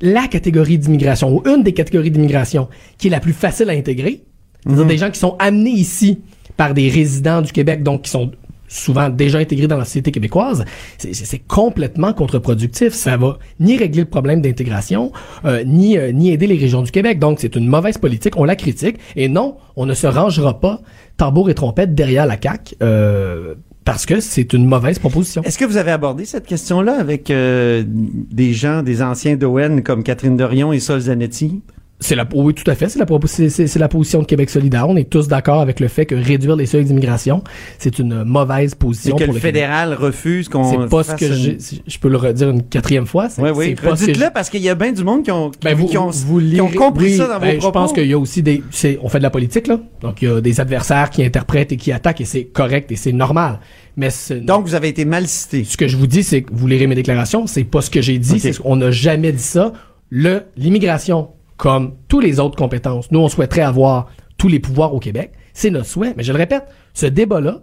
la 0.00 0.26
catégorie 0.26 0.78
d'immigration, 0.78 1.34
ou 1.34 1.42
une 1.48 1.62
des 1.62 1.72
catégories 1.72 2.10
d'immigration, 2.10 2.68
qui 2.98 3.08
est 3.08 3.10
la 3.10 3.20
plus 3.20 3.32
facile 3.32 3.70
à 3.70 3.72
intégrer, 3.72 4.24
c'est-à-dire 4.64 4.86
des 4.86 4.98
gens 4.98 5.10
qui 5.10 5.18
sont 5.18 5.36
amenés 5.38 5.70
ici 5.70 6.20
par 6.56 6.74
des 6.74 6.88
résidents 6.88 7.42
du 7.42 7.52
Québec, 7.52 7.82
donc 7.82 8.02
qui 8.02 8.10
sont 8.10 8.32
souvent 8.68 9.08
déjà 9.08 9.38
intégrés 9.38 9.66
dans 9.66 9.76
la 9.78 9.84
société 9.84 10.10
québécoise, 10.12 10.64
c'est- 10.98 11.42
complètement 11.46 12.12
contre-productif. 12.12 12.92
Ça 12.92 13.16
va 13.16 13.38
ni 13.60 13.76
régler 13.76 14.02
le 14.02 14.08
problème 14.08 14.40
d'intégration, 14.40 15.12
euh, 15.44 15.62
ni, 15.64 15.96
euh, 15.98 16.12
ni 16.12 16.30
aider 16.32 16.46
les 16.46 16.56
régions 16.56 16.82
du 16.82 16.90
Québec. 16.90 17.18
Donc, 17.18 17.38
c'est 17.40 17.54
une 17.56 17.68
mauvaise 17.68 17.98
politique. 17.98 18.36
On 18.36 18.44
la 18.44 18.56
critique. 18.56 18.96
Et 19.16 19.28
non, 19.28 19.56
on 19.76 19.86
ne 19.86 19.94
se 19.94 20.06
rangera 20.06 20.60
pas 20.60 20.80
tambour 21.16 21.50
et 21.50 21.54
trompette 21.54 21.94
derrière 21.94 22.26
la 22.26 22.36
CAQ 22.40 22.74
euh, 22.82 23.54
parce 23.84 24.04
que 24.06 24.20
c'est 24.20 24.52
une 24.52 24.66
mauvaise 24.66 24.98
proposition. 24.98 25.42
Est-ce 25.42 25.58
que 25.58 25.64
vous 25.64 25.76
avez 25.76 25.92
abordé 25.92 26.24
cette 26.24 26.46
question-là 26.46 26.98
avec 26.98 27.28
des 27.30 28.52
gens, 28.52 28.82
des 28.82 29.02
anciens 29.02 29.36
d'ON 29.36 29.80
comme 29.82 30.02
Catherine 30.02 30.36
Dorion 30.36 30.72
et 30.72 30.80
Sol 30.80 31.00
Zanetti? 31.00 31.60
C'est 31.98 32.14
la, 32.14 32.26
oui, 32.34 32.52
tout 32.52 32.70
à 32.70 32.74
fait. 32.74 32.90
C'est 32.90 32.98
la, 32.98 33.06
c'est- 33.26 33.78
la 33.78 33.88
position 33.88 34.20
de 34.20 34.26
Québec 34.26 34.50
solidaire. 34.50 34.86
On 34.86 34.96
est 34.96 35.08
tous 35.08 35.28
d'accord 35.28 35.60
avec 35.62 35.80
le 35.80 35.88
fait 35.88 36.04
que 36.04 36.14
réduire 36.14 36.54
les 36.54 36.66
seuils 36.66 36.84
d'immigration, 36.84 37.42
c'est 37.78 37.98
une 37.98 38.22
mauvaise 38.24 38.72
Et 38.72 38.76
position 38.76 39.16
que 39.16 39.24
pour 39.24 39.32
le 39.32 39.38
le 39.38 39.40
Québec. 39.40 39.54
fédéral 39.54 39.94
refuse 39.94 40.50
qu'on 40.50 40.70
C'est 40.70 40.88
pas 40.90 41.02
ce 41.04 41.14
que 41.14 41.24
une- 41.24 41.58
Je 41.86 41.98
peux 41.98 42.08
le 42.10 42.18
redire 42.18 42.50
une 42.50 42.62
quatrième 42.62 43.06
fois. 43.06 43.28
Oui, 43.38 43.48
oui. 43.54 43.66
c'est 43.78 43.82
pas 43.88 43.96
ce 43.96 44.02
que 44.02 44.06
Dites-le 44.08 44.24
j'ai- 44.26 44.30
parce 44.30 44.50
qu'il 44.50 44.60
y 44.60 44.68
a 44.68 44.74
bien 44.74 44.92
du 44.92 45.04
monde 45.04 45.22
qui 45.24 45.30
ont, 45.30 45.50
qui, 45.50 45.58
Ben, 45.64 45.74
vous, 45.74 45.86
qui 45.86 45.96
ont, 45.96 46.10
vous 46.10 46.40
qui 46.40 46.60
ont 46.60 46.68
compris 46.70 47.04
oui, 47.06 47.16
ça 47.16 47.28
dans 47.28 47.40
ben, 47.40 47.54
vos 47.54 47.60
propos. 47.60 47.78
Je 47.78 47.82
pense 47.84 47.92
qu'il 47.94 48.06
y 48.08 48.12
a 48.12 48.18
aussi 48.18 48.42
des. 48.42 48.62
On 49.02 49.08
fait 49.08 49.18
de 49.18 49.22
la 49.22 49.30
politique, 49.30 49.66
là. 49.66 49.80
Donc, 50.02 50.20
il 50.20 50.28
y 50.28 50.30
a 50.30 50.40
des 50.42 50.60
adversaires 50.60 51.08
qui 51.08 51.24
interprètent 51.24 51.72
et 51.72 51.76
qui 51.78 51.92
attaquent, 51.92 52.20
et 52.20 52.24
c'est 52.26 52.44
correct 52.44 52.92
et 52.92 52.96
c'est 52.96 53.12
normal. 53.12 53.58
Mais 53.96 54.10
Donc, 54.42 54.66
vous 54.66 54.74
avez 54.74 54.88
été 54.88 55.06
mal 55.06 55.26
cité. 55.26 55.64
ce 55.64 55.78
que 55.78 55.88
je 55.88 55.96
vous 55.96 56.06
dis, 56.06 56.22
c'est 56.22 56.42
que 56.42 56.50
vous 56.52 56.66
lirez 56.66 56.86
mes 56.86 56.94
déclarations, 56.94 57.46
c'est 57.46 57.64
pas 57.64 57.80
ce 57.80 57.88
que 57.88 58.02
j'ai 58.02 58.18
dit, 58.18 58.32
Ok. 58.34 58.38
c'est 58.40 58.58
qu'on 58.58 58.76
n'a 58.76 58.90
jamais 58.90 59.32
dit 59.32 59.42
ça. 59.42 59.72
Le, 60.10 60.42
l'immigration, 60.58 61.28
comme 61.56 61.94
tous 62.08 62.20
les 62.20 62.40
autres 62.40 62.56
compétences, 62.56 63.10
nous, 63.10 63.20
on 63.20 63.28
souhaiterait 63.28 63.62
avoir 63.62 64.08
tous 64.38 64.48
les 64.48 64.60
pouvoirs 64.60 64.94
au 64.94 65.00
Québec. 65.00 65.32
C'est 65.54 65.70
notre 65.70 65.86
souhait. 65.86 66.14
Mais 66.16 66.22
je 66.22 66.32
le 66.32 66.38
répète, 66.38 66.64
ce 66.94 67.06
débat-là, 67.06 67.60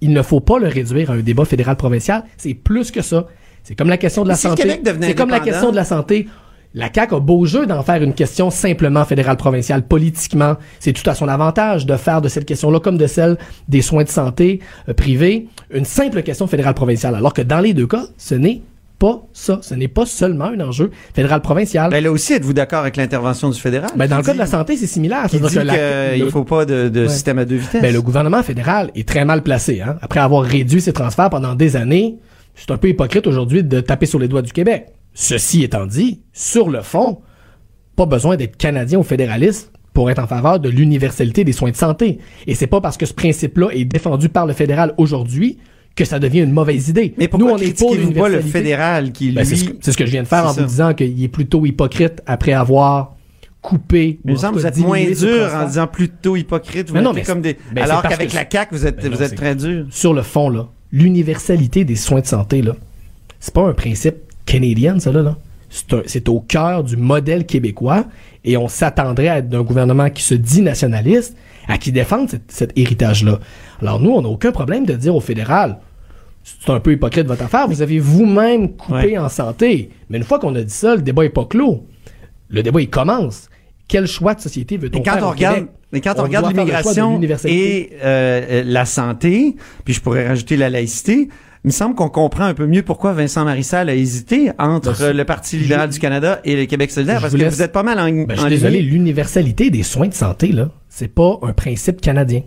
il 0.00 0.12
ne 0.12 0.22
faut 0.22 0.40
pas 0.40 0.58
le 0.58 0.68
réduire 0.68 1.10
à 1.10 1.14
un 1.14 1.20
débat 1.20 1.44
fédéral-provincial. 1.44 2.24
C'est 2.36 2.54
plus 2.54 2.90
que 2.90 3.02
ça. 3.02 3.26
C'est 3.62 3.74
comme 3.74 3.88
la 3.88 3.98
question 3.98 4.22
de 4.22 4.28
la 4.28 4.36
si 4.36 4.42
santé. 4.42 4.80
C'est 5.00 5.14
comme 5.14 5.30
la 5.30 5.40
question 5.40 5.70
de 5.70 5.76
la 5.76 5.84
santé. 5.84 6.28
La 6.74 6.90
CAQ 6.92 7.14
a 7.14 7.20
beau 7.20 7.46
jeu 7.46 7.64
d'en 7.64 7.82
faire 7.82 8.02
une 8.02 8.12
question 8.12 8.50
simplement 8.50 9.04
fédérale-provinciale. 9.06 9.86
Politiquement, 9.86 10.56
c'est 10.78 10.92
tout 10.92 11.08
à 11.08 11.14
son 11.14 11.26
avantage 11.26 11.86
de 11.86 11.96
faire 11.96 12.20
de 12.20 12.28
cette 12.28 12.44
question-là, 12.44 12.80
comme 12.80 12.98
de 12.98 13.06
celle 13.06 13.38
des 13.66 13.80
soins 13.80 14.04
de 14.04 14.10
santé 14.10 14.60
euh, 14.88 14.92
privés, 14.92 15.48
une 15.70 15.86
simple 15.86 16.22
question 16.22 16.46
fédérale-provinciale. 16.46 17.14
Alors 17.14 17.32
que 17.32 17.40
dans 17.40 17.60
les 17.60 17.72
deux 17.72 17.86
cas, 17.86 18.04
ce 18.18 18.34
n'est 18.34 18.60
pas 18.98 19.22
ça. 19.32 19.58
Ce 19.62 19.74
n'est 19.74 19.88
pas 19.88 20.06
seulement 20.06 20.46
un 20.46 20.60
enjeu 20.60 20.90
fédéral-provincial. 21.14 21.90
Ben 21.90 22.02
là 22.02 22.10
aussi, 22.10 22.32
êtes-vous 22.32 22.52
d'accord 22.52 22.80
avec 22.80 22.96
l'intervention 22.96 23.50
du 23.50 23.58
fédéral? 23.60 23.90
Ben, 23.96 24.06
dans 24.08 24.16
le 24.16 24.22
Qui 24.22 24.26
cas 24.28 24.32
de 24.34 24.38
la 24.38 24.44
dit- 24.44 24.50
santé, 24.50 24.76
c'est 24.76 24.86
similaire. 24.86 25.26
Qui 25.28 25.40
dit 25.40 25.54
que 25.54 25.58
la- 25.60 26.10
qu'il 26.12 26.20
le- 26.20 26.24
ne 26.26 26.30
faut 26.30 26.44
pas 26.44 26.64
de, 26.64 26.88
de 26.88 27.02
Ouais. 27.02 27.08
système 27.08 27.38
à 27.38 27.44
deux 27.44 27.56
vitesses. 27.56 27.82
ben, 27.82 27.92
le 27.92 28.02
gouvernement 28.02 28.42
fédéral 28.42 28.90
est 28.94 29.06
très 29.06 29.24
mal 29.24 29.42
placé. 29.42 29.80
Hein? 29.82 29.96
Après 30.02 30.20
avoir 30.20 30.42
réduit 30.44 30.80
ses 30.80 30.92
transferts 30.92 31.30
pendant 31.30 31.54
des 31.54 31.76
années, 31.76 32.16
c'est 32.54 32.70
un 32.70 32.76
peu 32.78 32.88
hypocrite 32.88 33.26
aujourd'hui 33.26 33.62
de 33.62 33.80
taper 33.80 34.06
sur 34.06 34.18
les 34.18 34.28
doigts 34.28 34.42
du 34.42 34.52
Québec. 34.52 34.86
Ceci 35.12 35.62
étant 35.62 35.86
dit, 35.86 36.22
sur 36.32 36.68
le 36.70 36.82
fond, 36.82 37.20
pas 37.96 38.06
besoin 38.06 38.36
d'être 38.36 38.56
canadien 38.56 38.98
ou 38.98 39.02
fédéraliste 39.02 39.72
pour 39.94 40.10
être 40.10 40.18
en 40.22 40.26
faveur 40.26 40.60
de 40.60 40.68
l'universalité 40.68 41.42
des 41.44 41.52
soins 41.52 41.70
de 41.70 41.76
santé. 41.76 42.18
Et 42.46 42.54
c'est 42.54 42.66
pas 42.66 42.82
parce 42.82 42.96
que 42.98 43.06
ce 43.06 43.14
principe-là 43.14 43.68
est 43.72 43.84
défendu 43.86 44.28
par 44.28 44.44
le 44.46 44.52
fédéral 44.52 44.92
aujourd'hui 44.98 45.58
que 45.96 46.04
ça 46.04 46.18
devient 46.18 46.40
une 46.40 46.52
mauvaise 46.52 46.88
idée. 46.90 47.14
Mais 47.18 47.26
pourquoi 47.26 47.48
Nous, 47.48 47.54
on 47.54 47.58
est 47.58 47.78
pour 48.14 48.28
le 48.28 48.40
fédéral 48.42 49.12
qui, 49.12 49.28
lui... 49.28 49.34
Ben, 49.34 49.44
c'est 49.44 49.56
ce, 49.56 49.64
que- 49.64 49.76
c'est 49.80 49.92
ce 49.92 49.96
que 49.96 50.06
je 50.06 50.10
viens 50.12 50.22
de 50.22 50.28
faire 50.28 50.44
en 50.46 50.52
ça. 50.52 50.60
vous 50.60 50.68
disant 50.68 50.92
qu'il 50.94 51.24
est 51.24 51.28
plutôt 51.28 51.64
hypocrite 51.66 52.22
après 52.26 52.52
avoir 52.52 53.14
couper. 53.62 54.20
Mais 54.24 54.36
semble 54.36 54.58
vous 54.58 54.66
êtes 54.66 54.76
moins 54.78 55.02
dur 55.04 55.50
en 55.54 55.66
disant 55.66 55.86
plutôt 55.88 56.36
hypocrite. 56.36 56.88
Vous 56.88 56.94
Mais 56.94 57.02
non, 57.02 57.12
mais 57.12 57.22
comme 57.22 57.40
des... 57.40 57.56
ben, 57.72 57.82
Alors 57.82 58.02
qu'avec 58.02 58.32
la 58.34 58.44
CAQ, 58.48 58.74
vous 58.76 58.86
êtes, 58.86 58.96
Ben 59.02 59.10
non, 59.10 59.16
vous 59.16 59.22
êtes 59.22 59.34
très 59.34 59.56
dur. 59.56 59.86
Sur 59.90 60.12
le 60.14 60.22
fond, 60.22 60.48
là, 60.50 60.68
l'universalité 60.92 61.84
des 61.84 61.96
soins 61.96 62.20
de 62.20 62.26
santé, 62.26 62.62
là, 62.62 62.76
c'est 63.40 63.52
pas 63.54 63.62
un 63.66 63.72
principe 63.72 64.16
canadien, 64.44 64.98
ça, 65.00 65.10
là. 65.10 65.22
là. 65.22 65.36
C'est 66.06 66.28
au 66.28 66.40
cœur 66.40 66.84
du 66.84 66.96
modèle 66.96 67.44
québécois 67.44 68.04
et 68.44 68.56
on 68.56 68.68
s'attendrait 68.68 69.28
à 69.28 69.40
d'un 69.42 69.62
gouvernement 69.62 70.10
qui 70.10 70.22
se 70.22 70.34
dit 70.34 70.62
nationaliste 70.62 71.36
à 71.68 71.76
qui 71.78 71.90
défende 71.90 72.30
cet, 72.30 72.42
cet 72.52 72.78
héritage-là. 72.78 73.40
Alors 73.82 74.00
nous, 74.00 74.10
on 74.10 74.22
n'a 74.22 74.28
aucun 74.28 74.52
problème 74.52 74.86
de 74.86 74.94
dire 74.94 75.14
au 75.16 75.20
fédéral, 75.20 75.78
c'est 76.64 76.70
un 76.72 76.78
peu 76.80 76.92
hypocrite 76.92 77.26
votre 77.26 77.42
affaire, 77.42 77.66
vous 77.66 77.82
avez 77.82 77.98
vous-même 77.98 78.76
coupé 78.76 78.94
Ouais. 79.12 79.18
en 79.18 79.28
santé. 79.28 79.90
Mais 80.08 80.18
une 80.18 80.24
fois 80.24 80.38
qu'on 80.38 80.54
a 80.54 80.62
dit 80.62 80.72
ça, 80.72 80.94
le 80.94 81.02
débat 81.02 81.24
est 81.24 81.28
pas 81.30 81.44
clos. 81.44 81.84
Le 82.48 82.62
débat, 82.62 82.80
il 82.80 82.88
commence. 82.88 83.48
Quel 83.88 84.06
choix 84.06 84.34
de 84.34 84.40
société 84.40 84.76
veut-on 84.76 85.02
faire 85.02 85.18
on 85.20 85.26
au 85.26 85.30
regarde, 85.30 85.54
Québec? 85.56 85.70
mais 85.92 86.00
quand 86.00 86.14
on, 86.16 86.20
On 86.20 86.22
regarde 86.24 86.48
l'immigration 86.48 87.20
et 87.46 87.90
euh, 88.02 88.62
la 88.64 88.84
santé, 88.84 89.56
puis 89.84 89.94
je 89.94 90.00
pourrais 90.00 90.26
rajouter 90.28 90.56
la 90.56 90.70
laïcité, 90.70 91.28
il 91.64 91.66
me 91.68 91.72
semble 91.72 91.96
qu'on 91.96 92.08
comprend 92.08 92.44
un 92.44 92.54
peu 92.54 92.66
mieux 92.66 92.82
pourquoi 92.82 93.12
Vincent 93.12 93.44
Marissal 93.44 93.88
a 93.88 93.94
hésité 93.96 94.50
entre 94.58 94.96
Ben, 94.98 95.16
le 95.16 95.24
Parti 95.24 95.56
libéral 95.56 95.88
du 95.90 95.98
Canada 95.98 96.40
et 96.44 96.54
le 96.56 96.66
Québec 96.66 96.92
solidaire, 96.92 97.16
Je 97.16 97.22
parce 97.22 97.32
vous 97.32 97.38
que 97.38 97.44
laisse- 97.44 97.54
vous 97.54 97.62
êtes 97.62 97.72
pas 97.72 97.82
mal 97.82 97.98
en, 97.98 98.04
Ben, 98.04 98.26
je 98.30 98.34
suis 98.36 98.44
en 98.46 98.48
désolé, 98.48 98.82
l'universalité 98.82 99.70
des 99.70 99.82
soins 99.82 100.06
de 100.08 100.14
santé, 100.14 100.52
là, 100.52 100.70
c'est 100.88 101.12
pas 101.12 101.38
un 101.42 101.52
principe 101.52 102.00
canadien. 102.00 102.42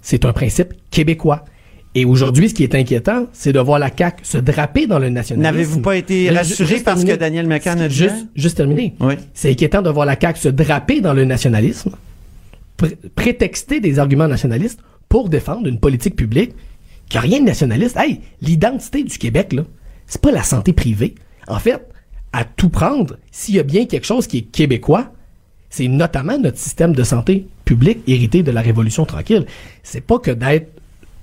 C'est 0.00 0.24
un 0.24 0.32
principe 0.32 0.72
québécois. 0.90 1.44
Et 1.96 2.04
aujourd'hui, 2.04 2.48
ce 2.48 2.54
qui 2.54 2.64
est 2.64 2.74
inquiétant, 2.74 3.26
c'est 3.32 3.52
de 3.52 3.60
voir 3.60 3.78
la 3.78 3.90
CAQ 3.96 4.24
se 4.24 4.38
draper 4.38 4.86
dans 4.88 4.98
le 4.98 5.10
nationalisme. 5.10 5.42
N'avez-vous 5.54 5.80
pas 5.80 5.96
été 5.96 6.28
rassuré 6.30 6.68
juste 6.74 6.84
parce 6.84 7.04
que. 7.04 7.14
Daniel 7.14 7.46
McCann 7.46 7.80
a 7.80 7.88
dit 7.88 7.94
Juste, 7.94 8.26
juste 8.34 8.56
terminé. 8.56 8.94
Oui. 9.00 9.14
C'est 9.32 9.50
inquiétant 9.50 9.80
de 9.80 9.90
voir 9.90 10.04
la 10.04 10.18
CAQ 10.20 10.40
se 10.40 10.48
draper 10.48 11.00
dans 11.00 11.14
le 11.14 11.24
nationalisme, 11.24 11.92
pré- 12.76 12.96
prétexter 13.14 13.78
des 13.80 13.98
arguments 14.00 14.26
nationalistes 14.26 14.80
pour 15.08 15.28
défendre 15.28 15.68
une 15.68 15.78
politique 15.78 16.16
publique 16.16 16.52
qui 17.08 17.16
a 17.18 17.20
rien 17.20 17.38
de 17.38 17.44
nationaliste. 17.44 17.96
Hey, 17.96 18.20
l'identité 18.40 19.04
du 19.04 19.16
Québec, 19.16 19.52
là, 19.52 19.62
c'est 20.06 20.20
pas 20.20 20.32
la 20.32 20.42
santé 20.42 20.72
privée. 20.72 21.14
En 21.46 21.58
fait, 21.60 21.80
à 22.32 22.44
tout 22.44 22.70
prendre, 22.70 23.18
s'il 23.30 23.54
y 23.54 23.60
a 23.60 23.62
bien 23.62 23.86
quelque 23.86 24.06
chose 24.06 24.26
qui 24.26 24.38
est 24.38 24.42
québécois, 24.42 25.12
c'est 25.70 25.86
notamment 25.86 26.38
notre 26.38 26.58
système 26.58 26.92
de 26.94 27.04
santé 27.04 27.46
publique 27.64 27.98
hérité 28.08 28.42
de 28.42 28.50
la 28.50 28.62
Révolution 28.62 29.04
tranquille. 29.04 29.46
C'est 29.84 30.00
pas 30.00 30.18
que 30.18 30.30
d'être, 30.32 30.68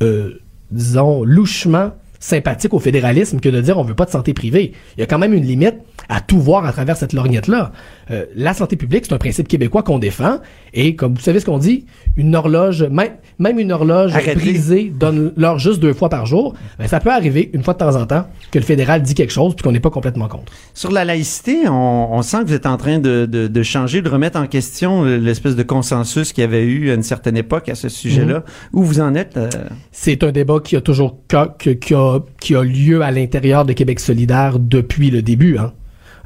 euh, 0.02 0.40
disons, 0.72 1.24
louchement 1.24 1.92
sympathique 2.22 2.74
au 2.74 2.80
fédéralisme 2.80 3.40
que 3.42 3.50
de 3.50 3.60
dire 3.60 3.78
on 3.78 3.84
veut 3.84 3.96
pas 3.96 4.06
de 4.06 4.12
santé 4.12 4.34
privée. 4.34 4.72
Il 4.96 5.02
y 5.02 5.04
a 5.04 5.08
quand 5.08 5.20
même 5.20 5.34
une 5.34 5.44
limite 5.44 5.76
à 6.08 6.22
tout 6.22 6.40
voir 6.40 6.66
à 6.66 6.72
travers 6.72 6.96
cette 6.96 7.12
lorgnette-là. 7.14 7.72
Euh, 8.12 8.26
la 8.36 8.54
santé 8.54 8.76
publique, 8.76 9.06
c'est 9.08 9.14
un 9.14 9.18
principe 9.18 9.48
québécois 9.48 9.82
qu'on 9.84 10.00
défend. 10.00 10.40
Et 10.74 10.96
comme 10.96 11.16
vous 11.16 11.22
savez 11.22 11.40
ce 11.40 11.46
qu'on 11.46 11.58
dit, 11.58 11.86
une 12.16 12.36
horloge, 12.36 12.84
même, 12.84 13.14
même 13.40 13.60
une 13.60 13.72
horloge 13.72 14.14
Arrêtez. 14.14 14.36
brisée 14.36 14.94
donne 14.98 15.34
l'heure 15.36 15.58
juste 15.60 15.80
deux 15.82 15.94
fois 15.94 16.10
par 16.10 16.26
jour. 16.26 16.54
Ben, 16.80 16.88
ça 16.88 17.00
peut 17.00 17.12
arriver 17.12 17.50
une 17.54 17.64
fois 17.64 17.74
de 17.74 17.80
temps 17.80 17.96
en 17.96 18.06
temps 18.06 18.28
que 18.52 18.60
le 18.60 18.66
fédéral 18.66 19.02
dit 19.02 19.16
quelque 19.16 19.32
chose 19.34 19.56
puis 19.56 19.64
qu'on 19.64 19.72
n'est 19.72 19.80
pas 19.80 19.90
complètement 19.90 20.28
contre. 20.28 20.52
Sur 20.74 20.92
la 20.92 21.04
laïcité, 21.06 21.68
on, 21.68 22.14
on 22.14 22.22
sent 22.22 22.38
que 22.44 22.48
vous 22.50 22.54
êtes 22.54 22.66
en 22.68 22.78
train 22.78 23.00
de, 23.00 23.26
de, 23.26 23.48
de 23.48 23.64
changer, 23.64 24.02
de 24.02 24.10
remettre 24.10 24.38
en 24.40 24.46
question 24.48 25.04
l'espèce 25.04 25.56
de 25.56 25.64
consensus 25.64 26.34
qu'il 26.34 26.44
y 26.44 26.46
avait 26.46 26.64
eu 26.66 26.92
à 26.92 26.94
une 26.94 27.04
certaine 27.04 27.38
époque 27.38 27.68
à 27.70 27.76
ce 27.76 27.90
sujet-là. 27.90 28.40
Mhm. 28.40 28.44
Où 28.74 28.84
vous 28.84 29.00
en 29.00 29.16
êtes? 29.16 29.38
euh, 29.38 29.50
C'est 29.92 30.24
un 30.24 30.32
débat 30.32 30.60
qui 30.64 30.76
a 30.76 30.82
toujours 30.82 31.18
que- 31.28 31.70
qui 31.72 31.94
a, 31.96 32.11
qui 32.40 32.56
a 32.56 32.64
lieu 32.64 33.02
à 33.02 33.12
l'intérieur 33.12 33.66
de 33.66 33.74
Québec 33.74 34.00
solidaire 34.00 34.60
depuis 34.60 35.12
le 35.12 35.22
début. 35.22 35.58
Hein. 35.58 35.74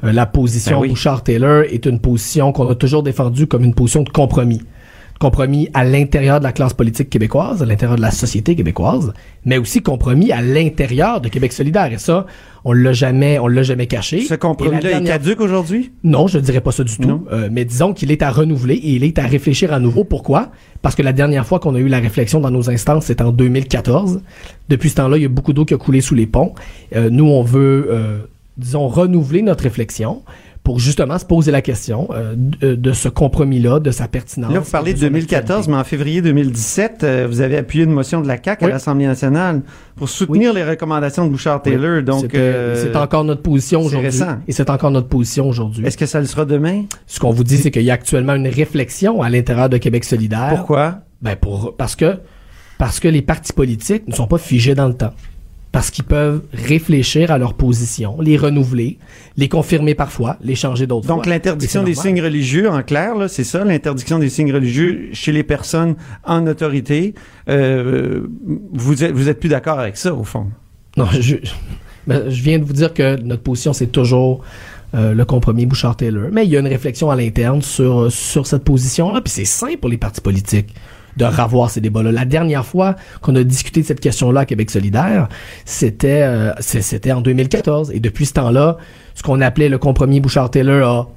Euh, 0.04 0.12
la 0.12 0.26
position 0.26 0.76
Ben 0.76 0.82
oui. 0.82 0.88
Bouchard-Taylor 0.90 1.64
est 1.70 1.86
une 1.86 2.00
position 2.00 2.52
qu'on 2.52 2.68
a 2.68 2.74
toujours 2.74 3.02
défendue 3.02 3.46
comme 3.46 3.64
une 3.64 3.74
position 3.74 4.02
de 4.02 4.10
compromis. 4.10 4.62
Compromis 5.18 5.68
à 5.72 5.82
l'intérieur 5.84 6.40
de 6.40 6.44
la 6.44 6.52
classe 6.52 6.74
politique 6.74 7.08
québécoise, 7.08 7.62
à 7.62 7.66
l'intérieur 7.66 7.96
de 7.96 8.02
la 8.02 8.10
société 8.10 8.54
québécoise, 8.54 9.14
mais 9.46 9.56
aussi 9.56 9.80
compromis 9.80 10.30
à 10.30 10.42
l'intérieur 10.42 11.22
de 11.22 11.28
Québec 11.30 11.54
solidaire. 11.54 11.90
Et 11.90 11.96
ça, 11.98 12.26
on 12.64 12.72
l'a 12.72 12.92
jamais, 12.92 13.38
on 13.38 13.46
l'a 13.48 13.62
jamais 13.62 13.86
caché. 13.86 14.20
ce 14.20 14.34
compromis-là 14.34 14.80
la 14.82 14.88
est 14.88 14.92
dernière- 14.92 15.12
caduque 15.14 15.40
aujourd'hui? 15.40 15.92
non, 16.04 16.26
je 16.26 16.36
ne 16.36 16.42
dirais 16.42 16.60
pas 16.60 16.72
ça 16.72 16.84
du 16.84 16.96
tout. 16.98 17.24
Euh, 17.32 17.48
mais 17.50 17.64
disons 17.64 17.94
qu'il 17.94 18.10
est 18.10 18.20
à 18.22 18.30
renouveler 18.30 18.74
et 18.74 18.90
il 18.90 19.04
est 19.04 19.18
à 19.18 19.26
réfléchir 19.26 19.72
à 19.72 19.80
nouveau. 19.80 20.04
Pourquoi? 20.04 20.50
Parce 20.82 20.94
que 20.94 21.02
la 21.02 21.12
dernière 21.14 21.46
fois 21.46 21.60
qu'on 21.60 21.74
a 21.74 21.78
eu 21.78 21.88
la 21.88 21.98
réflexion 21.98 22.40
dans 22.40 22.50
nos 22.50 22.68
instances, 22.68 23.06
c'était 23.06 23.22
en 23.24 23.32
2014. 23.32 24.20
Depuis 24.68 24.90
ce 24.90 24.96
temps-là, 24.96 25.16
il 25.16 25.22
y 25.22 25.26
a 25.26 25.30
beaucoup 25.30 25.52
d'eau 25.54 25.64
qui 25.64 25.72
a 25.74 25.78
coulé 25.78 26.00
sous 26.02 26.14
les 26.14 26.26
ponts. 26.26 26.54
Euh, 26.94 27.08
nous, 27.10 27.24
on 27.24 27.42
veut, 27.42 27.88
euh, 27.90 28.18
disons, 28.58 28.86
renouveler 28.88 29.40
notre 29.42 29.64
réflexion 29.64 30.22
pour 30.66 30.80
justement 30.80 31.16
se 31.16 31.24
poser 31.24 31.52
la 31.52 31.62
question 31.62 32.08
euh, 32.10 32.34
de, 32.36 32.74
de 32.74 32.92
ce 32.92 33.08
compromis-là, 33.08 33.78
de 33.78 33.92
sa 33.92 34.08
pertinence. 34.08 34.52
Là, 34.52 34.58
vous 34.58 34.68
parlez 34.68 34.94
de 34.94 34.98
son 34.98 35.04
2014, 35.04 35.38
actualité. 35.38 35.70
mais 35.70 35.76
en 35.76 35.84
février 35.84 36.22
2017, 36.22 37.04
euh, 37.04 37.26
vous 37.30 37.40
avez 37.40 37.56
appuyé 37.56 37.84
une 37.84 37.92
motion 37.92 38.20
de 38.20 38.26
la 38.26 38.36
CAQ 38.42 38.64
à 38.64 38.68
l'Assemblée 38.70 39.06
nationale 39.06 39.62
pour 39.94 40.08
soutenir 40.08 40.52
les 40.52 40.64
recommandations 40.64 41.24
de 41.24 41.30
Bouchard-Taylor. 41.30 42.02
Donc, 42.02 42.34
euh, 42.34 42.74
c'est 42.82 42.96
encore 42.96 43.22
notre 43.22 43.42
position 43.42 43.80
aujourd'hui. 43.80 44.10
Et 44.48 44.52
c'est 44.52 44.68
encore 44.68 44.90
notre 44.90 45.06
position 45.06 45.48
aujourd'hui. 45.48 45.86
est-ce 45.86 45.96
que 45.96 46.06
ça 46.06 46.18
le 46.18 46.26
sera 46.26 46.44
demain? 46.44 46.82
Ce 47.06 47.20
qu'on 47.20 47.30
vous 47.30 47.44
dit, 47.44 47.58
c'est 47.58 47.70
qu'il 47.70 47.84
y 47.84 47.92
a 47.92 47.94
actuellement 47.94 48.34
une 48.34 48.48
réflexion 48.48 49.22
à 49.22 49.30
l'intérieur 49.30 49.68
de 49.68 49.76
Québec 49.78 50.02
solidaire. 50.02 50.52
Pourquoi? 50.56 50.98
Ben 51.22 51.36
pour 51.36 51.76
parce 51.76 51.94
que 51.94 52.16
parce 52.76 52.98
que 52.98 53.06
les 53.06 53.22
partis 53.22 53.52
politiques 53.52 54.08
ne 54.08 54.14
sont 54.14 54.26
pas 54.26 54.38
figés 54.38 54.74
dans 54.74 54.88
le 54.88 54.94
temps. 54.94 55.14
Parce 55.76 55.90
qu'ils 55.90 56.04
peuvent 56.04 56.40
réfléchir 56.54 57.30
à 57.30 57.36
leur 57.36 57.52
position, 57.52 58.18
les 58.18 58.38
renouveler, 58.38 58.96
les 59.36 59.50
confirmer 59.50 59.94
parfois, 59.94 60.38
les 60.40 60.54
changer 60.54 60.86
d'autres 60.86 61.06
fois. 61.06 61.16
Donc, 61.16 61.26
l'interdiction 61.26 61.82
des 61.82 61.94
signes 61.94 62.22
religieux, 62.22 62.70
en 62.70 62.82
clair, 62.82 63.12
c'est 63.28 63.44
ça, 63.44 63.62
l'interdiction 63.62 64.18
des 64.18 64.30
signes 64.30 64.54
religieux 64.54 65.10
chez 65.12 65.32
les 65.32 65.42
personnes 65.42 65.96
en 66.24 66.46
autorité. 66.46 67.14
Euh, 67.50 68.26
vous 68.72 69.04
êtes, 69.04 69.12
vous 69.12 69.28
êtes 69.28 69.38
plus 69.38 69.50
d'accord 69.50 69.78
avec 69.78 69.98
ça, 69.98 70.14
au 70.14 70.24
fond? 70.24 70.46
Non, 70.96 71.08
je, 71.20 71.36
ben, 72.06 72.30
je 72.30 72.42
viens 72.42 72.58
de 72.58 72.64
vous 72.64 72.72
dire 72.72 72.94
que 72.94 73.20
notre 73.20 73.42
position, 73.42 73.74
c'est 73.74 73.88
toujours 73.88 74.40
euh, 74.94 75.12
le 75.12 75.24
compromis 75.26 75.66
Bouchard-Taylor. 75.66 76.30
Mais 76.32 76.46
il 76.46 76.52
y 76.52 76.56
a 76.56 76.60
une 76.60 76.68
réflexion 76.68 77.10
à 77.10 77.16
l'interne 77.16 77.60
sur, 77.60 78.10
sur 78.10 78.46
cette 78.46 78.64
position-là. 78.64 79.20
Puis 79.20 79.30
c'est 79.30 79.44
simple 79.44 79.76
pour 79.76 79.90
les 79.90 79.98
partis 79.98 80.22
politiques 80.22 80.74
de 81.16 81.24
revoir 81.24 81.70
ces 81.70 81.80
débats-là. 81.80 82.12
La 82.12 82.24
dernière 82.24 82.64
fois 82.66 82.96
qu'on 83.22 83.34
a 83.36 83.42
discuté 83.42 83.80
de 83.82 83.86
cette 83.86 84.00
question-là 84.00 84.40
à 84.40 84.44
Québec 84.44 84.70
solidaire, 84.70 85.28
c'était 85.64 86.22
euh, 86.22 86.52
c'était 86.60 87.12
en 87.12 87.20
2014. 87.20 87.90
Et 87.92 88.00
depuis 88.00 88.26
ce 88.26 88.34
temps-là, 88.34 88.76
ce 89.14 89.22
qu'on 89.22 89.40
appelait 89.40 89.68
le 89.68 89.78
compromis 89.78 90.20
Bouchard-Taylor 90.20 90.86
a, 90.88 91.08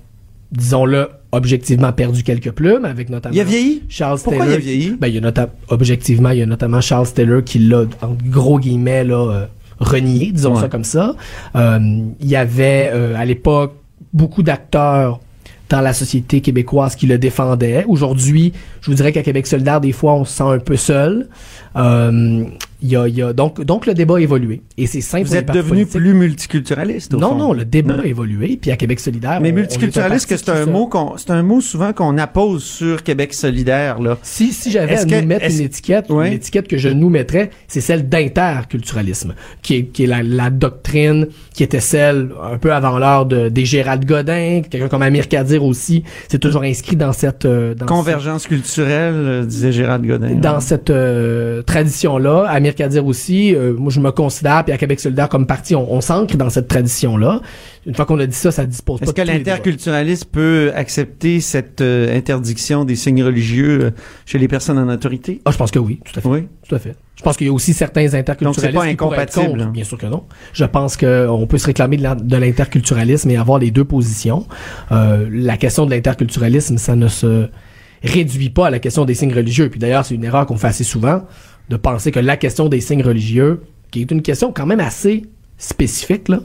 disons-le, 0.52 1.10
objectivement 1.32 1.92
perdu 1.94 2.24
quelques 2.24 2.52
plumes, 2.52 2.86
avec 2.86 3.10
notamment... 3.10 3.36
Il 3.36 3.40
a 3.40 3.44
vieilli? 3.44 3.84
Charles 3.88 4.20
Pourquoi 4.24 4.46
Taylor. 4.46 4.60
il 4.60 4.62
a 4.62 4.66
vieilli? 4.74 4.96
Ben, 5.00 5.08
il 5.08 5.16
y 5.16 5.18
a 5.18 5.22
nota- 5.22 5.50
objectivement, 5.68 6.30
il 6.32 6.40
y 6.40 6.42
a 6.42 6.46
notamment 6.48 6.82
Charles 6.82 7.12
Taylor 7.14 7.44
qui 7.44 7.60
l'a, 7.60 7.84
en 8.02 8.16
gros 8.26 8.58
guillemets, 8.60 9.04
là, 9.04 9.16
euh, 9.32 9.46
renié, 9.80 10.32
disons 10.32 10.56
Ouais. 10.56 10.62
ça 10.62 10.68
comme 10.70 10.84
ça. 10.84 11.16
Euh, 11.56 11.80
il 12.20 12.28
y 12.28 12.36
avait, 12.36 12.90
euh, 12.94 13.14
à 13.16 13.26
l'époque, 13.26 13.74
beaucoup 14.12 14.42
d'acteurs 14.42 15.20
dans 15.70 15.82
la 15.82 15.94
société 15.94 16.42
québécoise 16.42 16.96
qui 16.96 17.08
le 17.08 17.18
défendaient. 17.18 17.86
Aujourd'hui, 17.88 18.54
je 18.82 18.90
vous 18.90 18.96
dirais 18.96 19.12
qu'à 19.12 19.24
Québec 19.24 19.48
solidaire, 19.48 19.80
des 19.80 19.92
fois, 19.92 20.14
on 20.14 20.26
se 20.26 20.38
sent 20.38 20.44
un 20.44 20.60
peu 20.60 20.76
seul. 20.76 21.28
Euh, 21.76 22.44
il 22.82 22.90
y 22.90 22.96
a, 22.96 23.08
il 23.08 23.16
y 23.16 23.22
a, 23.22 23.34
donc, 23.34 23.62
donc, 23.62 23.86
le 23.86 23.94
débat 23.94 24.18
a 24.18 24.20
évolué. 24.22 24.62
Et 24.78 24.88
c'est 24.88 25.02
simple. 25.02 25.26
Vous 25.28 25.36
êtes 25.36 25.48
devenu 25.48 25.86
politiques. 25.86 25.92
plus 26.02 26.14
multiculturaliste, 26.14 27.14
au 27.14 27.18
Non, 27.18 27.30
fond. 27.30 27.36
non, 27.36 27.54
le 27.54 27.66
débat 27.66 27.96
Non. 27.98 28.04
a 28.04 28.06
évolué. 28.06 28.58
Puis 28.62 28.72
à 28.72 28.78
Québec 28.78 29.00
solidaire, 29.00 29.40
Mais 29.42 29.52
on- 29.52 29.56
multiculturaliste, 29.56 30.28
c'est 30.36 30.50
un 30.50 30.66
se- 30.66 30.70
mot 30.70 30.88
qu'on, 30.88 31.18
c'est 31.18 31.32
un 31.32 31.44
mot 31.44 31.62
souvent 31.62 31.94
qu'on 31.94 32.18
appose 32.18 32.64
sur 32.64 33.04
Québec 33.04 33.34
solidaire, 33.34 34.00
là. 34.02 34.18
Si, 34.24 34.54
si 34.54 34.72
j'avais 34.72 34.96
à 34.98 35.06
que- 35.06 35.20
nous 35.22 35.28
mettre 35.28 35.46
une 35.50 35.62
étiquette, 35.62 36.10
Ouais. 36.10 36.28
une 36.28 36.34
étiquette 36.34 36.68
que 36.68 36.78
je 36.78 36.90
nous 36.90 37.10
mettrais, 37.10 37.50
c'est 37.68 37.82
celle 37.82 38.08
d'interculturalisme, 38.54 39.34
qui 39.62 39.76
est, 39.76 39.84
qui 39.86 40.04
est 40.04 40.08
la, 40.08 40.24
la 40.24 40.50
doctrine 40.50 41.28
qui 41.54 41.64
était 41.64 41.80
celle 41.80 42.30
un 42.42 42.58
peu 42.58 42.74
avant 42.74 42.98
l'heure 43.00 43.26
de, 43.26 43.50
des 43.50 43.66
Gérald 43.66 44.06
Godin, 44.06 44.62
quelqu'un 44.70 44.88
comme 44.88 45.02
Amir 45.02 45.28
Kadir 45.28 45.64
aussi, 45.64 46.04
c'est 46.30 46.40
toujours 46.40 46.64
inscrit 46.64 46.96
dans 46.96 47.12
cette 47.14 47.46
euh, 47.46 47.74
dans 47.76 47.86
Convergence 47.86 48.48
culturelle, 48.48 49.14
euh, 49.16 49.46
disait 49.46 49.72
Gérald 49.72 50.06
Godin. 50.06 50.36
dans 50.36 50.60
cette 50.60 50.90
euh, 50.90 51.62
tradition-là, 51.64 52.46
Amir 52.70 52.76
Kadir 52.76 53.06
aussi, 53.06 53.56
euh, 53.56 53.74
moi 53.76 53.92
je 53.92 54.00
me 54.00 54.12
considère, 54.12 54.64
puis 54.64 54.74
à 54.74 54.78
Québec 54.78 55.00
solidaire 55.00 55.28
comme 55.30 55.48
parti, 55.48 55.76
on, 55.76 55.92
on 55.92 56.02
s'ancre 56.02 56.38
dans 56.38 56.50
cette 56.50 56.68
tradition-là. 56.68 57.42
Une 57.86 57.96
fois 57.96 58.06
qu'on 58.06 58.20
a 58.20 58.26
dit 58.26 58.36
ça, 58.36 58.52
ça 58.52 58.66
dispose 58.66 59.02
Est-ce 59.02 59.12
pas 59.12 59.22
que 59.24 59.28
les 59.28 59.38
débats. 59.40 59.52
l'interculturalisme 59.52 60.28
peut 60.32 60.72
accepter 60.76 61.40
cette 61.40 61.82
euh, 61.82 62.16
interdiction 62.16 62.86
des 62.86 62.96
signes 62.96 63.24
religieux 63.24 63.80
euh, 63.86 63.92
chez 64.26 64.38
les 64.38 64.48
personnes 64.48 64.78
en 64.78 64.88
autorité? 64.90 65.42
Ah, 65.46 65.52
je 65.52 65.58
pense 65.58 65.72
que 65.72 65.80
oui, 65.80 66.00
tout 66.06 66.18
à 66.18 66.22
fait. 66.22 66.28
Oui? 66.30 66.48
Tout 66.68 66.76
à 66.76 66.80
fait. 66.80 66.96
Je 67.16 67.24
pense 67.24 67.36
qu'il 67.36 67.48
y 67.48 67.50
a 67.50 67.54
aussi 67.54 67.74
certains 67.74 68.14
interculturalistes 68.14 68.74
Donc, 68.74 68.82
pas 68.82 68.88
qui 68.88 68.94
être 68.94 69.02
incompatible, 69.04 69.46
contre. 69.54 69.64
hein? 69.64 69.72
Bien 69.74 69.84
sûr 69.84 69.98
que 69.98 70.06
non. 70.06 70.24
Je 70.54 70.64
pense 70.66 70.96
qu'on 70.96 71.48
peut 71.50 71.58
se 71.58 71.66
réclamer 71.66 71.98
de 71.98 72.38
l'interculturalisme 72.38 73.30
et 73.32 73.38
avoir 73.38 73.60
les 73.60 73.72
deux 73.72 73.84
positions. 73.84 74.46
Euh, 74.92 75.28
la 75.32 75.58
question 75.58 75.86
de 75.86 75.92
l'interculturalisme, 75.92 76.78
ça 76.78 76.96
ne 76.96 77.08
se 77.10 77.50
réduit 78.04 78.50
pas 78.50 78.68
à 78.68 78.70
la 78.70 78.80
question 78.80 79.04
des 79.04 79.14
signes 79.16 79.34
religieux. 79.34 79.70
Puis 79.70 79.80
d'ailleurs, 79.80 80.06
c'est 80.06 80.16
une 80.16 80.24
erreur 80.24 80.46
qu'on 80.46 80.56
fait 80.56 80.68
assez 80.68 80.86
souvent 80.86 81.24
de 81.70 81.78
penser 81.78 82.12
que 82.12 82.20
la 82.20 82.38
question 82.38 82.68
des 82.70 82.82
signes 82.82 83.04
religieux, 83.04 83.62
qui 83.92 84.02
est 84.02 84.12
une 84.12 84.22
question 84.22 84.52
quand 84.54 84.66
même 84.66 84.80
assez 84.80 85.24
spécifique, 85.58 86.30
là, 86.30 86.40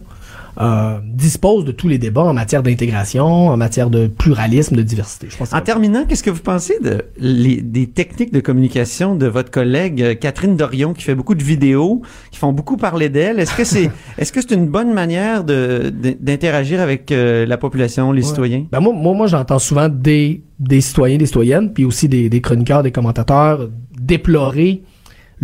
euh, 0.61 0.99
dispose 1.05 1.65
de 1.65 1.73
tous 1.73 1.89
les 1.89 1.99
débats 1.99 2.23
en 2.23 2.33
matière 2.33 2.63
d'intégration, 2.63 3.49
en 3.49 3.57
matière 3.57 3.91
de 3.91 4.07
pluralisme, 4.07 4.77
de 4.77 4.83
diversité. 4.83 5.27
Je 5.29 5.37
pense 5.37 5.51
que 5.51 5.57
En 5.57 5.61
terminant, 5.61 6.05
qu'est-ce 6.07 6.23
que 6.23 6.31
vous 6.31 6.43
pensez 6.43 6.79
de 6.81 7.03
les, 7.19 7.61
des 7.61 7.89
techniques 7.89 8.33
de 8.33 8.39
communication 8.39 9.17
de 9.17 9.27
votre 9.27 9.51
collègue 9.51 10.01
euh, 10.01 10.15
Catherine 10.15 10.57
Dorion, 10.57 10.93
qui 10.95 11.03
fait 11.03 11.17
beaucoup 11.17 11.35
de 11.35 11.43
vidéos, 11.43 12.03
qui 12.31 12.39
font 12.39 12.53
beaucoup 12.53 12.77
parler 12.77 13.09
d'elle? 13.09 13.41
Est-ce 13.41 13.57
que 13.57 13.65
c'est 13.65 13.91
est-ce 14.19 14.31
que 14.33 14.41
c'est 14.41 14.55
une 14.55 14.69
bonne 14.69 14.93
manière 14.95 15.43
de 15.43 15.93
de- 15.93 16.17
d'interagir 16.21 16.81
avec 16.81 17.11
euh, 17.11 17.47
la 17.47 17.57
population, 17.59 18.13
les 18.13 18.23
Ouais. 18.23 18.29
citoyens? 18.29 18.67
Ben 18.71 18.79
moi, 18.79 18.93
moi, 18.93 19.13
moi 19.15 19.27
j'entends 19.27 19.59
souvent 19.59 19.89
des, 19.89 20.43
des 20.61 20.81
citoyens, 20.81 21.17
des 21.19 21.27
citoyennes, 21.27 21.73
puis 21.73 21.85
aussi 21.85 22.09
des, 22.09 22.29
des 22.29 22.41
chroniqueurs, 22.41 22.85
des 22.85 22.93
commentateurs 22.93 23.71
déplorer 24.01 24.83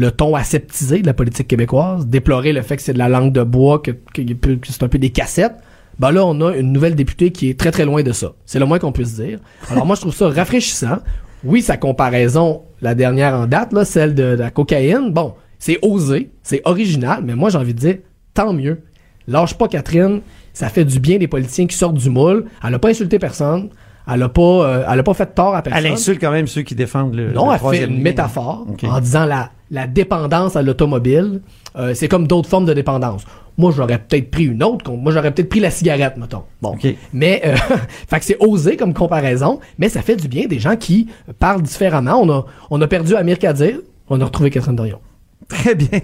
le 0.01 0.11
ton 0.11 0.35
aseptisé 0.35 1.03
de 1.03 1.07
la 1.07 1.13
politique 1.13 1.47
québécoise, 1.47 2.07
déplorer 2.07 2.55
le 2.55 2.63
fait 2.63 2.77
que 2.77 2.83
c'est 2.83 2.95
de 2.95 2.99
la 2.99 3.11
langue 3.11 3.33
de 3.33 3.43
bois, 3.43 3.81
que, 3.81 3.91
que, 3.91 4.23
que 4.23 4.67
c'est 4.67 4.83
un 4.83 4.89
peu 4.89 4.99
des 4.99 5.11
cassettes. 5.11 5.57
Ben 5.99 6.11
là, 6.11 6.25
on 6.25 6.41
a 6.41 6.57
une 6.57 6.73
nouvelle 6.73 6.95
députée 6.95 7.31
qui 7.31 7.51
est 7.51 7.59
très 7.59 7.71
très 7.71 7.85
loin 7.85 8.03
de 8.03 8.13
ça. 8.13 8.33
C'est 8.47 8.59
le 8.59 8.65
moins 8.65 8.79
qu'on 8.79 8.93
puisse 8.93 9.15
dire. 9.15 9.39
Alors 9.71 9.85
moi, 9.85 9.97
je 9.97 10.01
trouve 10.01 10.15
ça 10.15 10.31
rafraîchissant. 10.31 11.01
Oui, 11.45 11.61
sa 11.61 11.77
comparaison, 11.77 12.63
la 12.81 12.95
dernière 12.95 13.35
en 13.35 13.47
date, 13.47 13.75
là, 13.75 13.85
celle 13.85 14.15
de, 14.15 14.37
de 14.37 14.41
la 14.41 14.51
cocaïne, 14.51 15.11
bon, 15.11 15.35
c'est 15.59 15.79
osé, 15.83 16.31
c'est 16.43 16.63
original, 16.65 17.21
mais 17.23 17.35
moi 17.35 17.51
j'ai 17.51 17.59
envie 17.59 17.75
de 17.75 17.79
dire, 17.79 17.97
tant 18.33 18.55
mieux. 18.55 18.81
Lâche 19.29 19.55
pas 19.55 19.69
Catherine, 19.69 20.23
ça 20.55 20.71
fait 20.71 20.87
du 20.87 20.99
bien 20.99 21.19
des 21.19 21.29
politiciens 21.29 21.67
qui 21.67 21.77
sortent 21.77 21.99
du 21.99 22.09
moule. 22.09 22.47
Elle 22.67 22.75
a 22.75 22.79
pas 22.79 22.89
insulté 22.89 23.19
personne, 23.19 23.69
elle 24.11 24.23
a 24.23 24.29
pas, 24.31 24.43
euh, 24.43 24.85
elle 24.91 24.99
a 24.99 25.03
pas 25.03 25.15
fait 25.15 25.35
tort 25.35 25.55
à 25.55 25.63
personne. 25.63 25.85
Elle 25.85 25.93
insulte 25.93 26.21
quand 26.21 26.33
même 26.33 26.47
ceux 26.47 26.63
qui 26.63 26.75
défendent 26.75 27.15
le 27.15 27.33
Non, 27.33 27.51
le 27.51 27.59
elle 27.63 27.79
fait 27.79 27.85
une 27.85 28.01
métaphore 28.01 28.67
en 28.83 29.01
disant 29.01 29.27
la, 29.27 29.51
la 29.71 29.87
dépendance 29.87 30.57
à 30.57 30.63
l'automobile, 30.63 31.41
euh, 31.77 31.95
c'est 31.95 32.09
comme 32.09 32.27
d'autres 32.27 32.49
formes 32.49 32.67
de 32.67 32.75
dépendance. 32.75 33.25
Moi, 33.59 33.73
j'aurais 33.77 33.99
peut-être 33.99 34.31
pris 34.31 34.45
une 34.45 34.63
autre. 34.63 34.91
Moi, 34.93 35.13
j'aurais 35.13 35.33
peut-être 35.33 35.49
pris 35.49 35.61
la 35.61 35.71
cigarette, 35.71 36.17
mettons. 36.17 36.45
Bon. 36.63 36.71
Ok. 36.71 36.95
Mais, 37.13 37.43
euh, 37.45 37.57
fait 38.09 38.19
que 38.19 38.25
c'est 38.25 38.37
osé 38.41 38.77
comme 38.77 38.95
comparaison, 38.95 39.61
mais 39.79 39.89
ça 39.89 40.03
fait 40.03 40.17
du 40.17 40.29
bien 40.29 40.47
des 40.47 40.59
gens 40.59 40.77
qui 40.77 41.09
parlent 41.39 41.63
différemment. 41.63 42.21
On 42.23 42.31
a, 42.31 42.47
on 42.71 42.81
a 42.81 42.87
perdu 42.87 43.15
Amir 43.15 43.39
Kadir, 43.39 43.79
on 44.09 44.21
a 44.21 44.25
retrouvé 44.25 44.51
Catherine 44.51 44.77
Dorion. 44.77 45.01
Très 45.49 45.75
bien. 45.75 46.01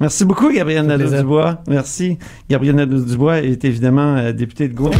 Merci 0.00 0.24
beaucoup, 0.24 0.52
Gabriel. 0.52 0.86
Nadeau-Dubois. 0.86 1.62
Merci. 1.68 2.18
Gabriel 2.50 2.76
Nadeau-Dubois 2.76 3.42
est 3.42 3.64
évidemment 3.64 4.16
euh, 4.16 4.32
député 4.32 4.68
de 4.68 4.74
Gaulle. 4.74 4.92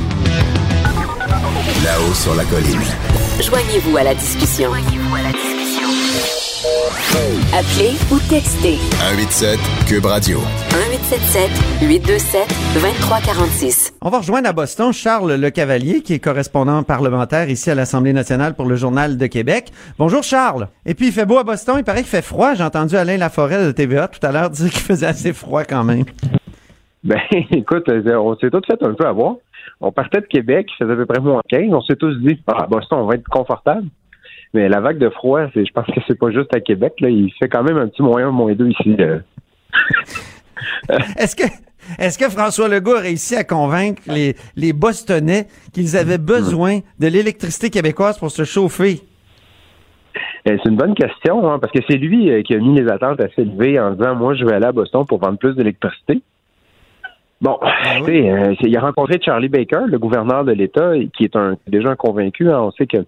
Là-haut 1.84 2.14
sur 2.14 2.34
la 2.34 2.44
colline. 2.44 2.80
Joignez-vous 3.42 3.96
à 3.96 4.04
la 4.04 4.14
discussion. 4.14 4.70
Appelez 7.08 7.96
ou 8.12 8.18
textez 8.28 8.76
187 9.00 9.58
Cube 9.88 10.04
Radio. 10.04 10.38
1877 10.38 11.88
827 11.88 12.48
2346. 12.74 13.96
On 14.02 14.10
va 14.10 14.18
rejoindre 14.18 14.50
à 14.50 14.52
Boston 14.52 14.92
Charles 14.92 15.34
Le 15.34 15.48
Cavalier, 15.48 16.02
qui 16.02 16.12
est 16.12 16.18
correspondant 16.18 16.82
parlementaire 16.82 17.48
ici 17.48 17.70
à 17.70 17.74
l'Assemblée 17.74 18.12
nationale 18.12 18.54
pour 18.54 18.66
le 18.66 18.76
Journal 18.76 19.16
de 19.16 19.26
Québec. 19.26 19.70
Bonjour 19.98 20.22
Charles. 20.22 20.68
Et 20.84 20.92
puis 20.92 21.06
il 21.06 21.12
fait 21.12 21.24
beau 21.24 21.38
à 21.38 21.44
Boston, 21.44 21.76
il 21.78 21.84
paraît 21.84 22.00
qu'il 22.00 22.08
fait 22.08 22.22
froid. 22.22 22.52
J'ai 22.52 22.64
entendu 22.64 22.94
Alain 22.94 23.16
Laforêt 23.16 23.66
de 23.66 23.72
TVA 23.72 24.08
tout 24.08 24.24
à 24.24 24.30
l'heure 24.30 24.50
dire 24.50 24.70
qu'il 24.70 24.82
faisait 24.82 25.06
assez 25.06 25.32
froid 25.32 25.64
quand 25.64 25.84
même. 25.84 26.04
Ben, 27.04 27.20
écoute, 27.52 27.88
euh, 27.88 28.16
on 28.16 28.36
s'est 28.36 28.50
tous 28.50 28.62
fait 28.66 28.82
un 28.82 28.92
peu 28.92 29.06
avoir. 29.06 29.36
On 29.80 29.92
partait 29.92 30.20
de 30.20 30.26
Québec, 30.26 30.68
il 30.72 30.84
faisait 30.84 30.92
à 30.92 30.96
peu 30.96 31.06
près 31.06 31.20
moins 31.20 31.40
15. 31.48 31.72
On 31.72 31.80
s'est 31.80 31.96
tous 31.96 32.14
dit, 32.16 32.38
ah, 32.48 32.66
Boston, 32.68 32.98
on 33.00 33.06
va 33.06 33.14
être 33.14 33.28
confortable. 33.28 33.86
Mais 34.54 34.68
la 34.68 34.80
vague 34.80 34.98
de 34.98 35.10
froid, 35.10 35.42
c'est, 35.52 35.64
je 35.64 35.72
pense 35.72 35.86
que 35.86 36.00
c'est 36.06 36.18
pas 36.18 36.30
juste 36.30 36.54
à 36.54 36.60
Québec. 36.60 36.94
Là, 37.00 37.10
il 37.10 37.30
fait 37.38 37.48
quand 37.48 37.62
même 37.62 37.76
un 37.76 37.88
petit 37.88 38.02
moins 38.02 38.26
un, 38.26 38.30
moins 38.30 38.54
deux 38.54 38.68
ici. 38.68 38.96
euh. 38.98 39.18
Est-ce 41.18 41.36
que 41.36 41.44
est-ce 41.98 42.18
que 42.18 42.28
François 42.28 42.68
Legault 42.68 42.96
a 42.96 43.00
réussi 43.00 43.34
à 43.34 43.44
convaincre 43.44 44.02
les, 44.08 44.34
les 44.56 44.72
Bostonnais 44.72 45.46
qu'ils 45.72 45.96
avaient 45.96 46.18
besoin 46.18 46.80
de 46.98 47.06
l'électricité 47.06 47.70
québécoise 47.70 48.18
pour 48.18 48.30
se 48.30 48.44
chauffer? 48.44 49.00
Euh, 50.48 50.56
C'est 50.62 50.68
une 50.68 50.76
bonne 50.76 50.94
question, 50.94 51.50
hein, 51.50 51.58
parce 51.58 51.72
que 51.72 51.78
c'est 51.88 51.96
lui 51.96 52.30
euh, 52.30 52.42
qui 52.42 52.54
a 52.54 52.58
mis 52.58 52.78
les 52.78 52.90
attentes 52.90 53.20
assez 53.20 53.42
élevées 53.42 53.78
en 53.78 53.92
disant, 53.92 54.14
moi, 54.16 54.34
je 54.34 54.44
vais 54.44 54.54
aller 54.54 54.66
à 54.66 54.72
Boston 54.72 55.04
pour 55.06 55.18
vendre 55.18 55.38
plus 55.38 55.54
d'électricité. 55.54 56.20
Bon, 57.40 57.58
tu 57.62 58.04
sais, 58.04 58.30
euh, 58.30 58.54
il 58.62 58.76
a 58.76 58.80
rencontré 58.80 59.18
Charlie 59.22 59.48
Baker, 59.48 59.82
le 59.86 59.98
gouverneur 59.98 60.44
de 60.44 60.52
l'État, 60.52 60.92
qui 61.16 61.24
est 61.24 61.36
un 61.36 61.56
déjà 61.68 61.90
un 61.90 61.96
convaincu. 61.96 62.50
hein. 62.50 62.60
On 62.62 62.70
sait 62.72 62.86
que 62.86 62.98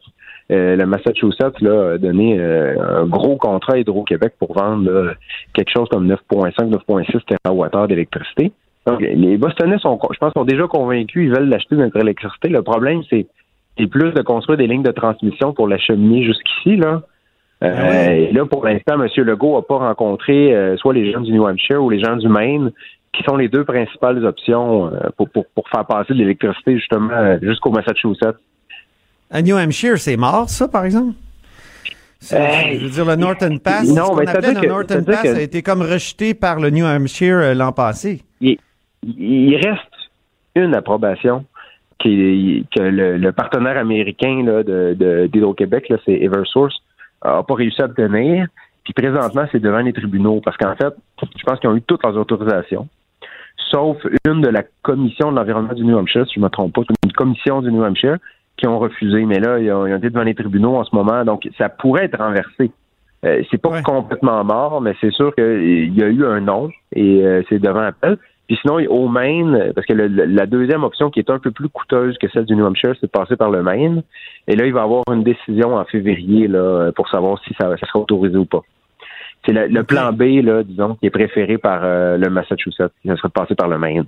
euh, 0.52 0.76
le 0.76 0.86
Massachusetts 0.86 1.60
là, 1.60 1.92
a 1.94 1.98
donné 1.98 2.38
euh, 2.38 2.74
un 3.02 3.06
gros 3.06 3.36
contrat 3.36 3.74
à 3.74 3.78
Hydro-Québec 3.78 4.34
pour 4.38 4.52
vendre 4.54 4.88
là, 4.90 5.12
quelque 5.52 5.70
chose 5.70 5.88
comme 5.90 6.06
9,5, 6.08 6.54
9,6 6.54 7.20
TWh 7.44 7.86
d'électricité. 7.88 8.52
Donc, 8.86 9.00
les 9.00 9.36
Bostonnais 9.36 9.78
sont, 9.78 9.98
je 10.12 10.18
pense, 10.18 10.32
sont 10.32 10.44
déjà 10.44 10.66
convaincus, 10.66 11.26
ils 11.26 11.34
veulent 11.34 11.48
l'acheter 11.48 11.76
notre 11.76 11.98
électricité. 11.98 12.48
Le 12.48 12.62
problème, 12.62 13.02
c'est 13.10 13.26
plus 13.90 14.12
de 14.12 14.22
construire 14.22 14.58
des 14.58 14.66
lignes 14.66 14.82
de 14.82 14.90
transmission 14.90 15.52
pour 15.52 15.68
l'acheminer 15.68 16.24
jusqu'ici, 16.24 16.76
là. 16.76 17.02
Euh, 17.62 17.74
Ah 17.76 18.14
et 18.14 18.32
là, 18.32 18.46
pour 18.46 18.64
l'instant, 18.64 18.94
M. 18.94 19.06
Legault 19.24 19.56
n'a 19.56 19.62
pas 19.62 19.76
rencontré 19.76 20.54
euh, 20.54 20.76
soit 20.78 20.94
les 20.94 21.12
gens 21.12 21.20
du 21.20 21.32
New 21.32 21.46
Hampshire 21.46 21.82
ou 21.82 21.90
les 21.90 22.00
gens 22.00 22.16
du 22.16 22.28
Maine, 22.28 22.72
qui 23.12 23.22
sont 23.24 23.36
les 23.36 23.48
deux 23.48 23.64
principales 23.64 24.24
options 24.24 24.86
euh, 24.86 25.08
pour, 25.16 25.28
pour, 25.30 25.46
pour 25.54 25.68
faire 25.68 25.84
passer 25.86 26.12
de 26.14 26.18
l'électricité 26.18 26.76
justement 26.78 27.38
jusqu'au 27.42 27.70
Massachusetts. 27.70 28.36
À 29.30 29.42
New 29.42 29.56
Hampshire, 29.56 29.98
c'est 29.98 30.16
mort, 30.16 30.48
ça, 30.48 30.68
par 30.68 30.84
exemple? 30.84 31.14
Euh, 32.32 32.36
je 32.74 32.84
veux 32.84 32.90
dire, 32.90 33.04
le 33.06 33.16
Northern 33.16 33.58
Pass, 33.58 33.88
non, 33.88 34.04
ce 34.06 34.10
qu'on 34.10 34.16
mais 34.16 34.28
appelait 34.28 34.52
le 34.52 34.60
que- 34.60 34.88
c'est-à-dire 34.88 35.14
Pass 35.14 35.22
que- 35.22 35.36
a 35.38 35.40
été 35.40 35.62
comme 35.62 35.80
rejeté 35.82 36.34
par 36.34 36.60
le 36.60 36.68
New 36.70 36.84
Hampshire 36.84 37.36
euh, 37.38 37.54
l'an 37.54 37.72
passé. 37.72 38.22
il, 38.40 38.58
il 39.02 39.56
reste 39.56 39.80
une 40.54 40.74
approbation 40.74 41.44
qui 41.98 42.66
que 42.76 42.82
le, 42.82 43.16
le 43.16 43.32
partenaire 43.32 43.78
américain 43.78 44.42
là, 44.44 44.62
de, 44.62 45.26
d'Hydro-Québec, 45.32 45.92
c'est 46.04 46.12
Eversource, 46.20 46.74
n'a 47.24 47.42
pas 47.42 47.54
réussi 47.54 47.80
à 47.80 47.86
obtenir. 47.86 48.46
Puis 48.84 48.92
présentement, 48.94 49.44
c'est 49.52 49.60
devant 49.60 49.78
les 49.80 49.92
tribunaux 49.92 50.40
parce 50.44 50.56
qu'en 50.56 50.74
fait, 50.76 50.94
je 51.22 51.44
pense 51.44 51.58
qu'ils 51.60 51.70
ont 51.70 51.76
eu 51.76 51.82
toutes 51.82 52.02
leurs 52.02 52.16
autorisations, 52.16 52.88
sauf 53.70 53.96
une 54.26 54.40
de 54.40 54.48
la 54.48 54.62
commission 54.82 55.30
de 55.32 55.36
l'environnement 55.36 55.74
du 55.74 55.84
New 55.84 55.96
Hampshire, 55.96 56.26
si 56.26 56.34
je 56.34 56.40
ne 56.40 56.44
me 56.44 56.50
trompe 56.50 56.72
pas, 56.74 56.82
c'est 56.88 56.94
une 57.06 57.12
commission 57.12 57.62
du 57.62 57.70
New 57.72 57.82
Hampshire 57.84 58.16
qui 58.56 58.66
ont 58.66 58.78
refusé. 58.78 59.24
Mais 59.24 59.38
là, 59.40 59.58
ils 59.58 59.70
ont, 59.72 59.86
ils 59.86 59.94
ont 59.94 59.98
été 59.98 60.10
devant 60.10 60.22
les 60.24 60.34
tribunaux 60.34 60.76
en 60.76 60.84
ce 60.84 60.94
moment, 60.94 61.24
donc 61.24 61.48
ça 61.56 61.68
pourrait 61.68 62.04
être 62.06 62.18
renversé. 62.18 62.70
Euh, 63.24 63.42
c'est 63.50 63.60
pas 63.60 63.68
Ouais. 63.70 63.82
complètement 63.82 64.42
mort, 64.44 64.80
mais 64.80 64.94
c'est 65.00 65.12
sûr 65.12 65.34
qu'il 65.34 65.94
y 65.94 66.02
a 66.02 66.06
eu 66.08 66.24
un 66.24 66.40
non 66.40 66.70
et 66.94 67.22
euh, 67.24 67.42
c'est 67.48 67.58
devant 67.58 67.80
appel. 67.82 68.16
Puis 68.48 68.58
sinon, 68.62 68.78
au 68.88 69.08
Maine, 69.08 69.72
parce 69.74 69.86
que 69.86 69.92
le- 69.92 70.08
la 70.24 70.46
deuxième 70.46 70.82
option 70.82 71.10
qui 71.10 71.20
est 71.20 71.30
un 71.30 71.38
peu 71.38 71.50
plus 71.52 71.68
coûteuse 71.68 72.18
que 72.18 72.28
celle 72.30 72.46
du 72.46 72.56
New 72.56 72.64
Hampshire, 72.66 72.94
c'est 73.00 73.06
de 73.06 73.10
passer 73.10 73.36
par 73.36 73.50
le 73.50 73.62
Maine. 73.62 74.02
Et 74.48 74.56
là, 74.56 74.66
il 74.66 74.72
va 74.72 74.80
y 74.80 74.82
avoir 74.82 75.04
une 75.12 75.22
décision 75.22 75.76
en 75.76 75.84
février 75.84 76.48
là, 76.48 76.90
pour 76.96 77.08
savoir 77.10 77.38
si 77.44 77.54
ça, 77.60 77.76
ça 77.76 77.86
sera 77.86 78.00
autorisé 78.00 78.36
ou 78.36 78.46
pas. 78.46 78.62
C'est 79.46 79.52
le, 79.52 79.82
plan 79.84 80.12
B, 80.12 80.42
là, 80.44 80.62
disons, 80.62 80.96
qui 80.96 81.06
est 81.06 81.10
préféré 81.10 81.56
par 81.56 81.80
euh, 81.82 82.18
le 82.18 82.28
Massachusetts. 82.28 82.92
Ça 83.06 83.16
serait 83.16 83.28
de 83.28 83.32
passer 83.32 83.54
par 83.54 83.68
le 83.68 83.78
Maine. 83.78 84.04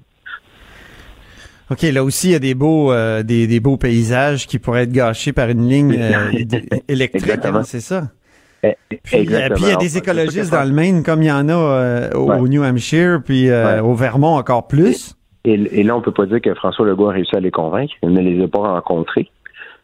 OK, 1.71 1.83
là 1.83 2.05
aussi, 2.05 2.29
il 2.29 2.33
y 2.33 2.35
a 2.35 2.39
des 2.39 2.55
beaux, 2.55 2.93
euh, 2.93 3.23
des, 3.23 3.47
des 3.47 3.59
beaux 3.61 3.79
paysages 3.79 4.47
qui 4.47 4.59
pourraient 4.59 4.83
être 4.83 4.93
gâchés 4.93 5.33
par 5.33 5.49
une 5.49 5.67
ligne 5.69 5.97
euh, 5.99 6.31
électrique, 6.89 7.31
hein, 7.45 7.63
c'est 7.63 7.81
ça? 7.81 8.09
Eh, 8.63 8.77
Puis, 9.03 9.17
Exactement. 9.17 9.55
puis 9.57 9.65
il 9.65 9.71
y 9.71 9.73
a 9.73 9.77
des 9.77 9.97
écologistes 9.99 10.53
dans 10.53 10.65
le 10.65 10.73
Maine, 10.73 11.03
comme 11.03 11.23
il 11.23 11.29
y 11.29 11.33
en 11.33 11.49
a 11.49 12.11
au, 12.15 12.27
Ouais. 12.31 12.39
au 12.39 12.47
New 12.49 12.63
Hampshire, 12.63 13.21
puis 13.25 13.51
Ouais. 13.51 13.81
au 13.81 13.95
Vermont 13.95 14.37
encore 14.37 14.69
plus. 14.69 15.17
Et, 15.45 15.55
et 15.55 15.83
là, 15.83 15.97
on 15.97 16.03
peut 16.03 16.13
pas 16.13 16.27
dire 16.27 16.41
que 16.41 16.55
François 16.55 16.87
Legault 16.87 17.09
a 17.09 17.13
réussi 17.15 17.35
à 17.35 17.41
les 17.41 17.51
convaincre. 17.51 17.93
Il 18.03 18.11
ne 18.11 18.21
les 18.21 18.45
a 18.45 18.49
pas 18.49 18.59
rencontrés. 18.61 19.31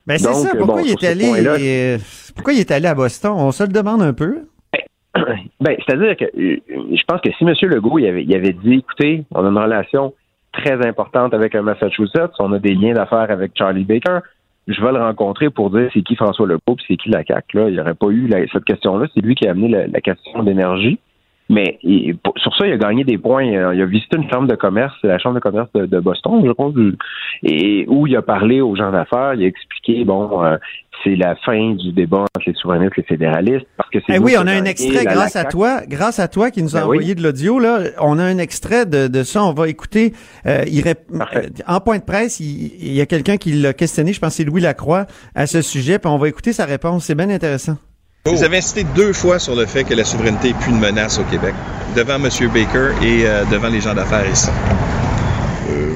Ben 0.07 0.17
c'est 0.19 0.33
ça. 0.33 0.51
Pourquoi 0.57 0.77
bon, 0.77 0.85
il 0.85 0.93
est 0.93 1.05
allé 1.05 1.99
Pourquoi 2.35 2.53
il 2.53 2.61
est 2.61 2.71
allé 2.71 2.87
à 2.87 2.95
Boston? 2.95 3.33
On 3.35 3.51
se 3.51 3.63
le 3.65 3.71
demande 3.71 4.03
un 4.03 4.13
peu. 4.13 4.43
Ben, 5.61 5.77
c'est-à-dire 5.87 6.17
que 6.17 6.25
euh, 6.25 6.57
je 6.69 7.03
pense 7.07 7.21
que 7.21 7.31
si 7.33 7.45
M. 7.45 7.55
Legault 7.63 7.99
il 7.99 8.07
avait, 8.35 8.53
dit, 8.53 8.75
écoutez, 8.75 9.25
on 9.33 9.45
a 9.45 9.49
une 9.49 9.59
relation 9.59 10.15
très 10.53 10.87
importante 10.87 11.35
avec 11.35 11.55
le 11.55 11.63
Massachusetts, 11.63 12.33
on 12.39 12.53
a 12.53 12.59
des 12.59 12.75
liens 12.75 12.95
d'affaires 12.95 13.31
avec 13.31 13.53
Charlie 13.55 13.85
Baker, 13.85 14.21
je 14.67 14.81
vais 14.83 14.93
le 14.93 14.99
rencontrer 14.99 15.51
pour 15.51 15.71
dire 15.71 15.89
c'est 15.95 16.03
qui 16.03 16.15
François 16.15 16.47
Legault 16.47 16.77
c'est 16.87 16.97
qui 16.97 17.09
la 17.09 17.25
CAQ. 17.25 17.57
Là, 17.57 17.69
il 17.69 17.75
n'y 17.75 17.81
aurait 17.81 17.95
pas 17.95 18.09
eu 18.09 18.31
cette 18.53 18.65
question-là. 18.65 19.07
C'est 19.15 19.23
lui 19.23 19.35
qui 19.35 19.49
a 19.49 19.53
amené 19.53 19.87
la 19.87 20.01
question 20.01 20.43
d'énergie. 20.43 20.99
Mais 21.51 21.79
pour- 22.23 22.35
sur 22.39 22.55
ça, 22.57 22.67
il 22.67 22.73
a 22.73 22.77
gagné 22.77 23.05
des 23.05 23.17
points. 23.17 23.47
Euh, 23.55 23.75
Il 23.75 23.81
a 23.81 23.87
visité 23.87 24.17
une 24.19 24.29
chambre 24.31 24.47
de 24.49 24.55
commerce, 24.55 24.95
la 25.03 25.19
chambre 25.19 25.37
de 25.37 25.41
commerce 25.41 25.69
de, 25.75 25.87
de 25.87 25.99
Boston, 26.01 26.43
je 26.45 26.53
crois, 26.53 26.71
et 27.43 27.87
où 27.89 28.07
il 28.07 28.15
a 28.17 28.23
parlé 28.23 28.61
aux 28.61 28.77
gens 28.77 28.91
d'affaires. 28.93 29.33
Il 29.35 29.45
a 29.45 29.47
expliqué, 29.47 30.05
bon, 30.05 30.45
euh, 30.45 30.57
c'est 31.05 31.17
la 31.17 31.37
fin 31.37 31.75
du 31.75 31.93
débat 31.93 32.23
entre 32.37 32.47
les 32.49 32.55
souverainistes 32.55 32.93
et 32.99 33.01
les 33.03 33.07
fédéralistes 33.07 33.67
parce 33.77 33.89
que 33.89 33.99
c'est 34.07 34.17
Eh 34.17 34.19
oui, 34.19 34.35
on 34.37 34.47
a 34.47 34.53
un 34.53 34.65
extrait 34.65 35.05
la- 35.05 35.15
grâce 35.15 35.35
la 35.35 35.41
à 35.43 35.45
toi, 35.45 35.81
grâce 35.89 36.19
à 36.19 36.29
toi 36.29 36.51
qui 36.51 36.63
nous 36.63 36.77
a 36.77 36.81
Ben 36.81 36.87
oui. 36.89 36.97
envoyé 36.99 37.15
de 37.15 37.23
l'audio 37.23 37.59
là. 37.59 37.79
On 38.01 38.19
a 38.19 38.25
un 38.25 38.39
extrait 38.39 38.85
de, 38.85 39.07
de 39.09 39.23
ça. 39.23 39.43
On 39.45 39.53
va 39.55 39.69
écouter. 39.69 40.13
Euh, 40.47 40.65
il 40.67 40.83
rép- 40.83 41.07
euh, 41.35 41.43
en 41.67 41.81
point 41.81 41.99
de 41.99 42.05
presse, 42.05 42.41
il, 42.41 42.73
il 42.79 42.93
y 42.95 43.01
a 43.01 43.07
quelqu'un 43.07 43.37
qui 43.39 43.53
l'a 43.53 43.73
questionné. 43.73 44.13
Je 44.13 44.21
pense 44.21 44.31
que 44.31 44.43
c'est 44.43 44.45
Louis 44.45 44.61
Lacroix 44.61 45.07
à 45.35 45.47
ce 45.47 45.63
sujet. 45.63 45.99
Puis 45.99 46.11
on 46.11 46.19
va 46.19 46.29
écouter 46.29 46.53
sa 46.53 46.65
réponse. 46.67 47.05
C'est 47.05 47.15
bien 47.15 47.31
intéressant. 47.31 47.77
Vous 48.31 48.45
avez 48.45 48.59
insisté 48.59 48.85
deux 48.85 49.13
fois 49.13 49.39
sur 49.39 49.55
le 49.55 49.65
fait 49.67 49.85
que 49.85 49.95
la 49.95 50.05
souveraineté 50.05 50.49
n'est 50.49 50.59
plus 50.59 50.71
une 50.71 50.79
menace 50.79 51.19
au 51.19 51.25
Québec, 51.25 51.55
devant 51.97 52.17
M. 52.17 52.29
Baker 52.53 52.91
et 53.03 53.27
euh, 53.27 53.45
devant 53.51 53.69
les 53.69 53.81
gens 53.81 53.95
d'affaires 53.95 54.29
ici. 54.31 54.49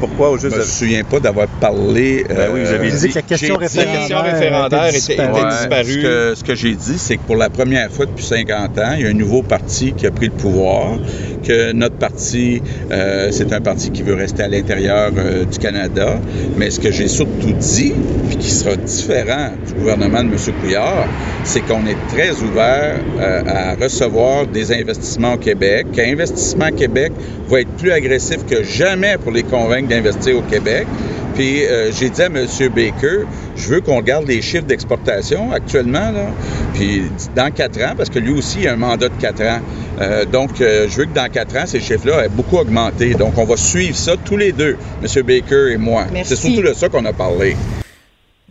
Pourquoi 0.02 0.30
au 0.30 0.36
Je 0.36 0.48
juste 0.48 0.56
me 0.56 0.62
souviens 0.64 1.04
pas 1.04 1.20
d'avoir 1.20 1.46
parlé. 1.46 2.24
Ben 2.28 2.50
oui, 2.52 2.62
vous 2.64 2.72
avez 2.72 2.90
euh, 2.90 2.98
dit 2.98 3.08
que 3.10 3.14
la 3.14 3.22
question 3.22 3.56
j'ai 3.60 3.68
dit- 3.68 3.76
La 3.76 3.84
question 3.84 4.20
référendaire 4.20 4.88
était, 4.88 4.98
disparue. 4.98 5.92
Ce 5.92 6.02
que, 6.02 6.34
ce 6.34 6.42
que 6.42 6.54
j'ai 6.56 6.74
dit, 6.74 6.98
c'est 6.98 7.18
que 7.18 7.22
pour 7.22 7.36
la 7.36 7.48
première 7.48 7.88
fois 7.88 8.06
depuis 8.06 8.24
50 8.24 8.78
ans, 8.78 8.94
il 8.96 9.04
y 9.04 9.06
a 9.06 9.10
un 9.10 9.14
nouveau 9.14 9.42
parti 9.44 9.92
qui 9.92 10.04
a 10.08 10.10
pris 10.10 10.26
le 10.26 10.32
pouvoir, 10.32 10.98
que 11.46 11.70
notre 11.70 11.94
parti, 11.94 12.60
euh, 12.90 13.28
c'est 13.30 13.52
un 13.52 13.60
parti 13.60 13.92
qui 13.92 14.02
veut 14.02 14.14
rester 14.14 14.42
à 14.42 14.48
l'intérieur 14.48 15.12
euh, 15.16 15.44
du 15.44 15.58
Canada. 15.58 16.18
Mais 16.56 16.70
ce 16.70 16.80
que 16.80 16.90
j'ai 16.90 17.06
surtout 17.06 17.52
dit, 17.52 17.94
puis 18.28 18.38
qui 18.38 18.50
sera 18.50 18.74
différent 18.74 19.50
du 19.68 19.74
gouvernement 19.74 20.24
de 20.24 20.30
M. 20.30 20.36
Couillard, 20.60 21.06
c'est 21.44 21.60
qu'on 21.60 21.86
est 21.86 21.96
très 22.08 22.32
ouvert 22.42 22.96
euh, 23.20 23.42
à 23.46 23.76
recevoir 23.76 24.48
des 24.48 24.72
investissements 24.72 25.34
au 25.34 25.38
Québec, 25.38 25.86
qu'Investissement 25.92 26.70
Québec 26.76 27.12
va 27.48 27.60
être 27.60 27.70
plus 27.76 27.92
agressif 27.92 28.38
que 28.48 28.64
jamais 28.64 29.16
pour 29.18 29.30
les 29.30 29.42
convaincre 29.44 29.91
au 30.34 30.42
Québec. 30.42 30.86
Puis 31.34 31.64
euh, 31.64 31.90
j'ai 31.92 32.10
dit 32.10 32.22
à 32.22 32.26
M. 32.26 32.46
Baker, 32.74 33.26
je 33.56 33.68
veux 33.68 33.80
qu'on 33.80 33.96
regarde 33.96 34.26
les 34.26 34.42
chiffres 34.42 34.66
d'exportation 34.66 35.50
actuellement, 35.52 36.10
là, 36.10 36.26
puis 36.74 37.04
dans 37.34 37.50
quatre 37.50 37.80
ans, 37.80 37.94
parce 37.96 38.10
que 38.10 38.18
lui 38.18 38.32
aussi 38.32 38.60
il 38.60 38.68
a 38.68 38.74
un 38.74 38.76
mandat 38.76 39.08
de 39.08 39.20
quatre 39.20 39.42
ans. 39.42 39.60
Euh, 40.00 40.24
donc, 40.24 40.60
euh, 40.60 40.86
je 40.88 40.96
veux 40.98 41.04
que 41.04 41.14
dans 41.14 41.30
quatre 41.30 41.56
ans, 41.56 41.64
ces 41.66 41.80
chiffres-là 41.80 42.24
aient 42.24 42.28
beaucoup 42.28 42.56
augmenté. 42.56 43.14
Donc, 43.14 43.36
on 43.36 43.44
va 43.44 43.56
suivre 43.56 43.96
ça 43.96 44.14
tous 44.24 44.36
les 44.36 44.52
deux, 44.52 44.76
M. 45.02 45.22
Baker 45.22 45.72
et 45.72 45.76
moi. 45.76 46.06
C'est 46.24 46.36
surtout 46.36 46.62
de 46.62 46.72
ça 46.74 46.88
qu'on 46.88 47.04
a 47.04 47.12
parlé. 47.12 47.56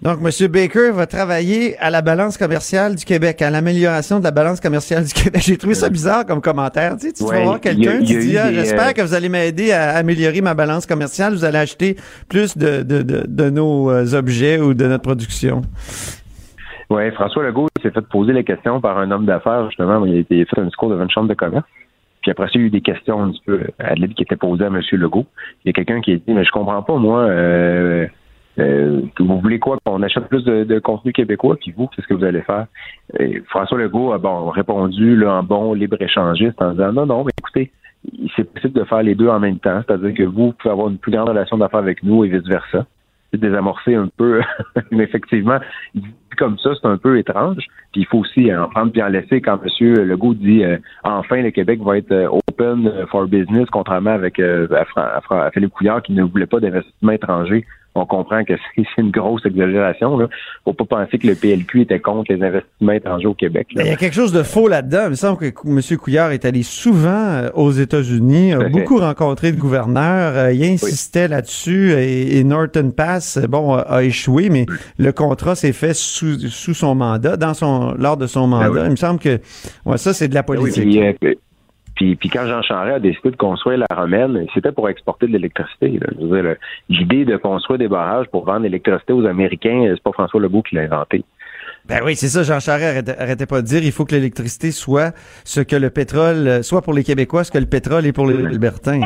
Donc, 0.02 0.18
M. 0.24 0.48
Baker 0.48 0.92
va 0.94 1.06
travailler 1.06 1.78
à 1.78 1.92
la 1.92 2.02
balance 2.02 2.36
commerciale 2.36 2.96
du 2.96 3.06
Québec, 3.06 3.40
à 3.44 3.52
l'amélioration 3.52 4.18
de 4.18 4.24
la 4.24 4.32
balance 4.32 4.60
commerciale 4.60 5.04
du 5.04 5.14
Québec. 5.14 5.42
J'ai 5.46 5.58
trouvé 5.58 5.76
ça 5.76 5.90
bizarre 5.90 6.26
comme 6.26 6.42
commentaire. 6.42 6.98
Tu, 6.98 7.10
sais, 7.10 7.14
tu 7.14 7.24
vas 7.24 7.44
voir 7.44 7.60
quelqu'un, 7.60 8.00
tu 8.00 8.18
dis, 8.18 8.34
eu 8.34 8.38
ah, 8.38 8.52
j'espère 8.52 8.90
euh, 8.90 8.94
que 8.94 9.02
vous 9.04 9.14
allez 9.14 9.30
m'aider 9.30 9.72
à 9.72 9.92
améliorer 9.92 10.42
ma 10.42 10.56
balance 10.56 10.88
commerciale. 10.88 11.34
Vous 11.34 11.46
allez 11.46 11.60
acheter 11.60 11.98
plus 12.30 12.58
de, 12.58 12.82
de, 12.82 13.04
de, 13.04 13.26
de 13.28 13.50
nos 13.52 13.92
euh, 13.92 14.16
objets 14.16 14.60
ou 14.60 14.74
de 14.74 14.88
notre 14.88 15.04
production. 15.04 15.62
Oui, 16.90 17.12
François 17.12 17.44
Legault 17.44 17.68
s'est 17.84 17.92
fait 17.92 18.02
poser 18.02 18.34
les 18.34 18.44
questions 18.44 18.82
par 18.82 18.98
un 18.98 19.12
homme 19.12 19.28
d'affaires, 19.28 19.68
justement. 19.68 20.04
Il 20.06 20.16
a 20.16 20.20
été 20.20 20.44
fait 20.46 20.60
un 20.60 20.66
discours 20.66 20.90
devant 20.90 21.04
une 21.04 21.12
chambre 21.12 21.30
de 21.30 21.36
commerce. 21.36 21.66
Puis 22.24 22.32
après 22.32 22.48
ça, 22.48 22.54
il 22.56 22.62
y 22.62 22.64
a 22.64 22.68
eu 22.68 22.70
des 22.72 22.82
questions 22.82 23.22
un 23.22 23.32
petit 23.32 23.42
peu 23.46 23.62
à 23.78 23.94
l'aide 23.94 24.16
qui 24.16 24.24
étaient 24.24 24.36
posées 24.36 24.64
à 24.64 24.68
M. 24.68 24.82
Legault. 24.94 25.28
Il 25.64 25.68
y 25.68 25.70
a 25.70 25.74
quelqu'un 25.74 26.02
qui 26.02 26.14
a 26.14 26.16
dit, 26.16 26.24
mais 26.28 26.44
je 26.44 26.52
comprends 26.52 26.82
pas, 26.82 26.96
moi, 26.98 27.20
euh, 27.20 28.08
euh, 28.60 29.02
vous 29.20 29.40
voulez 29.40 29.60
quoi? 29.60 29.78
Qu'on 29.86 30.02
achète 30.02 30.28
plus 30.28 30.44
de, 30.44 30.80
contenu 30.80 31.14
québécois, 31.14 31.58
puis 31.60 31.74
vous, 31.76 31.88
qu'est-ce 31.88 32.08
que 32.08 32.14
vous 32.14 32.24
allez 32.24 32.42
faire? 32.42 32.68
François 33.48 33.78
Legault 33.78 34.12
a 34.12 34.18
bon, 34.18 34.50
répondu 34.50 35.16
là, 35.16 35.36
en 35.36 35.44
bon 35.44 35.74
libre-échangiste 35.74 36.62
en 36.62 36.72
disant, 36.72 36.92
non, 36.92 37.06
non, 37.06 37.24
mais 37.24 37.32
écoutez, 37.38 37.72
c'est 38.36 38.52
possible 38.52 38.74
de 38.80 38.84
faire 38.84 39.04
les 39.04 39.16
deux 39.16 39.30
en 39.30 39.40
même 39.40 39.60
temps. 39.60 39.82
C'est-à-dire 39.86 40.14
que 40.14 40.24
vous 40.24 40.54
pouvez 40.54 40.72
avoir 40.72 40.90
une 40.90 40.98
plus 40.98 41.12
grande 41.12 41.30
relation 41.30 41.58
d'affaires 41.58 41.80
avec 41.80 42.04
nous 42.04 42.26
et 42.26 42.30
vice-versa. 42.30 42.86
C'est 43.32 43.40
désamorcer 43.40 43.96
un 43.96 44.10
peu, 44.18 44.42
mais 44.92 45.04
effectivement, 45.04 45.60
comme 46.38 46.58
ça, 46.58 46.72
c'est 46.76 46.88
un 46.88 46.98
peu 46.98 47.18
étrange. 47.18 47.64
Puis 47.94 48.02
il 48.02 48.06
faut 48.06 48.20
aussi 48.20 48.54
en 48.54 48.68
prendre 48.68 48.92
puis 48.92 49.02
en 49.02 49.08
laisser 49.08 49.42
quand 49.42 49.60
M. 49.64 49.94
Legault 50.06 50.34
dit 50.34 50.64
euh, 50.64 50.78
enfin 51.04 51.42
le 51.42 51.52
Québec 51.52 51.80
va 51.82 51.98
être 51.98 52.12
euh, 52.12 52.28
open 52.30 52.92
for 53.10 53.28
business, 53.28 53.68
contrairement 53.72 54.12
avec 54.12 54.40
euh, 54.40 54.68
à, 54.96 55.02
à 55.02 55.46
à 55.46 55.52
Philippe 55.52 55.72
Couillard 55.72 56.02
qui 56.02 56.14
ne 56.14 56.24
voulait 56.24 56.46
pas 56.46 56.60
d'investissement 56.60 57.12
étranger. 57.12 57.66
On 57.94 58.06
comprend 58.06 58.44
que 58.46 58.54
c'est 58.76 59.02
une 59.02 59.12
grosse 59.12 59.46
exagération. 59.46 60.18
Là. 60.18 60.28
Faut 60.64 60.74
pas 60.74 60.86
penser 60.86 61.18
que 61.18 61.28
le 61.28 61.36
PLQ 61.36 61.82
était 61.82 62.00
contre 62.00 62.32
les 62.34 62.42
investissements 62.42 62.94
étrangers 62.94 63.28
au 63.28 63.34
Québec. 63.34 63.68
là. 63.76 63.82
Ben, 63.84 63.88
Il 63.88 63.92
y 63.92 63.94
a 63.94 63.98
quelque 63.98 64.14
chose 64.16 64.32
de 64.32 64.44
faux 64.44 64.68
là-dedans. 64.70 65.04
Il 65.06 65.10
me 65.10 65.16
semble 65.16 65.38
que 65.38 65.46
M. 65.68 65.98
Couillard 65.98 66.32
est 66.32 66.46
allé 66.46 66.64
souvent 66.64 67.10
euh, 67.10 67.50
aux 67.54 67.72
États-Unis, 67.72 68.54
a 68.54 68.70
beaucoup 68.70 68.98
rencontré 68.98 69.52
de 69.52 69.58
gouverneurs, 69.60 70.38
euh, 70.38 70.54
il 70.54 70.64
insistait 70.64 71.28
là-dessus 71.28 71.92
et, 71.92 72.38
et 72.38 72.44
Norton 72.46 72.92
Pass, 72.96 73.38
euh, 73.38 73.48
bon, 73.48 73.74
a, 73.76 74.04
échoué, 74.04 74.50
mais 74.50 74.66
le 74.98 75.12
contrat 75.12 75.56
s'est 75.56 75.74
fait 75.74 75.94
sous, 75.94 76.40
sous 76.48 76.74
son 76.74 76.96
mandat, 76.96 77.36
dans 77.36 77.54
son 77.54 77.94
lors 77.98 78.16
de 78.18 78.28
son 78.28 78.48
mandat. 78.48 78.70
Ben 78.70 78.74
oui. 78.76 78.86
Il 78.86 78.92
me 78.92 78.96
semble 78.96 79.20
que 79.20 79.40
ouais, 79.86 79.98
ça, 79.98 80.14
c'est 80.14 80.28
de 80.30 80.34
la 80.36 80.46
Oui, 80.48 80.58
politique. 80.58 80.98
euh, 81.24 81.34
puis, 82.02 82.16
puis 82.16 82.30
quand 82.30 82.48
Jean 82.48 82.62
Charest 82.64 82.96
a 82.96 83.00
décidé 83.00 83.30
de 83.32 83.36
construire 83.36 83.78
la 83.78 83.96
Romaine, 83.96 84.46
c'était 84.54 84.72
pour 84.72 84.90
exporter 84.90 85.28
de 85.28 85.34
l'électricité. 85.34 86.00
L'idée 86.90 87.26
de 87.26 87.38
construire 87.38 87.78
des 87.80 87.88
barrages 87.88 88.28
pour 88.32 88.46
vendre 88.46 88.62
l'électricité 88.62 89.14
aux 89.14 89.26
Américains, 89.26 89.84
euh, 89.86 89.94
c'est 89.96 90.04
pas 90.04 90.12
François 90.12 90.40
Legault 90.42 90.62
qui 90.64 90.76
l'a 90.76 90.82
inventé. 90.82 91.24
Ben 91.88 92.00
oui, 92.04 92.16
c'est 92.16 92.28
ça, 92.28 92.44
Jean 92.44 92.60
Charest 92.60 92.84
arrêtait, 93.08 93.18
arrêtait 93.22 93.46
pas 93.46 93.62
de 93.62 93.68
dire, 93.68 93.84
il 93.84 93.92
faut 93.92 94.06
que 94.06 94.16
l'électricité 94.16 94.72
soit 94.72 95.14
ce 95.44 95.62
que 95.62 95.76
le 95.76 95.90
pétrole, 95.90 96.48
euh, 96.48 96.62
soit 96.64 96.82
pour 96.82 96.94
les 96.94 97.04
Québécois, 97.04 97.44
ce 97.44 97.52
que 97.52 97.58
le 97.60 97.66
pétrole 97.66 98.06
est 98.06 98.14
pour 98.14 98.26
les 98.28 98.44
Albertains. 98.46 99.02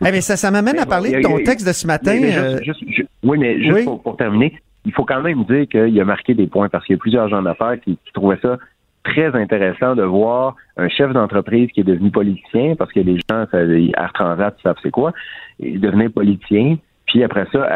Eh 0.00 0.10
mais 0.10 0.20
ça, 0.20 0.36
ça 0.36 0.50
m'amène 0.50 0.78
à 0.78 0.86
parler 0.86 1.12
de 1.12 1.20
ton 1.22 1.38
texte 1.44 1.66
de 1.66 1.72
ce 1.72 1.86
matin. 1.86 2.14
Mais- 2.14 2.20
mais 2.28 2.36
euh, 2.38 2.58
juste- 2.62 2.80
juste- 2.86 2.96
ju- 2.96 3.06
oui, 3.22 3.38
mais 3.38 3.58
juste 3.62 3.72
oui. 3.74 3.84
Pour, 3.84 4.02
pour 4.02 4.16
terminer, 4.16 4.52
il 4.84 4.92
faut 4.92 5.04
quand 5.04 5.22
même 5.22 5.44
dire 5.44 5.66
qu'il 5.68 5.98
a 6.00 6.04
marqué 6.04 6.34
des 6.34 6.46
points 6.46 6.68
parce 6.68 6.84
qu'il 6.84 6.94
y 6.94 6.98
a 6.98 7.00
plusieurs 7.00 7.28
gens 7.28 7.42
d'affaires 7.42 7.76
qui, 7.82 7.96
qui 8.04 8.12
trouvaient 8.12 8.38
ça 8.42 8.58
très 9.04 9.34
intéressant 9.36 9.94
de 9.94 10.02
voir 10.02 10.56
un 10.76 10.88
chef 10.88 11.12
d'entreprise 11.12 11.70
qui 11.72 11.80
est 11.80 11.84
devenu 11.84 12.10
politicien, 12.10 12.74
parce 12.76 12.92
que 12.92 13.00
les 13.00 13.16
gens, 13.30 13.46
ça, 13.50 13.60
Air 13.62 14.12
Transat, 14.14 14.54
ils 14.58 14.62
savent 14.62 14.76
c'est 14.82 14.90
quoi, 14.90 15.12
et 15.60 15.78
devenir 15.78 16.10
politicien, 16.10 16.76
puis 17.06 17.22
après 17.22 17.46
ça, 17.52 17.68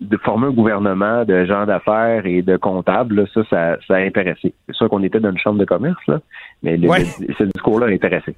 de 0.00 0.16
former 0.18 0.46
un 0.46 0.52
gouvernement 0.52 1.24
de 1.24 1.44
gens 1.44 1.66
d'affaires 1.66 2.24
et 2.26 2.42
de 2.42 2.56
comptables, 2.56 3.16
là, 3.16 3.24
ça, 3.34 3.42
ça, 3.50 3.76
ça 3.86 3.94
a 3.96 3.98
intéressé. 3.98 4.54
C'est 4.68 4.74
sûr 4.76 4.88
qu'on 4.88 5.02
était 5.02 5.20
dans 5.20 5.30
une 5.32 5.38
chambre 5.38 5.58
de 5.58 5.64
commerce, 5.64 6.00
là, 6.06 6.20
mais 6.62 6.78
Ouais. 6.88 7.00
le- 7.00 7.34
ce 7.34 7.44
discours-là 7.44 7.86
a 7.86 7.90
intéressé. 7.90 8.34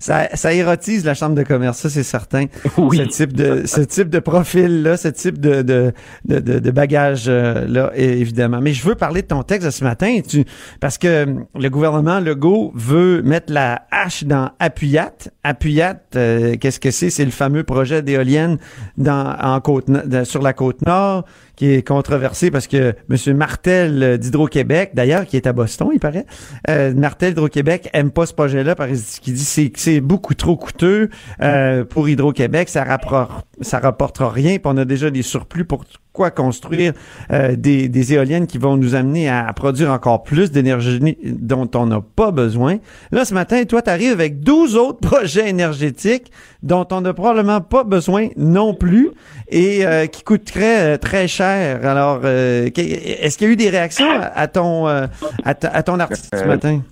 Ça, 0.00 0.28
ça 0.34 0.52
érotise 0.52 1.04
la 1.04 1.14
chambre 1.14 1.34
de 1.36 1.42
commerce, 1.42 1.78
ça 1.78 1.90
c'est 1.90 2.02
certain. 2.02 2.46
Oui. 2.78 2.96
Ce 2.96 3.02
type 3.02 3.32
de 3.34 3.66
ce 3.66 3.82
type 3.82 4.08
de 4.08 4.18
profil 4.18 4.82
là, 4.82 4.96
ce 4.96 5.08
type 5.08 5.38
de 5.38 5.60
de 5.62 5.92
de, 6.24 6.38
de, 6.40 6.58
de 6.58 6.70
bagage 6.70 7.26
euh, 7.28 7.66
là 7.68 7.92
évidemment. 7.94 8.60
Mais 8.60 8.72
je 8.72 8.82
veux 8.84 8.94
parler 8.94 9.20
de 9.22 9.26
ton 9.26 9.42
texte 9.42 9.66
de 9.66 9.70
ce 9.70 9.84
matin, 9.84 10.20
tu 10.26 10.44
parce 10.80 10.96
que 10.96 11.24
hum, 11.24 11.44
le 11.54 11.68
gouvernement 11.68 12.18
Legault 12.18 12.72
veut 12.74 13.22
mettre 13.22 13.52
la 13.52 13.82
hache 13.90 14.24
dans 14.24 14.50
Appuyat. 14.58 15.12
Appuyat, 15.44 16.00
euh, 16.16 16.56
qu'est-ce 16.56 16.80
que 16.80 16.90
c'est? 16.90 17.10
C'est 17.10 17.24
le 17.24 17.30
fameux 17.30 17.62
projet 17.62 18.02
d'éolienne 18.02 18.56
dans 18.96 19.36
en 19.40 19.60
côte 19.60 19.86
sur 20.24 20.42
la 20.42 20.52
côte 20.54 20.80
nord 20.86 21.24
qui 21.60 21.74
est 21.74 21.86
controversé 21.86 22.50
parce 22.50 22.66
que 22.66 22.94
M. 23.10 23.36
Martel 23.36 24.02
euh, 24.02 24.16
d'Hydro-Québec, 24.16 24.92
d'ailleurs, 24.94 25.26
qui 25.26 25.36
est 25.36 25.46
à 25.46 25.52
Boston, 25.52 25.90
il 25.92 26.00
paraît, 26.00 26.24
euh, 26.70 26.94
Martel 26.94 27.34
d'Hydro-Québec 27.34 27.90
aime 27.92 28.10
pas 28.10 28.24
ce 28.24 28.32
projet-là 28.32 28.74
parce 28.74 29.18
qu'il 29.18 29.34
dit 29.34 29.44
c'est 29.44 29.68
que 29.68 29.78
c'est 29.78 30.00
beaucoup 30.00 30.32
trop 30.32 30.56
coûteux 30.56 31.10
euh, 31.42 31.84
pour 31.84 32.08
Hydro-Québec, 32.08 32.70
ça 32.70 32.82
rapporte 32.82 33.44
rapportera 33.70 34.30
rien, 34.30 34.52
puis 34.52 34.62
on 34.64 34.76
a 34.78 34.86
déjà 34.86 35.10
des 35.10 35.20
surplus 35.20 35.66
pour 35.66 35.84
construire 36.28 36.92
euh, 37.32 37.56
des, 37.56 37.88
des 37.88 38.12
éoliennes 38.12 38.46
qui 38.46 38.58
vont 38.58 38.76
nous 38.76 38.94
amener 38.94 39.30
à, 39.30 39.46
à 39.46 39.52
produire 39.54 39.90
encore 39.90 40.22
plus 40.22 40.50
d'énergie 40.52 41.16
dont 41.24 41.70
on 41.74 41.86
n'a 41.86 42.02
pas 42.02 42.30
besoin. 42.32 42.76
Là, 43.12 43.24
ce 43.24 43.32
matin, 43.32 43.64
toi, 43.64 43.80
tu 43.80 43.88
arrives 43.88 44.12
avec 44.12 44.40
12 44.40 44.76
autres 44.76 45.00
projets 45.08 45.48
énergétiques 45.48 46.30
dont 46.62 46.86
on 46.92 47.00
n'a 47.00 47.14
probablement 47.14 47.62
pas 47.62 47.84
besoin 47.84 48.28
non 48.36 48.74
plus 48.74 49.08
et 49.48 49.86
euh, 49.86 50.04
qui 50.04 50.22
coûteraient 50.22 50.94
euh, 50.94 50.98
très 50.98 51.26
cher. 51.28 51.86
Alors, 51.86 52.20
euh, 52.24 52.66
est-ce 52.76 53.38
qu'il 53.38 53.46
y 53.46 53.50
a 53.50 53.52
eu 53.54 53.56
des 53.56 53.70
réactions 53.70 54.04
à, 54.34 54.46
ton 54.48 54.86
à, 54.86 55.82
ton 55.82 55.98
article 56.00 56.36
ce 56.36 56.44
matin? 56.44 56.82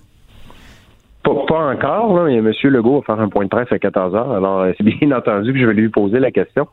Pas, 1.23 1.31
pas 1.47 1.73
encore, 1.73 2.17
là. 2.25 2.31
M. 2.31 2.51
Legault 2.63 2.99
va 2.99 3.05
faire 3.15 3.19
un 3.19 3.29
point 3.29 3.43
de 3.43 3.49
presse 3.49 3.67
à 3.71 3.77
14 3.77 4.15
heures. 4.15 4.31
Alors, 4.31 4.65
c'est 4.77 4.83
bien 4.83 5.11
entendu 5.15 5.51
que 5.53 5.59
je 5.59 5.65
vais 5.65 5.73
lui 5.73 5.89
poser 5.89 6.19
la 6.19 6.31
question. 6.31 6.67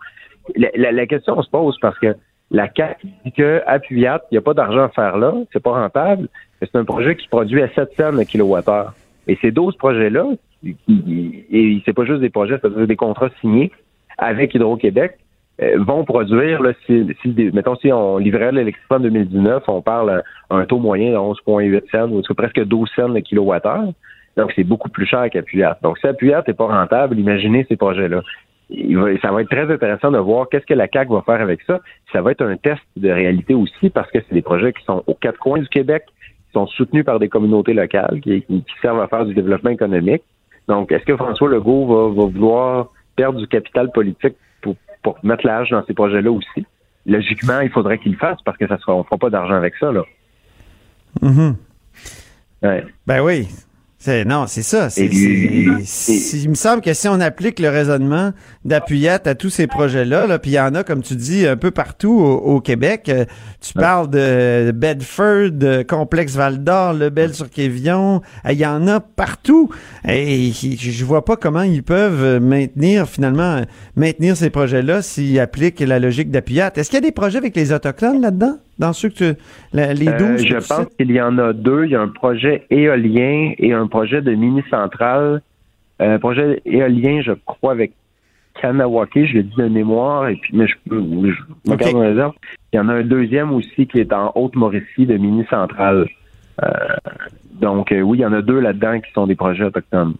La, 0.55 0.69
la- 0.77 0.93
la 0.93 1.07
question 1.07 1.43
se 1.43 1.51
pose 1.51 1.77
parce 1.83 1.99
que 1.99 2.15
la 2.51 2.69
CAC 2.69 2.99
dit 3.25 3.33
que 3.33 3.63
Puyat, 3.81 4.23
il 4.31 4.35
n'y 4.35 4.39
a 4.39 4.43
pas 4.43 4.55
d'argent 4.55 4.85
à 4.85 4.89
faire 4.89 5.17
là, 5.19 5.35
c'est 5.53 5.63
pas 5.63 5.73
rentable, 5.73 6.29
mais 6.61 6.69
c'est 6.71 6.79
un 6.79 6.85
projet 6.85 7.17
qui 7.17 7.29
produit 7.29 7.63
à 7.63 7.69
7 7.69 7.93
cents 7.97 8.13
le 8.13 8.25
kilowattheure. 8.25 8.95
Et 9.27 9.37
ces 9.41 9.51
12 9.51 9.77
projets-là, 9.77 10.27
et 10.65 11.83
c'est 11.85 11.93
pas 11.93 12.05
juste 12.05 12.21
des 12.21 12.31
projets, 12.31 12.59
c'est 12.63 12.87
des 12.87 12.97
contrats 12.97 13.31
signés 13.41 13.73
avec 14.19 14.55
Hydro-Québec, 14.55 15.19
euh, 15.63 15.77
vont 15.79 16.05
produire, 16.05 16.63
là, 16.63 16.73
si, 16.85 17.07
si, 17.23 17.51
mettons, 17.53 17.77
si 17.77 17.91
on 17.91 18.19
livrait 18.19 18.53
l'électricité 18.53 18.95
en 18.95 19.01
2019, 19.01 19.63
on 19.69 19.81
parle 19.81 20.23
à 20.51 20.55
un 20.55 20.67
taux 20.67 20.79
moyen 20.79 21.13
de 21.13 21.17
11,8 21.17 21.91
cents, 21.91 22.11
ou 22.11 22.23
presque 22.35 22.63
12 22.63 22.91
cents 22.95 23.09
le 23.09 23.21
kilowattheure. 23.21 23.93
Donc, 24.37 24.53
c'est 24.55 24.65
beaucoup 24.65 24.91
plus 24.91 25.07
cher 25.07 25.29
qu'Appuyat. 25.31 25.79
Donc, 25.83 25.97
si 25.99 26.07
Appuyat 26.07 26.45
n'est 26.47 26.55
pas 26.55 26.67
rentable, 26.67 27.19
imaginez 27.19 27.65
ces 27.69 27.77
projets-là. 27.77 28.23
Il 28.69 28.97
va- 28.99 29.17
ça 29.21 29.31
va 29.31 29.43
être 29.43 29.51
très 29.51 29.73
intéressant 29.73 30.11
de 30.11 30.19
voir 30.19 30.49
qu'est-ce 30.49 30.67
que 30.67 30.75
la 30.75 30.89
CAQ 30.93 31.13
va 31.13 31.23
faire 31.23 31.41
avec 31.41 31.63
ça. 31.63 31.81
Ça 32.13 32.21
va 32.21 32.33
être 32.33 32.43
un 32.43 32.57
test 32.57 32.83
de 32.97 33.09
réalité 33.11 33.55
aussi 33.55 33.91
parce 33.91 34.11
que 34.11 34.19
c'est 34.21 34.35
des 34.35 34.43
projets 34.43 34.73
qui 34.73 34.85
sont 34.85 35.05
aux 35.07 35.15
quatre 35.15 35.39
coins 35.39 35.61
du 35.61 35.69
Québec, 35.69 36.03
qui 36.09 36.53
sont 36.53 36.67
soutenus 36.67 37.05
par 37.05 37.19
des 37.21 37.29
communautés 37.29 37.75
locales, 37.75 38.21
qui, 38.21 38.45
servent 38.83 39.01
à 39.01 39.07
faire 39.09 39.25
du 39.25 39.35
développement 39.35 39.71
économique. 39.71 40.23
Donc, 40.67 40.91
est-ce 40.91 41.05
que 41.05 41.17
François 41.17 41.49
Legault 41.49 41.87
va, 41.87 42.09
va 42.23 42.29
vouloir 42.29 42.89
perdre 43.15 43.39
du 43.39 43.47
capital 43.47 43.93
politique 43.93 44.35
pour, 44.63 44.75
pour 45.03 45.17
mettre 45.23 45.47
l'âge 45.47 45.71
dans 45.71 45.85
ces 45.87 45.95
projets-là 45.95 46.33
aussi? 46.33 46.67
Logiquement, 47.07 47.61
il 47.61 47.71
faudrait 47.71 47.99
qu'il 47.99 48.13
le 48.13 48.19
fasse 48.19 48.43
parce 48.45 48.57
que 48.59 48.67
ça 48.67 48.79
sera, 48.79 48.97
on 48.97 49.05
fera 49.05 49.17
pas 49.17 49.31
d'argent 49.31 49.55
avec 49.55 49.77
ça, 49.77 49.93
là. 49.93 50.03
Mhm. 51.23 51.55
Ouais. 52.63 52.85
Ben 53.07 53.21
oui. 53.23 53.47
Non, 54.27 54.47
c'est 54.47 54.63
ça. 54.63 54.91
C'est, 54.91 55.07
il 55.07 56.49
me 56.49 56.55
semble 56.55 56.81
que 56.83 56.95
si 56.95 57.09
on 57.09 57.21
applique 57.21 57.59
le 57.59 57.69
raisonnement 57.69 58.33
d'appuyette 58.65 59.27
à 59.27 59.35
tous 59.35 59.51
ces 59.51 59.67
projets-là, 59.67 60.27
là, 60.27 60.39
puis 60.39 60.53
il 60.53 60.55
y 60.55 60.61
en 60.61 60.75
a, 60.75 60.85
comme 60.85 61.03
tu 61.03 61.15
dis, 61.17 61.47
un 61.47 61.57
peu 61.57 61.71
partout 61.71 62.13
au, 62.13 62.35
au 62.57 62.61
Québec. 62.61 63.09
euh, 63.09 63.25
tu 63.61 63.73
parles 63.73 64.11
de 64.11 64.71
Bedford, 64.73 65.51
de 65.53 65.83
Complexe 65.83 66.35
Val-d'Or, 66.35 66.93
Lebel-sur-Quévillon. 66.95 68.21
euh, 68.47 68.53
Il 68.53 68.59
y 68.59 68.67
en 68.67 68.87
a 68.89 69.01
partout. 69.01 69.71
Et 70.07 70.53
je 70.53 71.05
vois 71.05 71.25
pas 71.25 71.37
comment 71.37 71.63
ils 71.63 71.83
peuvent 71.83 72.23
euh, 72.23 72.41
maintenir, 72.41 73.09
finalement, 73.09 73.63
maintenir 73.97 74.37
ces 74.37 74.51
projets-là 74.51 75.03
s'ils 75.03 75.39
appliquent 75.41 75.81
la 75.81 75.99
logique 75.99 76.31
d'appuyette. 76.31 76.79
Est-ce 76.79 76.91
qu'il 76.91 76.97
y 76.99 77.03
a 77.05 77.07
des 77.07 77.13
projets 77.13 77.39
avec 77.39 77.57
les 77.57 77.73
Autochtones 77.73 78.21
là-dedans? 78.21 78.59
Dans 78.79 78.93
ceux 78.93 79.09
que 79.09 79.15
tu, 79.33 79.39
la- 79.73 79.95
les 79.95 80.05
12 80.05 80.13
Euh, 80.13 80.37
que 80.37 80.43
je 80.43 80.47
tu 80.59 80.69
pense 80.69 80.87
qu'il 80.99 81.11
y 81.13 81.21
en 81.21 81.39
a 81.39 81.53
deux. 81.53 81.85
Il 81.87 81.91
y 81.93 81.95
a 81.97 82.01
un 82.03 82.09
projet 82.09 82.67
éolien 82.71 83.53
et 83.59 83.73
un 83.73 83.87
projet 83.87 84.21
de 84.23 84.33
mini-centrale. 84.35 85.41
Un 85.99 86.19
projet 86.19 86.61
éolien, 86.67 87.23
je 87.23 87.33
crois, 87.47 87.73
avec 87.73 87.93
Kanawake, 88.61 89.25
je 89.27 89.35
le 89.35 89.43
dis 89.45 89.57
de 89.57 89.69
mémoire, 89.69 90.29
et 90.29 90.37
puis 90.37 90.57
mais 90.57 90.67
je, 90.67 90.75
je 90.91 90.95
me 90.95 91.31
Ok. 91.73 91.79
garde 91.79 91.95
en 91.97 92.01
réserve. 92.01 92.33
Il 92.73 92.77
y 92.77 92.81
en 92.81 92.89
a 92.89 92.95
un 92.95 93.03
deuxième 93.03 93.53
aussi 93.53 93.87
qui 93.87 93.99
est 94.01 94.13
en 94.13 94.33
Haute-Mauricie 94.35 95.07
de 95.07 95.17
mini-centrale. 95.17 96.07
Euh, 96.63 96.69
donc 97.61 97.93
euh, 97.93 98.01
oui, 98.01 98.19
il 98.19 98.21
y 98.23 98.27
en 98.27 98.33
a 98.33 98.43
deux 98.43 98.61
là-dedans 98.61 99.01
qui 99.01 99.11
sont 99.13 99.27
des 99.27 99.35
projets 99.35 99.65
autochtones. 99.65 100.15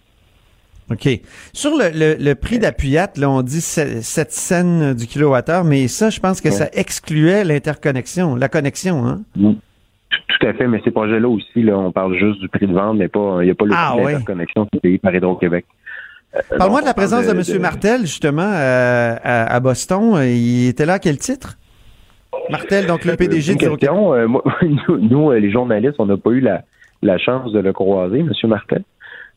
OK. 0.91 1.09
Sur 1.53 1.73
le, 1.77 1.91
le, 1.93 2.17
le 2.23 2.35
prix 2.35 2.59
d'appuyate, 2.61 3.19
là, 3.19 3.29
on 3.29 3.43
dit 3.43 3.61
7 3.61 4.33
cents 4.33 4.95
du 4.95 5.07
kilowattheure, 5.07 5.65
mais 5.65 5.89
ça, 5.89 6.11
je 6.11 6.21
pense 6.21 6.41
que 6.41 6.49
Ouais. 6.49 6.55
ça 6.55 6.69
excluait 6.73 7.43
l'interconnexion, 7.45 8.37
la 8.37 8.49
connexion, 8.49 9.05
hein? 9.05 9.23
Tout, 9.35 9.57
tout 10.39 10.47
à 10.47 10.53
fait, 10.55 10.69
mais 10.69 10.81
ces 10.85 10.93
projets-là 10.93 11.29
aussi, 11.29 11.63
là, 11.63 11.77
on 11.77 11.91
parle 11.91 12.17
juste 12.17 12.41
du 12.41 12.49
prix 12.49 12.67
de 12.69 12.73
vente, 12.73 12.99
mais 12.99 13.09
pas 13.09 13.39
il 13.41 13.47
n'y 13.47 13.51
a 13.51 13.55
pas 13.57 13.65
le 13.65 13.73
Ah, 13.75 13.93
prix 13.95 14.05
ouais. 14.05 14.13
d'interconnexion 14.13 14.67
qui 14.67 14.77
est 14.77 14.81
payé 14.81 14.99
par 14.99 15.13
Hydro-Québec. 15.15 15.67
Euh, 16.37 16.41
Parle-moi 16.59 16.83
de 16.83 16.87
la 16.87 16.95
présence 16.95 17.27
de, 17.27 17.31
M. 17.55 17.61
Martel, 17.61 18.01
justement, 18.03 18.43
euh, 18.53 19.17
à, 19.25 19.53
à 19.55 19.61
Boston. 19.61 20.23
Il 20.23 20.69
était 20.69 20.87
là 20.87 20.95
à 20.95 20.99
quel 21.01 21.19
titre? 21.19 21.57
Martel, 22.51 22.87
donc 22.87 23.05
le 23.05 23.17
PDG 23.17 23.55
de 23.55 23.59
question. 23.59 24.15
euh, 24.15 24.29
moi, 24.29 24.43
nous, 24.63 24.99
nous, 24.99 25.33
les 25.33 25.51
journalistes, 25.51 25.97
on 25.99 26.07
n'a 26.07 26.17
pas 26.17 26.31
eu 26.31 26.41
la, 26.41 26.63
la 27.03 27.19
chance 27.19 27.53
de 27.53 27.59
le 27.59 27.73
croiser, 27.73 28.21
M. 28.21 28.31
Martel. 28.45 28.83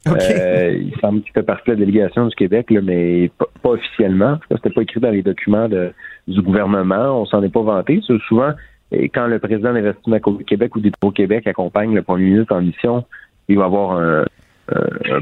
Euh, 0.07 0.77
il 0.81 0.93
semble 1.01 1.21
qu'il 1.21 1.33
fait 1.33 1.43
partie 1.43 1.65
de 1.67 1.71
la 1.75 1.79
délégation 1.85 2.25
du 2.27 2.35
Québec, 2.35 2.71
là, 2.71 2.79
mais 2.81 3.29
pas, 3.37 3.47
pas 3.61 3.69
officiellement. 3.71 4.39
C'était 4.49 4.69
pas 4.69 4.81
écrit 4.81 4.99
dans 5.01 5.11
les 5.11 5.21
documents 5.23 5.67
de- 5.67 5.91
du 6.27 6.41
gouvernement. 6.41 7.21
On 7.21 7.25
s'en 7.25 7.43
est 7.43 7.49
pas 7.53 7.61
vanté. 7.61 8.01
C'est 8.07 8.17
Souvent, 8.27 8.51
et 8.91 9.09
quand 9.09 9.27
le 9.27 9.39
président 9.39 9.73
d'Investissement 9.73 10.19
Québec 10.47 10.75
ou 10.75 10.79
d'Hydro-Québec 10.79 11.45
accompagne 11.47 11.93
le 11.93 12.01
premier 12.01 12.25
ministre 12.29 12.55
en 12.55 12.61
mission, 12.61 13.03
il 13.49 13.57
va 13.57 13.65
avoir 13.65 13.97
un, 13.97 14.25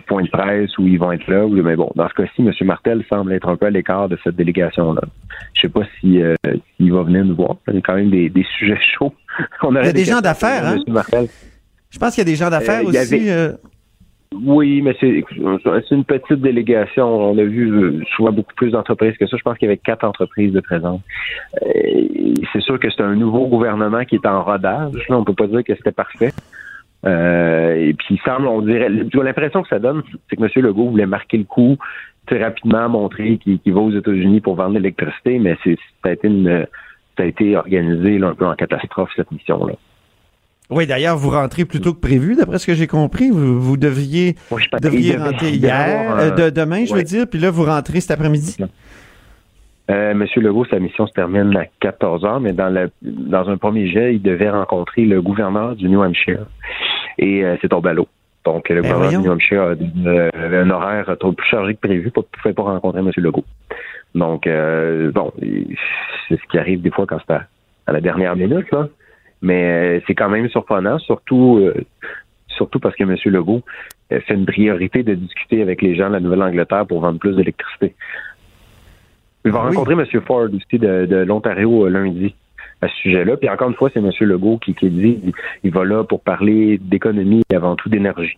point 0.07 0.23
de 0.23 0.29
presse 0.29 0.77
où 0.77 0.85
ils 0.85 0.99
vont 0.99 1.11
être 1.13 1.25
là. 1.27 1.47
Mais 1.49 1.77
bon, 1.77 1.89
dans 1.95 2.07
ce 2.09 2.13
cas-ci, 2.15 2.41
M. 2.41 2.51
Martel 2.67 3.03
semble 3.09 3.31
être 3.31 3.47
un 3.47 3.55
peu 3.55 3.67
à 3.67 3.69
l'écart 3.69 4.09
de 4.09 4.17
cette 4.23 4.35
délégation-là. 4.35 5.01
Je 5.53 5.61
sais 5.61 5.69
pas 5.69 5.83
si 5.99 6.21
euh, 6.21 6.35
s'il 6.75 6.91
va 6.91 7.03
venir 7.03 7.23
nous 7.23 7.35
voir. 7.35 7.55
Il 7.69 7.75
y 7.75 7.77
a 7.77 7.81
quand 7.81 7.95
même 7.95 8.09
des, 8.09 8.29
des 8.29 8.45
sujets 8.57 8.77
chauds. 8.97 9.13
On 9.63 9.71
Il 9.73 9.85
y 9.85 9.87
a 9.87 9.93
des 9.93 10.03
gens 10.03 10.19
d'affaires, 10.19 10.65
hein? 10.65 10.77
M. 10.85 10.93
Martel. 10.93 11.27
Je 11.89 11.97
pense 11.97 12.13
qu'il 12.13 12.21
y 12.25 12.27
a 12.27 12.29
des 12.29 12.35
gens 12.35 12.49
d'affaires 12.49 12.81
Euh, 12.81 12.89
aussi. 12.89 12.97
avait- 12.97 13.31
euh, 13.31 13.53
Oui, 14.33 14.81
mais 14.81 14.95
c'est 14.99 15.23
une 15.91 16.03
petite 16.03 16.41
délégation. 16.41 17.31
On 17.31 17.37
a 17.37 17.43
vu 17.43 18.05
souvent 18.15 18.31
beaucoup 18.31 18.53
plus 18.55 18.71
d'entreprises 18.71 19.17
que 19.17 19.25
ça. 19.25 19.37
Je 19.37 19.41
pense 19.41 19.57
qu'il 19.57 19.67
y 19.67 19.71
avait 19.71 19.77
quatre 19.77 20.03
entreprises 20.03 20.51
de 20.51 20.59
présence. 20.59 21.01
Euh, 21.61 22.33
c'est 22.51 22.61
sûr 22.61 22.79
que 22.79 22.89
c'est 22.89 23.03
un 23.03 23.15
nouveau 23.15 23.47
gouvernement 23.47 24.03
qui 24.03 24.15
est 24.15 24.25
en 24.25 24.43
rodage. 24.43 24.93
Là, 25.09 25.17
on 25.17 25.23
peut 25.23 25.33
pas 25.33 25.47
dire 25.47 25.63
que 25.63 25.73
c'était 25.75 25.91
parfait. 25.91 26.33
Euh, 27.05 27.75
et 27.75 27.93
puis 27.93 28.15
il 28.15 28.19
semble, 28.21 28.47
on 28.47 28.61
dirait, 28.61 28.89
l'impression 28.89 29.61
que 29.61 29.69
ça 29.69 29.79
donne, 29.79 30.03
c'est 30.29 30.35
que 30.35 30.43
M. 30.43 30.49
Legault 30.55 30.89
voulait 30.89 31.05
marquer 31.05 31.37
le 31.37 31.43
coup, 31.43 31.77
très 32.25 32.43
rapidement 32.43 32.89
montrer 32.89 33.37
qu'il 33.37 33.73
va 33.73 33.79
aux 33.79 33.91
États-Unis 33.91 34.41
pour 34.41 34.55
vendre 34.55 34.73
l'électricité, 34.73 35.39
mais 35.39 35.57
c'est 35.63 35.77
ça 36.03 36.09
a 36.09 36.11
été 36.11 36.27
une 36.27 36.67
ça 37.15 37.23
a 37.23 37.25
été 37.25 37.55
organisé 37.55 38.19
là, 38.19 38.27
un 38.27 38.35
peu 38.35 38.45
en 38.45 38.55
catastrophe 38.55 39.09
cette 39.15 39.31
mission-là. 39.31 39.73
Oui, 40.69 40.85
d'ailleurs, 40.85 41.15
vous 41.17 41.29
rentrez 41.29 41.63
plus 41.63 41.79
tôt 41.79 41.93
que 41.93 41.99
prévu, 41.99 42.35
d'après 42.35 42.59
ce 42.59 42.67
que 42.67 42.73
j'ai 42.73 42.87
compris. 42.87 43.29
Vous, 43.29 43.59
vous 43.61 43.77
Moi, 44.51 44.59
qu'il 44.59 44.79
devait- 45.15 45.23
rentrer 45.23 45.51
hier, 45.51 46.17
euh, 46.17 46.29
un- 46.31 46.35
de, 46.35 46.49
demain, 46.49 46.83
je 46.85 46.93
veux 46.93 47.03
dire, 47.03 47.25
puis 47.29 47.39
là, 47.39 47.49
vous 47.51 47.63
rentrez 47.63 48.01
cet 48.01 48.11
après-midi. 48.11 48.57
Euh, 49.89 50.13
Monsieur 50.13 50.41
Legault, 50.41 50.65
sa 50.65 50.79
mission 50.79 51.07
se 51.07 51.13
termine 51.13 51.55
à 51.55 51.65
14 51.79 52.25
heures, 52.25 52.41
mais 52.41 52.51
dans, 52.51 52.67
la, 52.67 52.87
dans 53.01 53.47
un 53.49 53.55
premier 53.57 53.87
jet, 53.87 54.13
il 54.15 54.21
devait 54.21 54.49
rencontrer 54.49 55.05
le 55.05 55.21
gouverneur 55.21 55.77
du 55.77 55.87
New 55.87 56.01
Hampshire. 56.03 56.45
Et 57.17 57.45
euh, 57.45 57.55
c'est 57.61 57.69
tombé 57.69 57.91
à 57.91 57.93
l'eau. 57.93 58.07
Donc, 58.43 58.67
le 58.67 58.75
Ben 58.75 58.81
gouverneur 58.81 59.03
voyons. 59.05 59.21
du 59.21 59.27
New 59.27 59.33
Hampshire 59.33 59.61
a 59.61 60.07
euh, 60.09 60.29
avait 60.33 60.57
un 60.57 60.69
horaire 60.69 61.15
trop 61.17 61.31
plus 61.31 61.47
chargé 61.47 61.75
que 61.75 61.79
prévu, 61.79 62.11
ne 62.21 62.21
pouvait 62.41 62.53
pas 62.53 62.63
rencontrer 62.63 62.99
M. 62.99 63.09
Legault. 63.15 63.45
Donc, 64.13 64.45
euh, 64.47 65.11
bon, 65.13 65.31
c'est 66.27 66.35
ce 66.35 66.41
qui 66.51 66.57
arrive 66.57 66.81
des 66.81 66.91
fois 66.91 67.05
quand 67.07 67.19
c'est 67.25 67.33
à, 67.33 67.43
à 67.87 67.93
la 67.93 68.01
dernière 68.01 68.35
minute, 68.35 68.69
là. 68.73 68.89
Mais 69.41 69.97
euh, 69.97 70.01
c'est 70.07 70.15
quand 70.15 70.29
même 70.29 70.49
surprenant, 70.49 70.97
surtout 70.99 71.57
euh, 71.59 71.73
surtout 72.47 72.79
parce 72.79 72.95
que 72.95 73.03
M. 73.03 73.15
Legault 73.25 73.61
euh, 74.11 74.19
fait 74.21 74.33
une 74.33 74.45
priorité 74.45 75.03
de 75.03 75.13
discuter 75.13 75.61
avec 75.61 75.81
les 75.81 75.95
gens 75.95 76.07
de 76.07 76.13
la 76.13 76.19
Nouvelle-Angleterre 76.19 76.85
pour 76.87 77.01
vendre 77.01 77.19
plus 77.19 77.35
d'électricité. 77.35 77.93
Il 79.45 79.51
va 79.51 79.59
Ah 79.63 79.69
oui. 79.69 79.75
rencontrer 79.77 79.93
M. 79.93 80.21
Ford 80.25 80.47
aussi 80.53 80.79
de, 80.79 81.05
de 81.05 81.17
l'Ontario 81.17 81.87
lundi 81.87 82.33
à 82.81 82.87
ce 82.87 82.95
sujet-là. 82.95 83.37
Puis 83.37 83.49
encore 83.49 83.69
une 83.69 83.75
fois, 83.75 83.89
c'est 83.93 83.99
M. 83.99 84.11
Legault 84.21 84.57
qui, 84.57 84.73
qui 84.73 84.89
dit 84.89 85.19
il, 85.23 85.33
il 85.63 85.71
va 85.71 85.85
là 85.85 86.03
pour 86.03 86.21
parler 86.21 86.77
d'économie 86.79 87.43
et 87.51 87.55
avant 87.55 87.75
tout 87.75 87.89
d'énergie. 87.89 88.37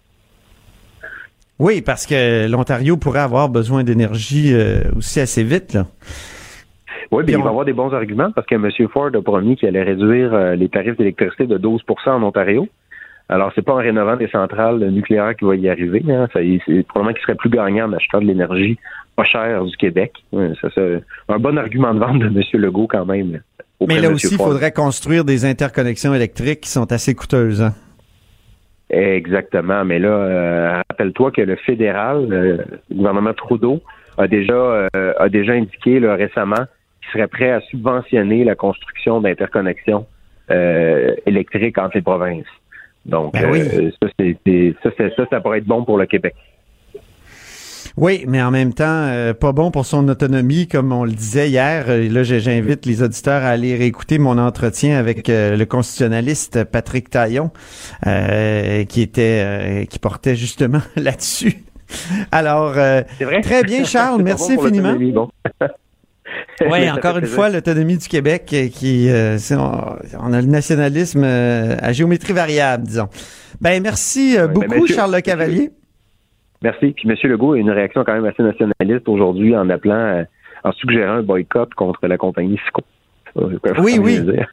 Oui, 1.60 1.82
parce 1.82 2.06
que 2.06 2.48
l'Ontario 2.50 2.96
pourrait 2.96 3.20
avoir 3.20 3.50
besoin 3.50 3.84
d'énergie 3.84 4.54
euh, 4.54 4.82
aussi 4.96 5.20
assez 5.20 5.44
vite, 5.44 5.74
là. 5.74 5.88
Oui, 7.12 7.24
puis 7.24 7.34
il 7.34 7.38
on- 7.38 7.44
va 7.44 7.50
avoir 7.50 7.66
des 7.66 7.74
bons 7.74 7.92
arguments 7.94 8.32
parce 8.32 8.46
que 8.48 8.56
M. 8.56 8.70
Ford 8.90 9.10
a 9.14 9.22
promis 9.22 9.56
qu'il 9.56 9.68
allait 9.68 9.84
réduire 9.84 10.34
euh, 10.34 10.56
les 10.56 10.70
tarifs 10.70 10.98
d'électricité 10.98 11.48
de 11.48 11.58
12% 11.58 12.10
en 12.10 12.24
Ontario. 12.24 12.68
Alors, 13.32 13.52
c'est 13.54 13.62
pas 13.62 13.74
en 13.74 13.78
rénovant 13.78 14.16
des 14.16 14.28
centrales 14.28 14.80
nucléaires 14.90 15.36
qu'il 15.36 15.48
va 15.48 15.56
y 15.56 15.70
arriver. 15.70 16.04
Hein. 16.10 16.28
C'est 16.34 16.84
probablement 16.88 17.14
qu'il 17.14 17.22
serait 17.22 17.36
plus 17.36 17.50
gagnant 17.52 17.88
en 17.88 17.94
achetant 17.94 18.20
de 18.22 18.26
l'énergie 18.26 18.80
pas 19.16 19.24
chère 19.24 19.64
du 19.66 19.76
Québec. 19.78 20.14
Ouais, 20.32 20.52
ça, 20.62 20.70
c'est 20.74 21.04
un 21.28 21.38
bon 21.38 21.58
argument 21.58 21.94
de 21.94 22.00
vente 22.00 22.20
de 22.20 22.26
M. 22.28 22.42
Legault 22.54 22.88
quand 22.88 23.06
même. 23.06 23.42
Mais 23.88 24.00
là 24.00 24.10
aussi, 24.10 24.34
il 24.34 24.38
faudrait 24.38 24.72
construire 24.72 25.26
des 25.26 25.46
interconnexions 25.46 26.14
électriques 26.14 26.62
qui 26.62 26.70
sont 26.70 26.92
assez 26.92 27.14
coûteuses. 27.16 27.62
Hein? 27.62 27.74
Exactement. 28.90 29.86
Mais 29.86 30.00
là, 30.00 30.10
euh, 30.10 30.82
rappelle-toi 30.90 31.32
que 31.32 31.42
le 31.42 31.56
fédéral, 31.56 32.28
euh, 32.32 32.58
le 32.90 32.96
gouvernement 32.96 33.34
Trudeau, 33.34 33.82
a 34.18 34.28
déjà 34.28 34.54
euh, 34.54 35.14
a 35.18 35.30
déjà 35.30 35.54
indiqué 35.54 36.00
là, 36.00 36.16
récemment 36.16 36.66
serait 37.12 37.28
prêt 37.28 37.52
à 37.52 37.62
subventionner 37.62 38.44
la 38.44 38.56
construction 38.56 39.22
d'interconnexions 39.22 40.06
euh, 40.52 41.16
électriques 41.26 41.78
entre 41.78 41.96
les 41.96 42.02
provinces. 42.02 42.46
Donc, 43.06 43.34
Ben 43.34 43.50
oui. 43.52 43.62
euh, 43.62 43.92
ça, 44.02 44.90
ça, 44.98 45.10
ça, 45.16 45.26
ça 45.30 45.42
pourrait 45.42 45.60
être 45.60 45.66
bon 45.66 45.84
pour 45.84 45.98
le 45.98 46.06
Québec. 46.06 46.36
Oui, 47.98 48.24
mais 48.28 48.42
en 48.42 48.52
même 48.52 48.74
temps, 48.74 48.86
euh, 48.86 49.34
pas 49.34 49.52
bon 49.52 49.72
pour 49.72 49.86
son 49.86 50.08
autonomie, 50.08 50.68
comme 50.68 50.92
on 50.92 51.04
le 51.04 51.12
disait 51.12 51.50
hier. 51.50 51.86
Là, 51.88 52.24
j'invite 52.24 52.86
les 52.86 53.04
auditeurs 53.04 53.44
à 53.44 53.50
aller 53.50 53.76
réécouter 53.76 54.20
mon 54.20 54.38
entretien 54.38 54.98
avec 54.98 55.30
euh, 55.30 55.58
le 55.58 55.66
constitutionnaliste 55.66 56.64
Patrick 56.64 57.10
Taillon, 57.10 57.52
euh, 58.08 58.86
qui 58.86 59.02
était, 59.02 59.86
qui 59.90 60.00
portait 60.00 60.36
justement 60.36 60.82
là-dessus. 60.96 61.64
Alors, 62.32 62.74
vrai? 62.74 63.42
très 63.42 63.64
bien, 63.64 63.84
Charles. 63.84 64.22
Merci 64.24 64.56
bon 64.56 64.66
infiniment. 64.66 65.30
Oui, 66.62 66.90
encore 66.90 67.16
une 67.16 67.20
plaisir. 67.22 67.36
fois, 67.36 67.50
l'autonomie 67.50 67.98
du 67.98 68.08
Québec 68.08 68.50
euh, 68.54 68.68
qui, 68.68 69.10
euh, 69.10 69.38
on, 69.52 69.96
on 70.20 70.34
a 70.34 70.42
le 70.42 70.48
nationalisme 70.48 71.24
euh, 71.24 71.76
à 71.82 71.92
géométrie 71.94 72.34
variable, 72.34 72.84
disons. 72.84 73.08
Ben 73.62 73.82
merci 73.82 74.38
euh, 74.38 74.48
beaucoup, 74.48 74.68
ben, 74.68 74.82
monsieur- 74.82 74.96
Charles 74.96 75.16
Le 75.16 75.22
Cavalier. 75.22 75.72
Merci. 76.62 76.92
Puis 76.92 77.10
M. 77.10 77.16
Legault 77.24 77.54
a 77.54 77.58
une 77.58 77.70
réaction 77.72 78.04
quand 78.04 78.14
même 78.14 78.26
assez 78.26 78.44
nationaliste 78.44 79.08
aujourd'hui 79.08 79.56
en 79.56 79.70
appelant, 79.70 80.26
en 80.64 80.72
suggérant 80.74 81.14
un 81.14 81.24
boycott 81.24 81.74
contre 81.74 82.06
la 82.08 82.18
compagnie 82.18 82.58
Cisco. 82.64 82.82
Oui, 83.36 83.98
oui. 84.02 84.20
dire. 84.22 84.52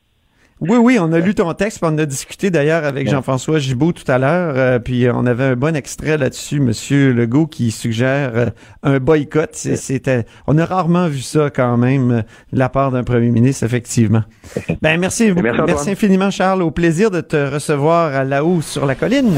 Oui, 0.59 0.79
oui, 0.79 0.97
on 0.99 1.13
a 1.13 1.19
lu 1.19 1.35
ton 1.35 1.53
texte, 1.53 1.81
puis 1.81 1.91
on 1.93 1.99
a 1.99 2.07
discuté 2.07 2.51
d'ailleurs 2.51 2.85
avec. 2.85 3.11
Jean-François 3.11 3.59
Gibault 3.59 3.93
tout 3.93 4.11
à 4.11 4.17
l'heure, 4.17 4.55
euh, 4.57 4.79
puis 4.79 5.07
on 5.13 5.27
avait 5.27 5.45
un 5.45 5.55
bon 5.55 5.77
extrait 5.77 6.17
là-dessus, 6.17 6.61
Monsieur 6.61 7.13
Legault, 7.13 7.47
qui 7.47 7.71
suggère 7.71 8.31
euh, 8.35 8.47
un 8.83 8.99
boycott. 8.99 9.51
C'est- 9.53 9.77
C'était, 9.77 10.25
on 10.47 10.57
a 10.57 10.65
rarement 10.65 11.09
vu 11.09 11.21
ça 11.21 11.51
quand 11.55 11.77
même 11.77 12.11
euh, 12.11 12.23
de 12.55 12.59
la 12.59 12.71
part 12.71 12.91
d'un 12.91 13.05
premier 13.05 13.29
ministre, 13.31 13.65
effectivement. 13.65 14.23
Ben 14.81 14.99
merci. 14.99 15.31
Merci, 15.67 15.91
infiniment, 15.91 16.31
Charles. 16.31 16.63
Au 16.63 16.71
plaisir 16.71 17.11
de 17.11 17.21
te 17.21 17.37
recevoir 17.37 18.15
à 18.15 18.25
là-haut 18.25 18.63
sur 18.63 18.87
la 18.87 18.95
colline. 18.95 19.35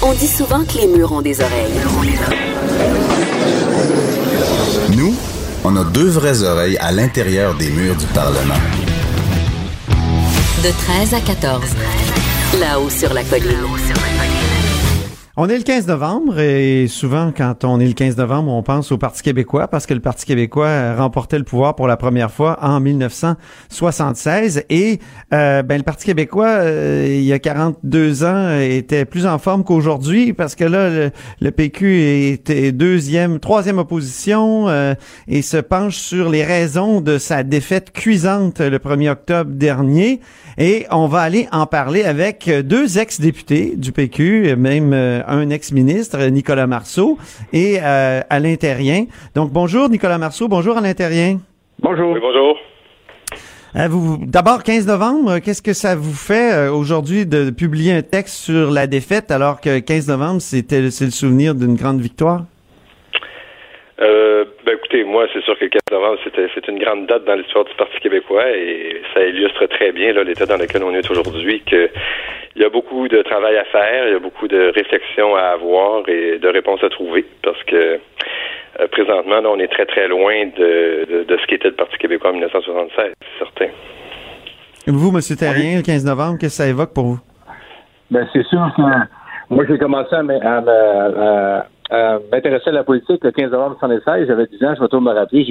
On 0.00 0.12
dit 0.12 0.28
souvent 0.28 0.64
que 0.64 0.78
les 0.78 0.86
murs 0.96 1.10
ont 1.12 1.22
des 1.22 1.40
oreilles. 1.40 1.72
Nous, 4.96 5.14
on 5.64 5.76
a 5.76 5.84
deux 5.84 6.08
vraies 6.08 6.42
oreilles 6.42 6.76
à 6.78 6.92
l'intérieur 6.92 7.54
des 7.56 7.70
murs 7.70 7.96
du 7.96 8.06
Parlement. 8.06 8.54
De 10.62 10.70
13 10.70 11.14
à 11.14 11.20
14. 11.20 11.60
Là-haut 12.60 12.88
sur 12.88 13.12
la 13.12 13.24
colline. 13.24 14.31
On 15.38 15.48
est 15.48 15.56
le 15.56 15.64
15 15.64 15.86
novembre 15.86 16.38
et 16.38 16.88
souvent 16.88 17.32
quand 17.34 17.64
on 17.64 17.80
est 17.80 17.86
le 17.86 17.94
15 17.94 18.18
novembre, 18.18 18.52
on 18.52 18.62
pense 18.62 18.92
au 18.92 18.98
Parti 18.98 19.22
québécois 19.22 19.66
parce 19.66 19.86
que 19.86 19.94
le 19.94 20.00
Parti 20.00 20.26
québécois 20.26 20.94
remportait 20.94 21.38
le 21.38 21.44
pouvoir 21.44 21.74
pour 21.74 21.88
la 21.88 21.96
première 21.96 22.30
fois 22.30 22.58
en 22.60 22.80
1976 22.80 24.64
et 24.68 24.98
euh, 25.32 25.62
ben 25.62 25.78
le 25.78 25.84
Parti 25.84 26.04
québécois 26.04 26.48
euh, 26.48 27.06
il 27.08 27.24
y 27.24 27.32
a 27.32 27.38
42 27.38 28.24
ans 28.24 28.60
était 28.60 29.06
plus 29.06 29.24
en 29.24 29.38
forme 29.38 29.64
qu'aujourd'hui 29.64 30.34
parce 30.34 30.54
que 30.54 30.64
là 30.64 31.10
le, 31.40 31.50
PQ 31.50 32.28
était 32.32 32.70
deuxième, 32.70 33.40
troisième 33.40 33.78
opposition 33.78 34.68
euh, 34.68 34.92
et 35.28 35.40
se 35.40 35.56
penche 35.56 35.96
sur 35.96 36.28
les 36.28 36.44
raisons 36.44 37.00
de 37.00 37.16
sa 37.16 37.42
défaite 37.42 37.90
cuisante 37.92 38.60
le 38.60 38.76
1er 38.76 39.08
octobre 39.08 39.50
dernier 39.50 40.20
et 40.58 40.84
on 40.90 41.06
va 41.06 41.20
aller 41.20 41.48
en 41.52 41.64
parler 41.64 42.04
avec 42.04 42.50
deux 42.64 42.98
ex-députés 42.98 43.74
du 43.78 43.92
PQ, 43.92 44.56
même 44.56 45.21
un 45.26 45.50
ex-ministre, 45.50 46.18
Nicolas 46.26 46.66
Marceau, 46.66 47.18
et 47.52 47.78
euh, 47.82 48.20
Alain 48.30 48.56
Terrien. 48.56 49.06
Donc, 49.34 49.50
bonjour 49.52 49.88
Nicolas 49.88 50.18
Marceau, 50.18 50.48
bonjour 50.48 50.76
Alain 50.76 50.94
Terrien. 50.94 51.38
Bonjour. 51.80 52.16
bonjour. 52.20 52.56
Euh, 53.74 53.88
vous, 53.88 54.18
D'abord, 54.26 54.62
15 54.62 54.86
novembre, 54.86 55.38
qu'est-ce 55.38 55.62
que 55.62 55.72
ça 55.72 55.96
vous 55.96 56.12
fait 56.12 56.52
euh, 56.52 56.72
aujourd'hui 56.72 57.24
de 57.24 57.50
publier 57.50 57.92
un 57.92 58.02
texte 58.02 58.34
sur 58.36 58.70
la 58.70 58.86
défaite 58.86 59.30
alors 59.30 59.60
que 59.60 59.78
15 59.78 60.08
novembre, 60.08 60.42
c'était 60.42 60.90
c'est 60.90 61.06
le 61.06 61.10
souvenir 61.10 61.54
d'une 61.54 61.74
grande 61.74 62.00
victoire? 62.00 62.44
Euh, 64.00 64.44
ben 64.72 64.78
écoutez, 64.78 65.04
moi, 65.04 65.26
c'est 65.32 65.42
sûr 65.42 65.58
que 65.58 65.64
le 65.64 65.70
15 65.70 65.80
novembre, 65.90 66.18
c'était, 66.24 66.48
c'est 66.54 66.66
une 66.68 66.78
grande 66.78 67.06
date 67.06 67.24
dans 67.24 67.34
l'histoire 67.34 67.64
du 67.64 67.74
Parti 67.74 67.98
québécois 68.00 68.48
et 68.50 69.02
ça 69.12 69.22
illustre 69.22 69.66
très 69.66 69.92
bien 69.92 70.12
l'état 70.24 70.46
dans 70.46 70.56
lequel 70.56 70.82
on 70.82 70.94
est 70.94 71.10
aujourd'hui, 71.10 71.60
qu'il 71.66 71.90
y 72.56 72.64
a 72.64 72.70
beaucoup 72.70 73.06
de 73.06 73.20
travail 73.22 73.58
à 73.58 73.64
faire, 73.64 74.06
il 74.06 74.12
y 74.12 74.16
a 74.16 74.18
beaucoup 74.18 74.48
de 74.48 74.72
réflexions 74.74 75.36
à 75.36 75.52
avoir 75.56 76.08
et 76.08 76.38
de 76.38 76.48
réponses 76.48 76.82
à 76.82 76.88
trouver 76.88 77.26
parce 77.42 77.62
que 77.64 78.00
euh, 78.80 78.88
présentement, 78.90 79.40
on 79.44 79.58
est 79.58 79.68
très, 79.68 79.84
très 79.84 80.08
loin 80.08 80.46
de, 80.56 81.24
de, 81.28 81.36
ce 81.36 81.46
qu'était 81.46 81.68
le 81.68 81.74
Parti 81.74 81.98
québécois 81.98 82.30
en 82.30 82.34
1976, 82.34 83.12
c'est 83.20 83.44
certain. 83.44 83.72
Vous, 84.86 85.14
M. 85.14 85.20
Terrien, 85.36 85.76
le 85.76 85.82
15 85.82 86.06
novembre, 86.06 86.38
qu'est-ce 86.40 86.56
que 86.56 86.64
ça 86.64 86.68
évoque 86.68 86.94
pour 86.94 87.04
vous? 87.04 87.20
Ben, 88.10 88.26
c'est 88.32 88.46
sûr 88.46 88.72
que 88.74 88.82
moi, 89.50 89.64
j'ai 89.68 89.76
commencé 89.76 90.14
à, 90.14 90.20
à, 90.20 91.66
euh, 91.92 92.18
m'intéressais 92.30 92.70
à 92.70 92.72
la 92.72 92.84
politique 92.84 93.22
le 93.22 93.32
15 93.32 93.50
novembre 93.50 93.76
1976. 93.82 94.26
J'avais 94.26 94.46
10 94.46 94.64
ans, 94.64 94.74
je 94.76 94.80
vais 94.80 94.88
toujours 94.88 95.02
me 95.02 95.12
rappeler, 95.12 95.46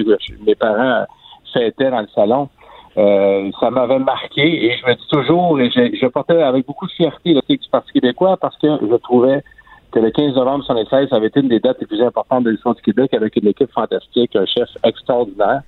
mes 0.45 0.55
parents 0.55 1.05
fêtaient 1.53 1.91
dans 1.91 2.01
le 2.01 2.07
salon. 2.15 2.49
Euh, 2.97 3.49
ça 3.59 3.69
m'avait 3.69 3.99
marqué 3.99 4.65
et 4.65 4.77
je 4.77 4.85
me 4.85 4.95
dis 4.95 5.07
toujours, 5.09 5.59
et 5.61 5.69
je, 5.69 6.07
portais 6.07 6.41
avec 6.41 6.65
beaucoup 6.65 6.87
de 6.87 6.91
fierté 6.91 7.33
le 7.33 7.41
du 7.47 7.69
Parti 7.71 7.93
québécois 7.93 8.35
parce 8.35 8.57
que 8.57 8.67
je 8.67 8.95
trouvais 8.97 9.43
que 9.91 9.99
le 9.99 10.11
15 10.11 10.35
novembre 10.35 10.65
1976 10.69 11.13
avait 11.13 11.27
été 11.27 11.39
une 11.39 11.47
des 11.47 11.59
dates 11.59 11.77
les 11.79 11.87
plus 11.87 12.01
importantes 12.01 12.43
de 12.43 12.49
l'histoire 12.49 12.75
du 12.75 12.81
Québec 12.81 13.13
avec 13.13 13.35
une 13.37 13.47
équipe 13.47 13.71
fantastique, 13.71 14.35
un 14.35 14.45
chef 14.45 14.69
extraordinaire. 14.83 15.61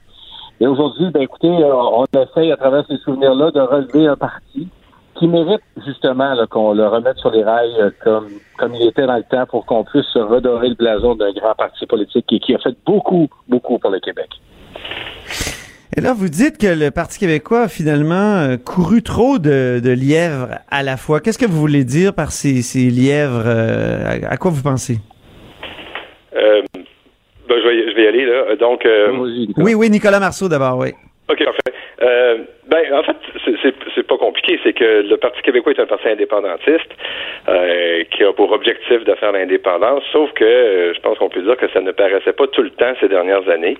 Et 0.60 0.68
aujourd'hui, 0.68 1.10
ben 1.12 1.22
écoutez, 1.22 1.48
euh, 1.48 1.74
on 1.74 2.06
essaye 2.20 2.52
à 2.52 2.58
travers 2.58 2.86
ces 2.88 2.98
souvenirs-là 2.98 3.52
de 3.52 3.60
relever 3.62 4.08
un 4.08 4.16
parti 4.16 4.68
qui 5.16 5.28
mérite 5.28 5.61
justement 5.86 6.36
qu'on 6.49 6.74
le 6.74 6.88
remette 6.88 7.18
sur 7.18 7.32
les 7.32 7.43
rails 7.43 7.76
euh, 7.80 7.89
comme, 8.03 8.30
comme 8.57 8.74
il 8.76 8.88
était 8.88 9.05
dans 9.05 9.18
le 9.18 9.24
temps 9.24 9.45
pour 9.45 9.66
qu'on 9.66 9.84
puisse 9.84 10.16
redorer 10.16 10.70
le 10.70 10.76
blason 10.76 11.16
d'un 11.16 11.32
grand 11.32 11.55
parti 11.55 11.86
politique 11.86 12.26
qui, 12.28 12.39
qui 12.39 12.55
a 12.55 12.59
fait 12.59 12.76
beaucoup, 12.86 13.28
beaucoup 13.47 13.78
pour 13.80 13.91
le 13.91 13.99
Québec. 13.99 14.30
Et 15.95 16.01
là, 16.01 16.14
vous 16.14 16.28
dites 16.28 16.57
que 16.57 16.68
le 16.68 16.89
Parti 16.89 17.20
québécois 17.20 17.64
a 17.64 17.68
finalement 17.68 18.39
euh, 18.39 18.57
couru 18.57 19.03
trop 19.03 19.38
de, 19.38 19.80
de, 19.80 19.91
lièvres 19.91 20.57
à 20.72 20.82
la 20.82 20.97
fois. 20.97 21.20
Qu'est-ce 21.20 21.38
que 21.38 21.45
vous 21.45 21.59
voulez 21.59 21.84
dire 21.84 22.16
par 22.16 22.32
ces, 22.32 22.64
ces 22.64 22.89
lièvres? 22.89 23.43
Euh, 23.45 24.20
à, 24.28 24.38
quoi 24.38 24.49
vous 24.49 24.64
pensez? 24.64 24.97
Euh, 26.36 26.64
ben, 26.74 26.84
je, 27.47 27.68
vais, 27.68 27.91
je 27.91 27.95
vais 27.95 28.03
y 28.05 28.07
aller, 28.07 28.26
là. 28.26 28.55
Donc, 28.55 28.88
oui, 29.57 29.76
oui, 29.76 29.89
Nicolas 29.91 30.20
Marceau 30.20 30.49
d'abord, 30.49 30.80
oui. 30.80 30.89
OK, 31.30 31.43
parfait. 31.45 32.47
Ben, 32.74 32.92
en 32.92 33.04
fait, 33.04 33.18
c'est 33.94 34.08
pas 34.08 34.18
compliqué. 34.18 34.60
C'est 34.64 34.74
que 34.74 35.04
le 35.08 35.18
Parti 35.18 35.44
québécois 35.44 35.74
est 35.74 35.80
un 35.80 35.86
parti 35.86 36.08
indépendantiste 36.08 36.90
euh, 37.48 38.04
qui 38.10 38.24
a 38.24 38.34
pour 38.34 38.52
objectif 38.52 39.04
de 39.04 39.14
faire 39.14 39.32
l'indépendance, 39.32 40.02
sauf 40.12 40.32
que 40.34 40.44
euh, 40.44 40.92
je 40.96 41.00
pense 41.02 41.20
qu'on 41.20 41.30
peut 41.30 41.44
dire 41.44 41.56
que 41.56 41.70
ça 41.70 41.82
ne 41.82 41.92
paraissait 41.92 42.34
pas 42.34 42.48
tout 42.48 42.64
le 42.64 42.72
temps 42.72 42.92
ces 43.00 43.10
dernières 43.10 43.48
années. 43.48 43.78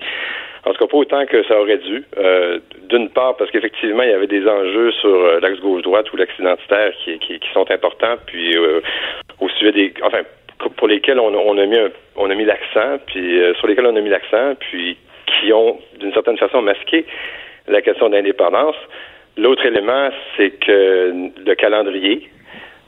En 0.64 0.70
tout 0.72 0.78
cas, 0.78 0.86
pas 0.86 0.96
autant 0.96 1.26
que 1.26 1.42
ça 1.42 1.60
aurait 1.60 1.78
dû. 1.78 2.04
Euh, 2.18 2.60
d'une 2.88 3.08
part, 3.08 3.36
parce 3.36 3.50
qu'effectivement, 3.50 4.04
il 4.04 4.10
y 4.10 4.12
avait 4.12 4.28
des 4.28 4.46
enjeux 4.46 4.92
sur 4.92 5.40
l'axe 5.40 5.58
gauche-droite 5.58 6.12
ou 6.12 6.16
l'axe 6.16 6.38
identitaire 6.38 6.92
qui, 7.04 7.40
sont 7.52 7.68
importants, 7.72 8.14
puis 8.26 8.56
au 9.40 9.48
sujet 9.58 9.72
des... 9.72 9.92
Enfin, 10.04 10.20
pour 10.76 10.86
lesquels 10.86 11.18
on, 11.18 11.58
a 11.58 11.66
mis 11.66 11.78
on 12.14 12.30
a 12.30 12.34
mis 12.36 12.44
l'accent, 12.44 12.98
puis 13.06 13.40
sur 13.58 13.66
lesquels 13.66 13.86
on 13.86 13.96
a 13.96 14.00
mis 14.00 14.08
l'accent, 14.08 14.54
puis 14.60 14.96
qui 15.26 15.52
ont, 15.52 15.80
d'une 15.98 16.12
certaine 16.12 16.38
façon, 16.38 16.62
masqué 16.62 17.04
la 17.68 17.82
question 17.82 18.08
d'indépendance. 18.10 18.76
L'autre 19.36 19.66
élément, 19.66 20.10
c'est 20.36 20.50
que 20.50 21.12
le 21.44 21.54
calendrier, 21.54 22.30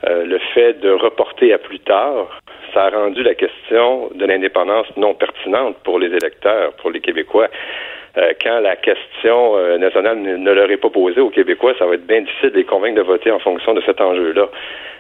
euh, 0.04 0.24
le 0.24 0.38
fait 0.54 0.74
de 0.80 0.90
reporter 0.90 1.52
à 1.52 1.58
plus 1.58 1.80
tard, 1.80 2.28
ça 2.72 2.84
a 2.84 2.90
rendu 2.90 3.22
la 3.22 3.34
question 3.34 4.10
de 4.14 4.24
l'indépendance 4.26 4.86
non 4.96 5.14
pertinente 5.14 5.76
pour 5.82 5.98
les 5.98 6.08
électeurs, 6.08 6.72
pour 6.74 6.90
les 6.90 7.00
Québécois. 7.00 7.48
Euh, 8.18 8.32
quand 8.42 8.60
la 8.60 8.76
question 8.76 9.56
euh, 9.56 9.76
nationale 9.78 10.18
ne, 10.18 10.52
leur 10.52 10.70
est 10.70 10.78
pas 10.78 10.90
posée 10.90 11.20
aux 11.20 11.30
Québécois, 11.30 11.74
ça 11.78 11.86
va 11.86 11.94
être 11.94 12.06
bien 12.06 12.22
difficile 12.22 12.50
de 12.50 12.56
les 12.56 12.64
convaincre 12.64 12.96
de 12.96 13.02
voter 13.02 13.30
en 13.30 13.38
fonction 13.38 13.74
de 13.74 13.82
cet 13.82 14.00
enjeu-là. 14.00 14.48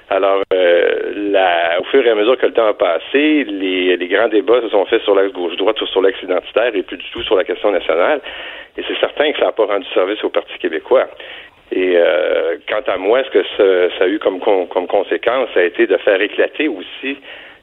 Alors, 0.08 0.42
la, 0.52 1.80
au 1.80 1.84
fur 1.84 2.06
et 2.06 2.10
à 2.10 2.14
mesure 2.14 2.38
que 2.38 2.46
le 2.46 2.52
temps 2.52 2.68
a 2.68 2.74
passé, 2.74 3.44
les, 3.44 3.96
les 3.96 4.06
grands 4.06 4.28
débats 4.28 4.60
se 4.60 4.68
sont 4.68 4.84
faits 4.84 5.02
sur 5.02 5.16
l'axe 5.16 5.32
gauche-droite 5.32 5.80
ou 5.80 5.86
sur 5.86 6.00
l'axe 6.00 6.22
identitaire 6.22 6.76
et 6.76 6.82
plus 6.82 6.96
du 6.96 7.10
tout 7.10 7.22
sur 7.22 7.36
la 7.36 7.42
question 7.42 7.72
nationale. 7.72 8.20
Et 8.76 8.82
c'est 8.86 8.98
certain 9.00 9.32
que 9.32 9.38
ça 9.38 9.46
n'a 9.46 9.52
pas 9.52 9.66
rendu 9.66 9.86
service 9.94 10.22
au 10.22 10.28
Parti 10.28 10.56
québécois. 10.58 11.08
Et 11.72 11.94
euh, 11.96 12.56
quant 12.68 12.82
à 12.86 12.96
moi, 12.96 13.24
ce 13.24 13.30
que 13.30 13.42
ça, 13.98 14.04
a 14.04 14.06
eu 14.06 14.20
comme, 14.20 14.38
comme 14.40 14.86
conséquence, 14.86 15.48
ça 15.54 15.60
a 15.60 15.64
été 15.64 15.86
de 15.86 15.96
faire 15.96 16.20
éclater 16.20 16.68
aussi 16.68 17.18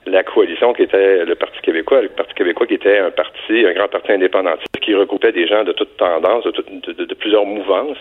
la 0.05 0.23
coalition 0.23 0.73
qui 0.73 0.83
était 0.83 1.25
le 1.25 1.35
Parti 1.35 1.59
québécois, 1.61 2.01
le 2.01 2.09
Parti 2.09 2.33
québécois 2.33 2.67
qui 2.67 2.75
était 2.75 2.97
un 2.97 3.11
parti, 3.11 3.65
un 3.65 3.73
grand 3.73 3.87
parti 3.87 4.11
indépendantiste 4.11 4.79
qui 4.81 4.93
recoupait 4.95 5.31
des 5.31 5.47
gens 5.47 5.63
de 5.63 5.71
toutes 5.71 5.95
tendances, 5.97 6.43
de, 6.45 7.03
de, 7.05 7.13
plusieurs 7.13 7.45
mouvances. 7.45 7.97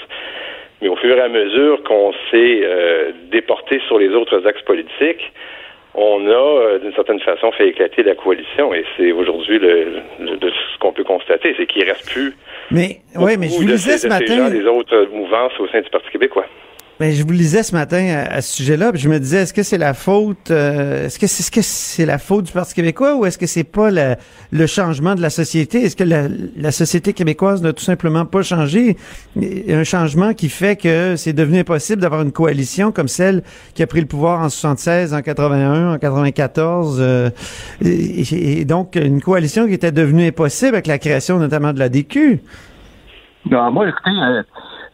Mais 0.81 0.89
au 0.89 0.97
fur 0.97 1.17
et 1.17 1.21
à 1.21 1.29
mesure 1.29 1.83
qu'on 1.85 2.13
s'est 2.31 2.61
euh, 2.65 3.13
déporté 3.31 3.81
sur 3.87 3.99
les 3.99 4.09
autres 4.09 4.47
axes 4.47 4.63
politiques, 4.63 5.33
on 5.95 6.27
a, 6.27 6.31
euh, 6.31 6.79
d'une 6.79 6.95
certaine 6.95 7.21
façon, 7.21 7.53
fait 7.53 7.69
éclater 7.69 8.03
la 8.03 8.15
coalition. 8.15 8.75
Et 8.75 8.85
c'est 8.97 9.13
aujourd'hui 9.13 9.59
le, 9.59 10.03
ce 10.19 10.79
qu'on 10.81 10.93
peut 10.93 11.05
constater, 11.05 11.55
c'est 11.57 11.67
qu'il 11.67 11.85
reste 11.85 12.11
plus. 12.11 12.35
Mais, 12.71 12.97
oui, 13.17 13.37
mais 13.39 13.49
je 13.49 13.59
vous 13.59 13.65
disais 13.65 13.99
ce 13.99 14.09
matin. 14.09 14.51
des 14.51 14.65
autres 14.65 15.09
mouvances 15.13 15.53
au 15.61 15.69
sein 15.69 15.83
du 15.83 15.91
Parti 15.91 16.11
québécois. 16.11 16.47
Ben, 17.03 17.11
je 17.13 17.25
vous 17.25 17.33
lisais 17.33 17.65
ce 17.65 17.75
matin 17.75 18.27
à, 18.31 18.41
ce 18.41 18.59
sujet-là, 18.59 18.93
je 18.95 19.09
me 19.09 19.19
disais, 19.19 19.39
est-ce 19.39 19.53
que 19.53 19.65
c'est 19.65 19.77
la 19.77 19.93
faute, 19.93 20.53
euh, 20.53 21.07
est-ce 21.07 21.51
que 21.51 21.61
c'est 21.61 22.07
la 22.07 22.19
faute 22.19 22.45
du 22.45 22.53
Parti 22.53 22.75
québécois 22.75 23.17
ou 23.17 23.27
est-ce 23.27 23.39
que 23.39 23.47
c'est 23.47 23.65
pas 23.65 23.91
le 23.91 24.67
changement 24.69 25.17
de 25.17 25.21
la 25.21 25.29
société? 25.29 25.83
Est-ce 25.83 25.97
que 25.97 26.05
la, 26.05 26.71
société 26.71 27.13
québécoise 27.13 27.61
n'a 27.61 27.73
tout 27.73 27.83
simplement 27.83 28.25
pas 28.25 28.43
changé? 28.43 28.97
Un 29.37 29.83
changement 29.83 30.33
qui 30.33 30.49
fait 30.49 30.77
que 30.77 31.17
c'est 31.17 31.33
devenu 31.33 31.59
impossible 31.59 32.01
d'avoir 32.01 32.23
une 32.23 32.31
coalition 32.31 32.93
comme 32.93 33.09
celle 33.09 33.43
qui 33.75 33.83
a 33.83 33.89
pris 33.89 34.01
le 34.01 34.07
pouvoir 34.07 34.41
en 34.41 34.49
76, 34.49 35.13
en 35.13 35.23
81, 35.23 35.95
en 35.95 35.99
94, 35.99 36.99
euh, 37.01 37.31
et, 37.85 38.65
donc 38.65 38.95
une 38.95 39.21
coalition 39.21 39.67
qui 39.67 39.73
était 39.73 39.91
devenue 39.91 40.29
impossible 40.29 40.75
avec 40.77 40.87
la 40.87 41.01
création 41.01 41.41
notamment 41.41 41.73
de 41.73 41.81
la 41.81 41.89
DQ. 41.89 42.41
Non, 43.51 43.73
moi, 43.73 43.89
écoutez. 43.89 44.11
Euh, 44.11 44.43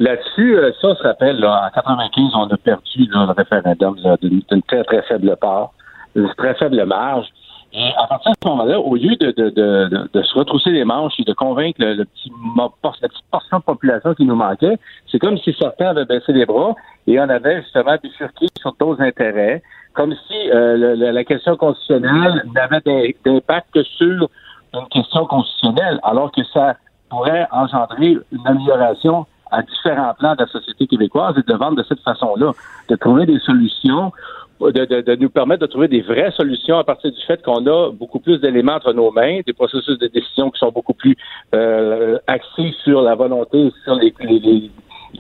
Là-dessus, 0.01 0.57
euh, 0.57 0.71
ça 0.81 0.95
se 0.95 1.03
rappelle, 1.03 1.41
là, 1.41 1.67
en 1.67 1.75
95, 1.75 2.31
on 2.35 2.49
a 2.49 2.57
perdu 2.57 3.09
le 3.11 3.33
référendum 3.33 3.97
d'une 4.23 4.63
très, 4.63 4.85
très 4.85 5.03
faible 5.03 5.37
part, 5.41 5.73
d'une 6.15 6.33
très 6.37 6.55
faible 6.55 6.85
marge. 6.85 7.27
Et 7.73 7.91
à 7.99 8.07
partir 8.07 8.31
de 8.33 8.37
ce 8.43 8.49
moment-là, 8.49 8.81
au 8.81 8.95
lieu 8.95 9.15
de, 9.17 9.31
de, 9.33 9.51
de, 9.51 10.09
de, 10.13 10.23
se 10.23 10.39
retrousser 10.39 10.71
les 10.71 10.85
manches 10.85 11.15
et 11.19 11.25
de 11.25 11.35
convaincre 11.35 11.79
le, 11.81 12.05
petit, 12.05 12.33
la 12.57 13.09
petite 13.09 13.25
portion 13.31 13.59
de 13.59 13.63
population 13.63 14.15
qui 14.15 14.25
nous 14.25 14.37
manquait, 14.37 14.79
c'est 15.11 15.19
comme 15.19 15.37
si 15.39 15.55
certains 15.59 15.89
avaient 15.89 16.07
baissé 16.07 16.33
les 16.33 16.47
bras 16.47 16.75
et 17.07 17.21
on 17.21 17.29
avait 17.29 17.61
justement 17.63 17.97
bifurqué 18.03 18.47
sur 18.59 18.75
d'autres 18.81 19.03
intérêts, 19.03 19.63
comme 19.93 20.15
si 20.29 20.51
euh, 20.51 20.97
la 20.97 21.25
question 21.25 21.57
constitutionnelle 21.57 22.43
n'avait 22.55 23.15
d'impact 23.25 23.67
que 23.75 23.83
sur 23.83 24.31
une 24.73 24.89
question 24.91 25.27
constitutionnelle, 25.27 26.01
alors 26.05 26.33
que 26.33 26.45
ça 26.45 26.77
pourrait 27.11 27.49
engendrer 27.53 28.17
une 28.33 28.47
amélioration 28.47 29.27
à 29.51 29.63
différents 29.63 30.15
plans 30.19 30.35
de 30.35 30.43
la 30.43 30.47
société 30.47 30.87
québécoise 30.87 31.35
et 31.39 31.51
de 31.51 31.57
vendre 31.57 31.77
de 31.77 31.85
cette 31.89 32.01
façon-là, 32.01 32.53
de 32.89 32.97
trouver 32.97 33.27
des 33.27 33.39
solutions, 33.41 34.13
de, 34.61 34.71
de, 34.71 35.01
de, 35.01 35.15
nous 35.17 35.31
permettre 35.31 35.63
de 35.63 35.67
trouver 35.67 35.89
des 35.89 36.01
vraies 36.01 36.33
solutions 36.33 36.79
à 36.79 36.85
partir 36.85 37.13
du 37.13 37.21
fait 37.23 37.43
qu'on 37.43 37.65
a 37.67 37.91
beaucoup 37.93 38.19
plus 38.19 38.41
d'éléments 38.41 38.75
entre 38.75 38.93
nos 38.93 39.11
mains, 39.11 39.41
des 39.47 39.53
processus 39.53 39.99
de 39.99 40.09
décision 40.09 40.51
qui 40.51 40.59
sont 40.59 40.73
beaucoup 40.73 40.95
plus 40.95 41.17
euh, 41.55 42.19
axés 42.27 42.75
sur 42.83 43.03
la 43.03 43.15
volonté, 43.15 43.73
sur 43.85 43.95
les, 43.95 44.13
les, 44.21 44.71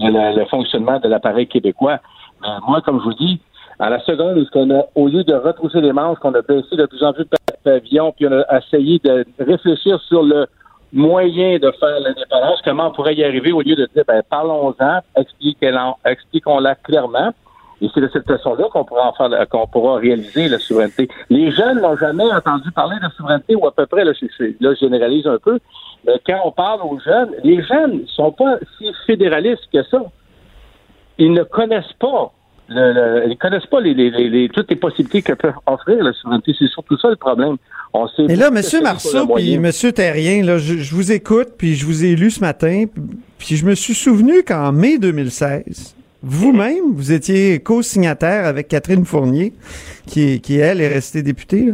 le 0.00 0.44
fonctionnement 0.46 0.98
de 0.98 1.08
l'appareil 1.08 1.46
québécois. 1.46 1.98
moi, 2.66 2.80
comme 2.82 2.98
je 2.98 3.04
vous 3.04 3.14
dis, 3.14 3.40
à 3.78 3.90
la 3.90 4.00
seconde 4.00 4.38
où 4.38 4.44
on 4.54 4.70
a, 4.70 4.84
au 4.96 5.06
lieu 5.06 5.22
de 5.22 5.34
retrousser 5.34 5.80
les 5.80 5.92
manches, 5.92 6.18
qu'on 6.18 6.34
a 6.34 6.42
baissé 6.42 6.76
de 6.76 6.86
plus 6.86 7.02
en 7.04 7.12
plus 7.12 7.24
de 7.24 7.36
pavillons, 7.62 8.12
puis 8.12 8.26
on 8.26 8.32
a 8.32 8.58
essayé 8.58 9.00
de 9.04 9.24
réfléchir 9.38 10.00
sur 10.00 10.22
le 10.22 10.46
moyen 10.92 11.58
de 11.58 11.70
faire 11.72 12.00
l'indépendance, 12.00 12.60
comment 12.64 12.88
on 12.88 12.92
pourrait 12.92 13.14
y 13.14 13.24
arriver 13.24 13.52
au 13.52 13.60
lieu 13.60 13.76
de 13.76 13.88
dire, 13.94 14.04
ben, 14.06 14.22
parlons-en, 14.28 15.00
expliquons-la 16.04 16.74
clairement. 16.76 17.32
Et 17.80 17.88
c'est 17.94 18.00
de 18.00 18.10
cette 18.12 18.26
façon-là 18.26 18.64
qu'on 18.72 18.84
pourra 18.84 19.08
en 19.08 19.12
faire, 19.12 19.48
qu'on 19.48 19.66
pourra 19.68 19.98
réaliser 19.98 20.48
la 20.48 20.58
souveraineté. 20.58 21.08
Les 21.30 21.52
jeunes 21.52 21.80
n'ont 21.80 21.96
jamais 21.96 22.30
entendu 22.32 22.70
parler 22.72 22.96
de 23.00 23.08
souveraineté 23.16 23.54
ou 23.54 23.66
à 23.66 23.72
peu 23.72 23.86
près, 23.86 24.04
là, 24.04 24.12
je, 24.12 24.74
généralise 24.80 25.26
un 25.26 25.38
peu, 25.38 25.60
mais 26.04 26.14
quand 26.26 26.40
on 26.44 26.50
parle 26.50 26.80
aux 26.82 26.98
jeunes, 26.98 27.34
les 27.44 27.62
jeunes 27.62 28.00
ne 28.02 28.06
sont 28.06 28.32
pas 28.32 28.56
si 28.78 28.92
fédéralistes 29.06 29.68
que 29.72 29.82
ça. 29.84 30.02
Ils 31.18 31.32
ne 31.32 31.44
connaissent 31.44 31.92
pas 32.00 32.32
le, 32.68 33.30
ils 33.30 33.36
connaissent 33.36 33.66
pas 33.66 33.80
les, 33.80 33.94
les, 33.94 34.10
les, 34.10 34.48
toutes 34.48 34.70
les 34.70 34.76
possibilités 34.76 35.22
que 35.22 35.32
peut 35.32 35.52
offrir 35.66 36.02
la 36.02 36.12
souveraineté. 36.12 36.54
C'est 36.58 36.68
surtout 36.68 36.98
ça 36.98 37.08
le 37.08 37.16
problème. 37.16 37.56
On 37.92 38.06
sait 38.08 38.24
Et 38.28 38.36
là, 38.36 38.48
M. 38.48 38.60
Marceau 38.82 39.26
puis 39.34 39.54
M. 39.54 39.70
Terrien, 39.94 40.44
là, 40.44 40.58
je, 40.58 40.76
je, 40.76 40.94
vous 40.94 41.10
écoute, 41.10 41.48
puis 41.56 41.74
je 41.74 41.86
vous 41.86 42.04
ai 42.04 42.14
lu 42.14 42.30
ce 42.30 42.40
matin, 42.40 42.84
puis 43.38 43.56
je 43.56 43.64
me 43.64 43.74
suis 43.74 43.94
souvenu 43.94 44.42
qu'en 44.42 44.72
mai 44.72 44.98
2016, 44.98 45.94
vous-même, 46.22 46.92
vous 46.92 47.12
étiez 47.12 47.60
co-signataire 47.60 48.44
avec 48.44 48.68
Catherine 48.68 49.04
Fournier, 49.04 49.52
qui, 50.06 50.40
qui 50.40 50.58
elle, 50.58 50.80
est 50.80 50.88
restée 50.88 51.22
députée, 51.22 51.72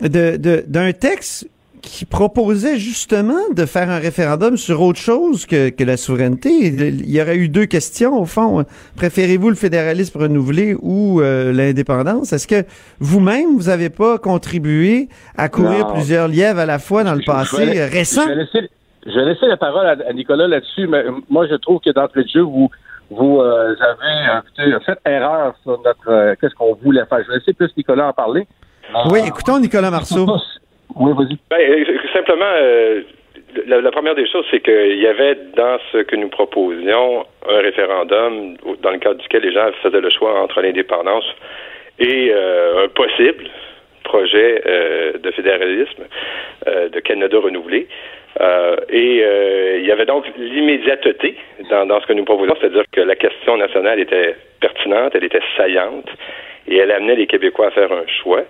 de, 0.00 0.36
de, 0.36 0.64
d'un 0.66 0.92
texte 0.92 1.46
qui 1.82 2.04
proposait 2.04 2.78
justement 2.78 3.50
de 3.54 3.66
faire 3.66 3.90
un 3.90 3.98
référendum 3.98 4.56
sur 4.56 4.80
autre 4.80 5.00
chose 5.00 5.46
que, 5.46 5.68
que 5.68 5.84
la 5.84 5.96
souveraineté. 5.96 6.68
Il 6.68 7.10
y 7.10 7.20
aurait 7.20 7.36
eu 7.36 7.48
deux 7.48 7.66
questions, 7.66 8.18
au 8.18 8.24
fond. 8.24 8.64
Préférez-vous 8.96 9.50
le 9.50 9.56
fédéralisme 9.56 10.20
renouvelé 10.20 10.76
ou 10.80 11.20
euh, 11.20 11.52
l'indépendance? 11.52 12.32
Est-ce 12.32 12.46
que 12.46 12.64
vous-même, 13.00 13.56
vous 13.56 13.64
n'avez 13.64 13.90
pas 13.90 14.18
contribué 14.18 15.08
à 15.36 15.48
courir 15.48 15.88
plusieurs 15.92 16.28
lièvres 16.28 16.60
à 16.60 16.66
la 16.66 16.78
fois 16.78 17.02
dans 17.02 17.14
le 17.14 17.24
passé 17.26 17.84
récent? 17.84 18.22
Je 19.04 19.18
vais, 19.18 19.24
laisser, 19.24 19.46
la 19.48 19.56
parole 19.56 19.86
à, 19.86 20.12
Nicolas 20.12 20.46
là-dessus, 20.46 20.86
mais 20.86 21.04
moi, 21.28 21.48
je 21.48 21.56
trouve 21.56 21.80
que 21.80 21.90
d'entrée 21.90 22.22
de 22.22 22.28
jeu, 22.28 22.42
vous, 22.42 22.70
vous 23.10 23.40
euh, 23.40 23.74
avez 23.74 24.78
fait 24.86 24.98
erreur 25.04 25.54
sur 25.64 25.80
notre 25.82 26.08
euh, 26.08 26.34
qu'est-ce 26.40 26.54
qu'on 26.54 26.74
voulait 26.76 27.04
faire? 27.06 27.18
Je 27.24 27.28
vais 27.28 27.38
laisser 27.38 27.52
plus 27.52 27.70
Nicolas 27.76 28.06
en 28.06 28.12
parler. 28.12 28.46
oui, 29.10 29.20
écoutons 29.26 29.58
Nicolas 29.58 29.90
Marceau. 29.90 30.26
Oui, 30.96 31.12
vas-y. 31.16 31.36
Ben, 31.50 31.58
euh, 31.60 31.98
simplement, 32.12 32.52
la, 33.66 33.90
première 33.90 34.14
des 34.14 34.28
choses, 34.28 34.44
c'est 34.50 34.60
qu'il 34.60 35.00
y 35.00 35.06
avait 35.06 35.36
dans 35.56 35.78
ce 35.92 35.98
que 35.98 36.16
nous 36.16 36.28
proposions 36.28 37.26
un 37.48 37.58
référendum 37.58 38.56
dans 38.82 38.90
le 38.90 38.98
cadre 38.98 39.20
duquel 39.20 39.42
les 39.42 39.52
gens 39.52 39.70
faisaient 39.82 40.00
le 40.00 40.10
choix 40.10 40.40
entre 40.40 40.60
l'indépendance 40.62 41.24
et 41.98 42.32
un 42.32 42.88
possible 42.88 43.44
projet 44.04 44.62
de 45.22 45.30
fédéralisme 45.30 46.04
de 46.66 47.00
Canada 47.00 47.38
renouvelé. 47.38 47.88
Euh, 48.40 48.76
et 48.88 49.22
euh, 49.22 49.78
il 49.78 49.86
y 49.86 49.92
avait 49.92 50.06
donc 50.06 50.24
l'immédiateté 50.38 51.36
dans, 51.70 51.86
dans 51.86 52.00
ce 52.00 52.06
que 52.06 52.14
nous 52.14 52.24
proposons, 52.24 52.54
c'est-à-dire 52.60 52.84
que 52.90 53.00
la 53.00 53.14
question 53.14 53.56
nationale 53.56 54.00
était 54.00 54.36
pertinente, 54.60 55.12
elle 55.14 55.24
était 55.24 55.42
saillante, 55.56 56.08
et 56.66 56.78
elle 56.78 56.92
amenait 56.92 57.16
les 57.16 57.26
Québécois 57.26 57.66
à 57.66 57.70
faire 57.72 57.92
un 57.92 58.06
choix. 58.22 58.42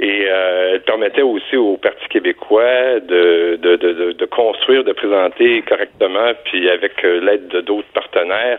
Et 0.00 0.26
euh, 0.28 0.72
elle 0.74 0.82
permettait 0.82 1.22
aussi 1.22 1.56
au 1.56 1.76
Parti 1.76 2.06
québécois 2.08 2.98
de, 3.00 3.56
de, 3.62 3.76
de, 3.76 4.12
de, 4.12 4.24
construire, 4.26 4.82
de 4.82 4.92
présenter 4.92 5.62
correctement, 5.62 6.32
puis 6.44 6.68
avec 6.68 7.00
l'aide 7.02 7.48
de 7.48 7.60
d'autres 7.60 7.92
partenaires, 7.94 8.58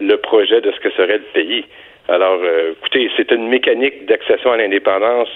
le 0.00 0.16
projet 0.16 0.60
de 0.60 0.70
ce 0.72 0.80
que 0.80 0.90
serait 0.90 1.18
le 1.18 1.32
pays. 1.32 1.64
Alors, 2.08 2.38
écoutez, 2.78 3.10
c'est 3.16 3.30
une 3.30 3.48
mécanique 3.48 4.04
d'accession 4.06 4.52
à 4.52 4.58
l'indépendance 4.58 5.30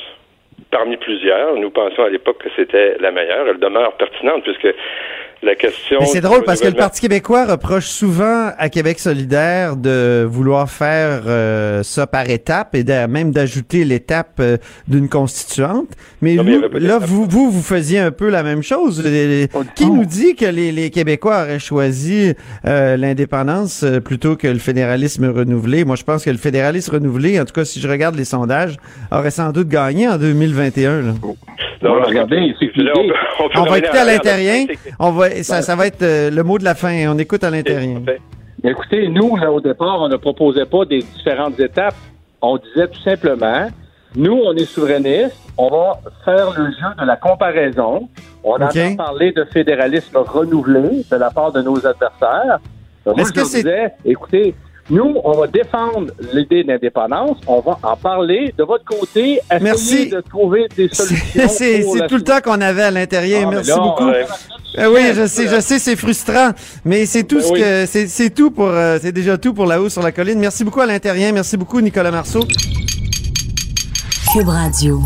parmi 0.71 0.97
plusieurs. 0.97 1.57
Nous 1.57 1.71
pensions 1.71 2.05
à 2.05 2.09
l'époque 2.09 2.43
que 2.43 2.51
c'était 2.57 2.97
la 3.01 3.11
meilleure. 3.11 3.49
Elle 3.49 3.59
demeure 3.59 3.97
pertinente 3.97 4.45
puisque 4.45 4.69
la 5.43 5.55
question. 5.55 6.01
C'est 6.05 6.21
drôle 6.21 6.45
parce 6.45 6.61
que 6.61 6.69
le 6.69 6.75
Parti 6.75 7.01
québécois 7.01 7.47
reproche 7.47 7.87
souvent 7.87 8.51
à 8.59 8.69
Québec 8.69 8.99
solidaire 8.99 9.77
de 9.77 10.27
vouloir 10.29 10.71
faire 10.71 11.23
euh, 11.27 11.83
ça 11.83 12.07
par 12.07 12.29
étapes 12.29 12.75
et 12.75 12.85
même 13.07 13.31
d'ajouter 13.31 13.85
l'étape 13.85 14.39
euh, 14.41 14.57
d'une 14.89 15.09
constituante. 15.09 15.89
Mais, 16.21 16.37
là, 16.37 16.99
vous, 16.99 17.27
vous, 17.27 17.51
vous 17.51 17.63
faisiez 17.63 18.01
un 18.01 18.11
peu 18.11 18.29
la 18.29 18.43
même 18.43 18.63
chose. 18.63 19.03
Qui 19.75 19.87
nous 19.87 20.05
dit 20.05 20.35
que 20.37 20.47
les, 20.47 20.73
les 20.73 20.91
Québécois 20.91 21.43
auraient 21.43 21.59
choisi 21.59 22.35
euh, 22.67 22.97
l'indépendance 22.97 23.85
plutôt 24.05 24.37
que 24.37 24.47
le 24.47 24.59
fédéralisme 24.59 25.27
renouvelé? 25.27 25.85
Moi, 25.85 25.97
je 25.97 26.05
pense 26.05 26.25
que 26.25 26.31
le 26.31 26.39
fédéralisme 26.39 26.95
renouvelé, 26.95 27.41
en 27.41 27.45
tout 27.45 27.55
cas, 27.55 27.65
si 27.65 27.81
je 27.81 27.89
regarde 27.89 28.17
les 28.17 28.25
sondages, 28.25 28.77
aurait 29.11 29.31
sans 29.31 29.53
doute 29.53 29.69
gagné 29.69 30.09
en 30.09 30.19
2021. 30.19 31.03
Là. 31.03 31.13
Non, 31.83 31.95
regardez, 32.03 32.55
c'est 32.61 32.71
on, 32.95 33.63
on, 33.63 33.65
va 33.65 33.79
écouter 33.79 33.99
à 33.99 34.05
l'intérieur. 34.05 34.67
On 34.99 35.11
va, 35.13 35.43
ça, 35.43 35.63
ça 35.63 35.77
va 35.77 35.87
être 35.87 36.03
euh, 36.03 36.31
le 36.31 36.43
mot 36.43 36.59
de 36.59 36.65
la 36.65 36.75
fin. 36.75 37.09
On 37.09 37.19
écoute 37.19 37.43
à 37.43 37.51
l'intérieur. 37.51 38.03
Écoutez, 38.63 39.09
nous, 39.09 39.37
là, 39.37 39.51
au 39.51 39.61
départ, 39.61 40.01
on 40.03 40.09
ne 40.09 40.17
proposait 40.17 40.67
pas 40.67 40.85
des 40.85 40.99
différentes 40.99 41.59
étapes. 41.59 41.95
On 42.43 42.59
disait 42.59 42.89
tout 42.89 43.01
simplement, 43.01 43.69
nous, 44.15 44.39
on 44.45 44.55
est 44.55 44.65
souverainistes, 44.65 45.37
on 45.57 45.69
va 45.69 46.01
faire 46.25 46.51
le 46.59 46.67
jeu 46.67 47.01
de 47.01 47.07
la 47.07 47.17
comparaison. 47.17 48.09
On 48.45 48.55
okay. 48.55 48.87
entend 48.89 48.97
parler 48.97 49.33
de 49.33 49.45
fédéralisme 49.45 50.19
renouvelé 50.19 51.05
de 51.11 51.17
la 51.17 51.31
part 51.31 51.53
de 51.53 51.63
nos 51.63 51.87
adversaires. 51.87 52.59
Est-ce 53.17 53.33
que 53.33 53.45
c'est... 53.45 53.95
écoutez, 54.05 54.55
nous, 54.91 55.17
on 55.23 55.33
va 55.39 55.47
défendre 55.47 56.11
l'idée 56.33 56.65
d'indépendance. 56.65 57.39
On 57.47 57.61
va 57.61 57.79
en 57.83 57.97
parler. 57.97 58.53
De 58.59 58.65
votre 58.65 58.85
côté, 58.85 59.41
essayer 59.51 59.61
Merci. 59.61 60.09
de 60.09 60.21
trouver 60.21 60.67
des 60.77 60.89
solutions. 60.89 61.43
c'est 61.49 61.85
tout 62.09 62.17
le 62.17 62.25
temps 62.25 62.41
qu'on 62.41 62.61
avait 62.61 62.83
à 62.83 62.91
l'intérieur. 62.91 63.45
Ah, 63.47 63.51
Merci 63.53 63.73
beaucoup. 63.73 64.09
Euh, 64.79 64.93
oui, 64.93 65.01
je 65.15 65.27
sais, 65.27 65.49
je 65.49 65.61
sais, 65.61 65.79
c'est 65.79 65.97
frustrant, 65.97 66.51
mais 66.85 67.05
c'est 67.05 67.25
tout 67.25 67.39
ben 67.39 67.87
ce 67.87 67.93
que 67.93 68.07
c'est 68.09 68.31
tout 68.31 68.53
pour 68.53 68.69
euh, 68.69 68.99
c'est 69.03 69.11
déjà 69.11 69.37
tout 69.37 69.53
pour 69.53 69.67
la 69.67 69.81
hausse 69.81 69.95
sur 69.95 70.03
la 70.03 70.13
colline. 70.13 70.39
Merci 70.39 70.63
beaucoup 70.63 70.81
à 70.81 70.87
l'intérieur. 70.87 71.33
Merci 71.33 71.57
beaucoup 71.57 71.81
Nicolas 71.81 72.13
Marceau. 72.13 72.41
Cube 74.33 74.49
Radio. 74.49 75.01